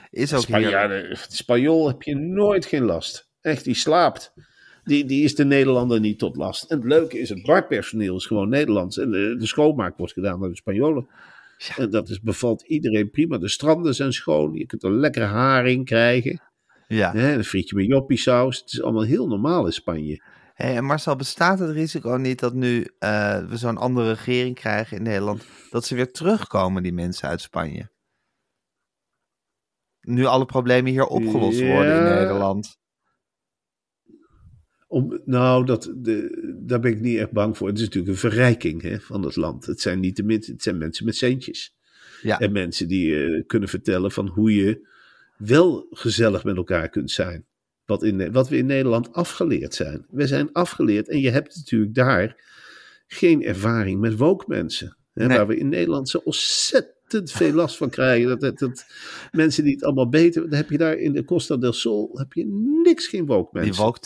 Is 0.09 0.33
ook. 0.33 0.41
Spanjaarden, 0.41 1.17
Spanjool 1.27 1.87
heb 1.87 2.01
je 2.01 2.15
nooit 2.15 2.65
geen 2.65 2.83
last. 2.83 3.29
Echt, 3.41 3.63
die 3.63 3.75
slaapt. 3.75 4.33
Die, 4.83 5.05
die 5.05 5.23
is 5.23 5.35
de 5.35 5.45
Nederlander 5.45 5.99
niet 5.99 6.19
tot 6.19 6.35
last. 6.35 6.63
En 6.63 6.77
het 6.77 6.87
leuke 6.87 7.19
is, 7.19 7.29
het 7.29 7.43
barpersoneel 7.43 8.15
is 8.15 8.25
gewoon 8.25 8.49
Nederlands. 8.49 8.97
En 8.97 9.11
de, 9.11 9.35
de 9.37 9.45
schoonmaak 9.45 9.97
wordt 9.97 10.13
gedaan 10.13 10.39
door 10.39 10.49
de 10.49 10.55
Spanjolen. 10.55 11.07
En 11.77 11.89
dat 11.89 12.09
is, 12.09 12.21
bevalt 12.21 12.61
iedereen 12.61 13.09
prima. 13.09 13.37
De 13.37 13.49
stranden 13.49 13.95
zijn 13.95 14.13
schoon. 14.13 14.53
Je 14.53 14.65
kunt 14.65 14.83
een 14.83 14.99
lekkere 14.99 15.25
haring 15.25 15.85
krijgen. 15.85 16.41
Ja. 16.87 17.11
Hè, 17.11 17.33
een 17.33 17.43
frietje 17.43 17.75
met 17.75 17.85
joppiesaus. 17.85 18.59
Het 18.59 18.73
is 18.73 18.81
allemaal 18.81 19.03
heel 19.03 19.27
normaal 19.27 19.65
in 19.65 19.73
Spanje. 19.73 20.21
Hey, 20.57 20.75
en 20.75 20.83
Marcel, 20.83 21.15
bestaat 21.15 21.59
het 21.59 21.69
risico 21.69 22.15
niet 22.15 22.39
dat 22.39 22.53
nu 22.53 22.87
eh, 22.99 23.45
we 23.45 23.57
zo'n 23.57 23.77
andere 23.77 24.09
regering 24.09 24.55
krijgen 24.55 24.97
in 24.97 25.03
Nederland, 25.03 25.45
dat 25.69 25.85
ze 25.85 25.95
weer 25.95 26.11
terugkomen, 26.11 26.83
die 26.83 26.93
mensen 26.93 27.29
uit 27.29 27.41
Spanje? 27.41 27.89
Nu 30.01 30.25
alle 30.25 30.45
problemen 30.45 30.91
hier 30.91 31.05
opgelost 31.05 31.59
worden 31.59 31.97
in. 31.97 32.03
Nederland. 32.03 32.79
Om, 34.87 35.21
nou, 35.25 35.65
dat, 35.65 35.93
de, 35.95 36.57
daar 36.65 36.79
ben 36.79 36.91
ik 36.91 36.99
niet 36.99 37.17
echt 37.17 37.31
bang 37.31 37.57
voor. 37.57 37.67
Het 37.67 37.77
is 37.77 37.83
natuurlijk 37.83 38.13
een 38.13 38.29
verrijking 38.29 38.81
hè, 38.81 38.99
van 38.99 39.23
het 39.23 39.35
land. 39.35 39.65
Het 39.65 39.81
zijn 39.81 39.99
niet 39.99 40.15
de 40.15 40.23
mensen, 40.23 40.53
het 40.53 40.63
zijn 40.63 40.77
mensen 40.77 41.05
met 41.05 41.15
centjes. 41.15 41.75
Ja. 42.21 42.39
En 42.39 42.51
mensen 42.51 42.87
die 42.87 43.25
eh, 43.25 43.43
kunnen 43.47 43.69
vertellen 43.69 44.11
van 44.11 44.27
hoe 44.27 44.55
je 44.55 44.87
wel 45.37 45.87
gezellig 45.89 46.43
met 46.43 46.55
elkaar 46.55 46.89
kunt 46.89 47.11
zijn. 47.11 47.45
Wat, 47.87 48.03
in, 48.03 48.31
wat 48.31 48.49
we 48.49 48.57
in 48.57 48.65
Nederland 48.65 49.13
afgeleerd 49.13 49.73
zijn. 49.73 50.05
We 50.09 50.27
zijn 50.27 50.51
afgeleerd 50.51 51.09
en 51.09 51.19
je 51.19 51.29
hebt 51.29 51.55
natuurlijk 51.55 51.93
daar 51.93 52.43
geen 53.07 53.43
ervaring 53.43 53.99
met 53.99 54.17
woke 54.17 54.45
mensen. 54.47 54.97
Hè, 55.13 55.25
Nee. 55.25 55.37
Waar 55.37 55.47
we 55.47 55.57
in 55.57 55.69
Nederland 55.69 56.09
zo 56.09 56.21
ontzettend 56.23 57.31
veel 57.31 57.53
last 57.53 57.77
van 57.77 57.89
krijgen. 57.89 58.27
Dat, 58.27 58.39
dat, 58.39 58.59
dat 58.59 58.85
mensen 59.31 59.63
die 59.63 59.73
het 59.73 59.83
allemaal 59.83 60.09
beter... 60.09 60.41
Dan 60.41 60.53
heb 60.53 60.69
je 60.69 60.77
daar 60.77 60.97
in 60.97 61.13
de 61.13 61.23
Costa 61.23 61.57
del 61.57 61.73
Sol 61.73 62.17
heb 62.17 62.33
je 62.33 62.45
niks 62.83 63.07
geen 63.07 63.25
woke 63.25 63.49
mensen. 63.53 63.73
Die 63.73 63.83
woke 63.83 63.99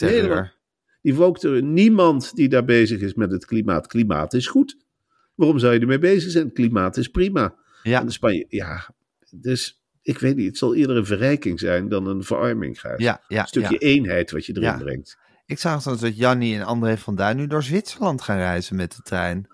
die 1.02 1.14
woke 1.14 1.48
er 1.48 1.62
niemand 1.62 2.34
die 2.34 2.48
daar 2.48 2.64
bezig 2.64 3.00
is 3.00 3.14
met 3.14 3.30
het 3.30 3.44
klimaat. 3.44 3.86
Klimaat 3.86 4.34
is 4.34 4.46
goed. 4.46 4.76
Waarom 5.34 5.58
zou 5.58 5.74
je 5.74 5.80
ermee 5.80 5.98
bezig 5.98 6.30
zijn? 6.30 6.52
Klimaat 6.52 6.96
is 6.96 7.08
prima. 7.08 7.54
Ja, 7.82 8.00
En 8.00 8.10
Spanje, 8.10 8.44
ja, 8.48 8.94
dus 9.30 9.81
ik 10.02 10.18
weet 10.18 10.36
niet. 10.36 10.46
Het 10.46 10.58
zal 10.58 10.74
eerder 10.74 10.96
een 10.96 11.06
verrijking 11.06 11.60
zijn 11.60 11.88
dan 11.88 12.06
een 12.06 12.22
verarming. 12.24 12.80
Gijs. 12.80 13.02
ja, 13.02 13.24
ja. 13.28 13.40
een 13.40 13.46
stukje 13.46 13.72
ja. 13.72 13.78
eenheid 13.78 14.30
wat 14.30 14.46
je 14.46 14.56
erin 14.60 14.78
brengt. 14.78 15.18
Ik 15.46 15.58
zag 15.58 15.80
trouwens 15.80 16.04
dat 16.06 16.16
Jannie 16.16 16.54
en 16.56 16.62
André 16.62 16.96
van 16.98 17.14
Duin 17.16 17.36
nu 17.36 17.46
door 17.46 17.62
Zwitserland 17.62 18.22
gaan 18.22 18.36
reizen 18.36 18.76
met 18.76 18.96
de 18.96 19.02
trein. 19.02 19.46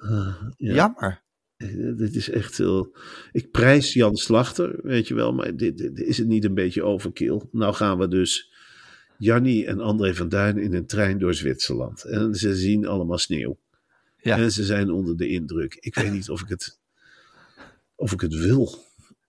Ja. 0.56 0.74
Jammer. 0.74 1.22
Eh, 1.56 1.68
Dit 1.96 2.14
is 2.14 2.30
echt 2.30 2.56
heel. 2.58 2.96
Ik 3.32 3.50
prijs 3.50 3.92
Jan 3.92 4.16
Slachter, 4.16 4.78
weet 4.82 5.08
je 5.08 5.14
wel, 5.14 5.32
maar 5.32 5.56
dit, 5.56 5.78
dit- 5.78 5.98
is 6.00 6.18
het 6.18 6.26
niet 6.28 6.44
een 6.44 6.54
beetje 6.54 6.82
overkill? 6.82 7.42
Nou 7.50 7.74
gaan 7.74 7.98
we 7.98 8.08
dus 8.08 8.52
Jannie 9.18 9.66
en 9.66 9.80
André 9.80 10.14
van 10.14 10.28
Duin 10.28 10.58
in 10.58 10.74
een 10.74 10.86
trein 10.86 11.18
door 11.18 11.34
Zwitserland. 11.34 12.04
En 12.04 12.34
ze 12.34 12.56
zien 12.56 12.86
allemaal 12.86 13.18
sneeuw. 13.18 13.58
Ja. 14.16 14.36
En 14.38 14.52
ze 14.52 14.64
zijn 14.64 14.90
onder 14.90 15.16
de 15.16 15.28
indruk. 15.28 15.74
Ik 15.74 15.94
weet 15.94 16.12
niet 16.12 16.30
of 16.30 16.40
ik 16.42 16.48
het, 16.48 16.78
of 17.94 18.12
ik 18.12 18.20
het 18.20 18.34
wil. 18.34 18.86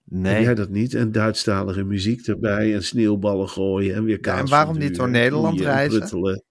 Heb 0.09 0.19
Nee. 0.21 0.41
jij 0.43 0.55
dat 0.55 0.69
niet? 0.69 0.93
En 0.93 1.11
Duitsstalige 1.11 1.83
muziek 1.83 2.27
erbij 2.27 2.73
en 2.73 2.83
sneeuwballen 2.83 3.49
gooien 3.49 3.95
en 3.95 4.03
weer 4.03 4.15
Ja, 4.15 4.21
kaas 4.21 4.39
en 4.39 4.49
waarom 4.49 4.77
niet 4.77 4.95
door 4.95 5.09
Nederland 5.09 5.61
reizen? 5.61 5.97
pruttelen. 5.99 6.43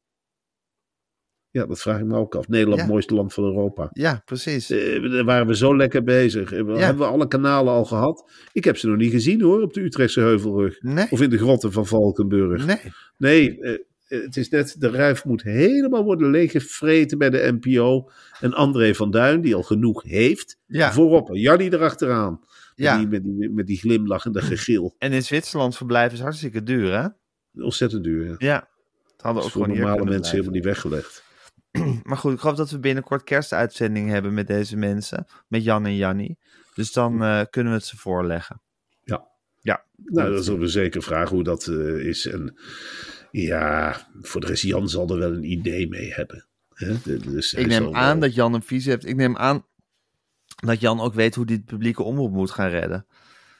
Ja, 1.50 1.66
dat 1.66 1.80
vraag 1.80 1.98
ik 1.98 2.04
me 2.06 2.16
ook 2.16 2.34
af. 2.34 2.48
Nederland, 2.48 2.76
Ja. 2.76 2.82
het 2.82 2.92
mooiste 2.92 3.14
land 3.14 3.32
van 3.34 3.44
Europa. 3.44 3.88
Ja, 3.92 4.22
precies. 4.24 4.70
Eh, 4.70 5.10
daar 5.12 5.24
waren 5.24 5.46
we 5.46 5.56
zo 5.56 5.76
lekker 5.76 6.02
bezig. 6.02 6.52
Eh, 6.52 6.64
we- 6.64 6.72
Ja. 6.72 6.78
Hebben 6.78 7.06
we 7.06 7.12
alle 7.12 7.28
kanalen 7.28 7.72
al 7.72 7.84
gehad? 7.84 8.30
Ik 8.52 8.64
heb 8.64 8.76
ze 8.76 8.86
nog 8.88 8.96
niet 8.96 9.10
gezien 9.10 9.40
hoor, 9.42 9.62
op 9.62 9.72
de 9.72 9.80
Utrechtse 9.80 10.20
Heuvelrug. 10.20 10.82
Nee. 10.82 11.06
Of 11.10 11.20
in 11.20 11.30
de 11.30 11.38
grotten 11.38 11.72
van 11.72 11.86
Valkenburg. 11.86 12.66
Nee. 12.66 12.80
Nee, 13.16 13.60
eh, 13.60 13.78
het 14.08 14.36
is 14.36 14.48
net, 14.48 14.74
de 14.78 14.90
ruif 14.90 15.24
moet 15.24 15.42
helemaal 15.42 16.04
worden 16.04 16.30
leeggevreten 16.30 17.18
bij 17.18 17.30
de 17.30 17.58
NPO. 17.60 18.10
En 18.40 18.52
André 18.54 18.94
van 18.94 19.10
Duin, 19.10 19.40
die 19.40 19.54
al 19.54 19.62
genoeg 19.62 20.02
heeft, 20.02 20.58
Ja. 20.66 20.92
voorop. 20.92 21.28
Jannie 21.32 21.72
erachteraan. 21.72 22.40
Met, 22.78 22.86
Ja. 22.86 22.98
die, 22.98 23.06
met, 23.06 23.24
die, 23.24 23.50
met 23.50 23.66
die 23.66 23.78
glimlach 23.78 24.24
en 24.24 24.32
dat 24.32 24.42
gegil. 24.42 24.94
En 24.98 25.12
in 25.12 25.22
Zwitserland 25.22 25.76
verblijven 25.76 26.16
is 26.16 26.22
hartstikke 26.22 26.62
duur, 26.62 26.92
hè? 27.00 27.06
Ontzettend 27.64 28.04
duur. 28.04 28.26
Ja. 28.26 28.34
Ja. 28.38 28.68
Het 29.12 29.22
hadden 29.22 29.42
Dat 29.42 29.52
ook 29.52 29.62
is 29.62 29.66
voor 29.66 29.76
normale 29.76 30.04
mensen 30.04 30.08
blijven. 30.08 30.30
helemaal 30.30 30.52
niet 30.54 30.64
weggelegd. 30.64 31.22
Maar 32.08 32.16
goed, 32.16 32.32
ik 32.32 32.38
hoop 32.40 32.56
dat 32.56 32.70
we 32.70 32.78
binnenkort 32.78 33.24
kerstuitzending 33.24 34.08
hebben 34.10 34.34
met 34.34 34.46
deze 34.46 34.76
mensen. 34.76 35.26
Met 35.48 35.64
Jan 35.64 35.86
en 35.86 35.96
Jannie. 35.96 36.38
Dus 36.74 36.92
dan 36.92 37.22
eh, 37.22 37.40
kunnen 37.50 37.72
we 37.72 37.78
het 37.78 37.86
ze 37.86 37.96
voorleggen. 37.96 38.60
Ja. 39.04 39.28
Ja. 39.60 39.84
Nou, 39.96 40.32
dan 40.34 40.42
zullen 40.42 40.60
we 40.60 40.66
zeker 40.68 41.02
vragen 41.02 41.34
hoe 41.34 41.44
dat 41.44 41.66
eh, 41.66 42.06
is. 42.06 42.26
En 42.26 42.58
ja, 43.30 44.06
voor 44.20 44.40
de 44.40 44.46
rest, 44.46 44.62
Jan 44.62 44.88
zal 44.88 45.08
er 45.10 45.18
wel 45.18 45.32
een 45.32 45.50
idee 45.50 45.88
mee 45.88 46.12
hebben. 46.14 46.46
Hè? 46.74 46.94
Dus 47.18 47.54
Ik 47.54 47.66
neem 47.66 47.94
aan 47.94 48.10
wel- 48.18 48.18
dat 48.28 48.34
Jan 48.34 48.54
een 48.54 48.62
visie 48.62 48.90
heeft. 48.90 49.06
Ik 49.06 49.16
neem 49.16 49.36
aan 49.36 49.66
dat 50.66 50.80
Jan 50.80 51.00
ook 51.00 51.14
weet 51.14 51.34
hoe 51.34 51.44
het 51.52 51.64
publieke 51.64 52.02
omroep 52.02 52.32
moet 52.32 52.50
gaan 52.50 52.68
redden. 52.70 53.06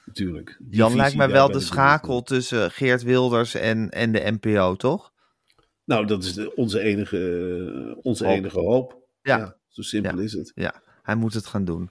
Natuurlijk. 0.05 0.57
Die 0.59 0.75
Jan 0.77 0.95
lijkt 0.95 1.15
mij 1.15 1.29
wel 1.29 1.51
de 1.51 1.59
schakel 1.59 2.21
tussen 2.21 2.71
Geert 2.71 3.03
Wilders 3.03 3.53
en, 3.55 3.89
en 3.89 4.11
de 4.11 4.37
NPO, 4.39 4.75
toch? 4.75 5.11
Nou, 5.85 6.05
dat 6.05 6.23
is 6.23 6.33
de, 6.33 6.55
onze 6.55 6.79
enige, 6.79 7.17
eh, 7.91 7.97
onze 8.01 8.25
Hoop. 8.25 8.35
enige 8.35 8.59
hoop. 8.59 8.97
Ja. 9.21 9.55
zo 9.67 9.81
simpel 9.81 10.17
Ja. 10.17 10.23
is 10.23 10.33
het. 10.33 10.51
Ja, 10.55 10.81
hij 11.01 11.15
moet 11.15 11.33
het 11.33 11.45
gaan 11.45 11.65
doen. 11.65 11.89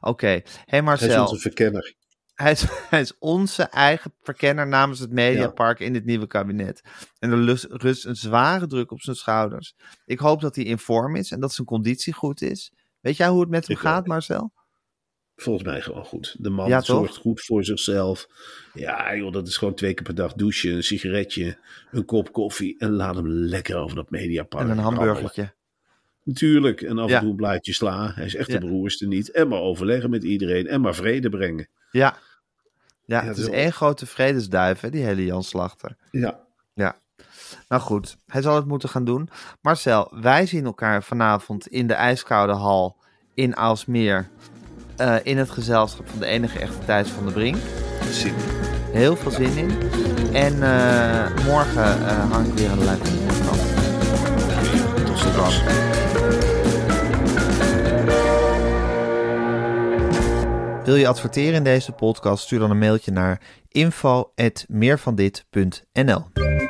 Oké, 0.00 0.26
hey 0.26 0.44
Hij 0.66 0.78
is 0.78 0.84
Marcel. 0.84 1.22
onze 1.22 1.38
verkenner. 1.38 1.94
Hij 2.34 2.50
is, 2.50 2.64
hij 2.90 3.00
is 3.00 3.18
onze 3.18 3.62
eigen 3.62 4.12
verkenner 4.22 4.66
namens 4.68 4.98
het 4.98 5.10
Mediapark 5.10 5.80
in 5.80 5.92
dit 5.92 6.04
nieuwe 6.04 6.26
kabinet. 6.26 6.82
En 7.18 7.30
er 7.30 7.66
rust 7.68 8.04
een 8.04 8.16
zware 8.16 8.66
druk 8.66 8.90
op 8.90 9.00
zijn 9.00 9.16
schouders. 9.16 9.74
Ik 10.04 10.18
hoop 10.18 10.40
dat 10.40 10.56
hij 10.56 10.64
in 10.64 10.78
vorm 10.78 11.16
is 11.16 11.30
en 11.30 11.40
dat 11.40 11.52
zijn 11.52 11.66
conditie 11.66 12.12
goed 12.12 12.42
is. 12.42 12.72
Weet 13.02 13.16
jij 13.16 13.28
hoe 13.28 13.40
het 13.40 13.50
met 13.50 13.66
hem 13.66 13.76
Ik 13.76 13.82
gaat, 13.82 14.00
ook. 14.00 14.06
Marcel? 14.06 14.52
Volgens 15.36 15.64
mij 15.64 15.80
gewoon 15.80 16.04
goed. 16.04 16.36
De 16.38 16.50
man 16.50 16.68
Ja, 16.68 16.80
zorgt 16.80 17.16
goed 17.16 17.44
voor 17.44 17.64
zichzelf. 17.64 18.26
Ja, 18.74 19.16
joh, 19.16 19.32
dat 19.32 19.48
is 19.48 19.56
gewoon 19.56 19.74
twee 19.74 19.94
keer 19.94 20.04
per 20.04 20.14
dag 20.14 20.32
douchen, 20.32 20.72
een 20.72 20.82
sigaretje, 20.82 21.58
een 21.90 22.04
kop 22.04 22.32
koffie. 22.32 22.78
En 22.78 22.90
laat 22.90 23.14
hem 23.14 23.28
lekker 23.28 23.76
over 23.76 23.96
dat 23.96 24.10
mediapark. 24.10 24.64
En 24.64 24.70
een 24.70 24.82
rammelen. 24.82 25.06
hamburgertje. 25.06 25.54
Natuurlijk. 26.24 26.82
En 26.82 26.98
af 26.98 27.10
en 27.10 27.20
toe 27.20 27.30
een 27.30 27.36
blaadje 27.36 27.72
sla. 27.72 28.12
Hij 28.14 28.24
is 28.24 28.34
echt 28.34 28.50
de 28.50 28.58
beroerste 28.58 29.06
niet. 29.06 29.30
En 29.30 29.48
maar 29.48 29.60
overleggen 29.60 30.10
met 30.10 30.24
iedereen. 30.24 30.66
En 30.66 30.80
maar 30.80 30.94
vrede 30.94 31.28
brengen. 31.28 31.68
Ja. 31.90 32.18
Ja, 33.04 33.24
het 33.24 33.36
is 33.36 33.48
één 33.48 33.72
grote 33.72 34.06
vredesduif, 34.06 34.80
hè, 34.80 34.90
die 34.90 35.04
hele 35.04 35.24
Jan 35.24 35.42
Slachter. 35.42 35.96
Ja. 36.10 36.41
Nou 37.68 37.82
goed, 37.82 38.16
hij 38.26 38.42
zal 38.42 38.54
het 38.54 38.66
moeten 38.66 38.88
gaan 38.88 39.04
doen. 39.04 39.28
Marcel, 39.60 40.08
wij 40.20 40.46
zien 40.46 40.64
elkaar 40.64 41.02
vanavond 41.02 41.66
in 41.66 41.86
de 41.86 41.94
ijskoude 41.94 42.52
hal 42.52 42.96
in 43.34 43.56
Aalsmeer. 43.56 44.28
eh, 44.96 45.14
in 45.22 45.38
het 45.38 45.50
gezelschap 45.50 46.08
van 46.08 46.18
de 46.18 46.26
enige 46.26 46.58
echte 46.58 46.84
Thijs 46.84 47.08
van 47.08 47.26
de 47.26 47.32
Brink. 47.32 47.56
Zin. 48.10 48.34
Heel 48.92 49.16
veel 49.16 49.30
zin 49.30 49.56
in. 49.56 49.70
En 50.32 50.62
eh, 50.62 51.44
morgen 51.44 52.06
eh, 52.06 52.30
hang 52.30 52.46
ik 52.46 52.54
weer 52.54 52.70
aan 52.70 52.78
de 52.78 52.84
lijn 52.84 52.98
van 52.98 53.06
de 53.06 53.12
podcast. 53.22 53.62
Tot 55.06 55.18
straks. 55.18 55.60
Wil 60.84 60.96
je 60.96 61.08
adverteren 61.08 61.54
in 61.54 61.64
deze 61.64 61.92
podcast? 61.92 62.44
Stuur 62.44 62.58
dan 62.58 62.70
een 62.70 62.78
mailtje 62.78 63.12
naar 63.12 63.40
info.meervandit.nl 63.68 66.24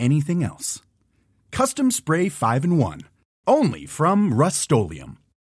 anything 0.00 0.42
else. 0.42 0.80
Custom 1.52 1.90
Spray 1.90 2.28
5 2.28 2.64
in 2.64 2.78
1. 2.78 3.02
Only 3.46 3.86
from 3.86 4.34
Rust 4.34 4.72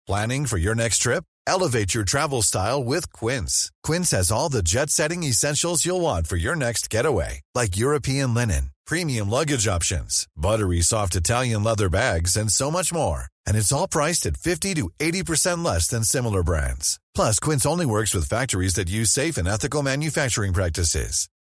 Planning 0.07 0.45
for 0.47 0.57
your 0.57 0.75
next 0.75 0.99
trip? 0.99 1.23
Elevate 1.45 1.93
your 1.95 2.03
travel 2.03 2.41
style 2.41 2.83
with 2.83 3.11
Quince. 3.11 3.71
Quince 3.83 4.11
has 4.11 4.31
all 4.31 4.49
the 4.49 4.63
jet 4.63 4.89
setting 4.89 5.23
essentials 5.23 5.85
you'll 5.85 6.01
want 6.01 6.27
for 6.27 6.35
your 6.35 6.55
next 6.55 6.89
getaway, 6.89 7.41
like 7.55 7.77
European 7.77 8.33
linen, 8.33 8.71
premium 8.85 9.29
luggage 9.29 9.67
options, 9.67 10.27
buttery 10.35 10.81
soft 10.81 11.15
Italian 11.15 11.63
leather 11.63 11.89
bags, 11.89 12.37
and 12.37 12.51
so 12.51 12.71
much 12.71 12.93
more. 12.93 13.25
And 13.47 13.57
it's 13.57 13.71
all 13.71 13.87
priced 13.87 14.25
at 14.25 14.37
50 14.37 14.75
to 14.75 14.89
80% 14.99 15.65
less 15.65 15.87
than 15.87 16.03
similar 16.03 16.43
brands. 16.43 16.99
Plus, 17.15 17.39
Quince 17.39 17.65
only 17.65 17.85
works 17.85 18.13
with 18.13 18.29
factories 18.29 18.75
that 18.75 18.89
use 18.89 19.11
safe 19.11 19.37
and 19.37 19.47
ethical 19.47 19.83
manufacturing 19.83 20.53
practices. 20.53 21.27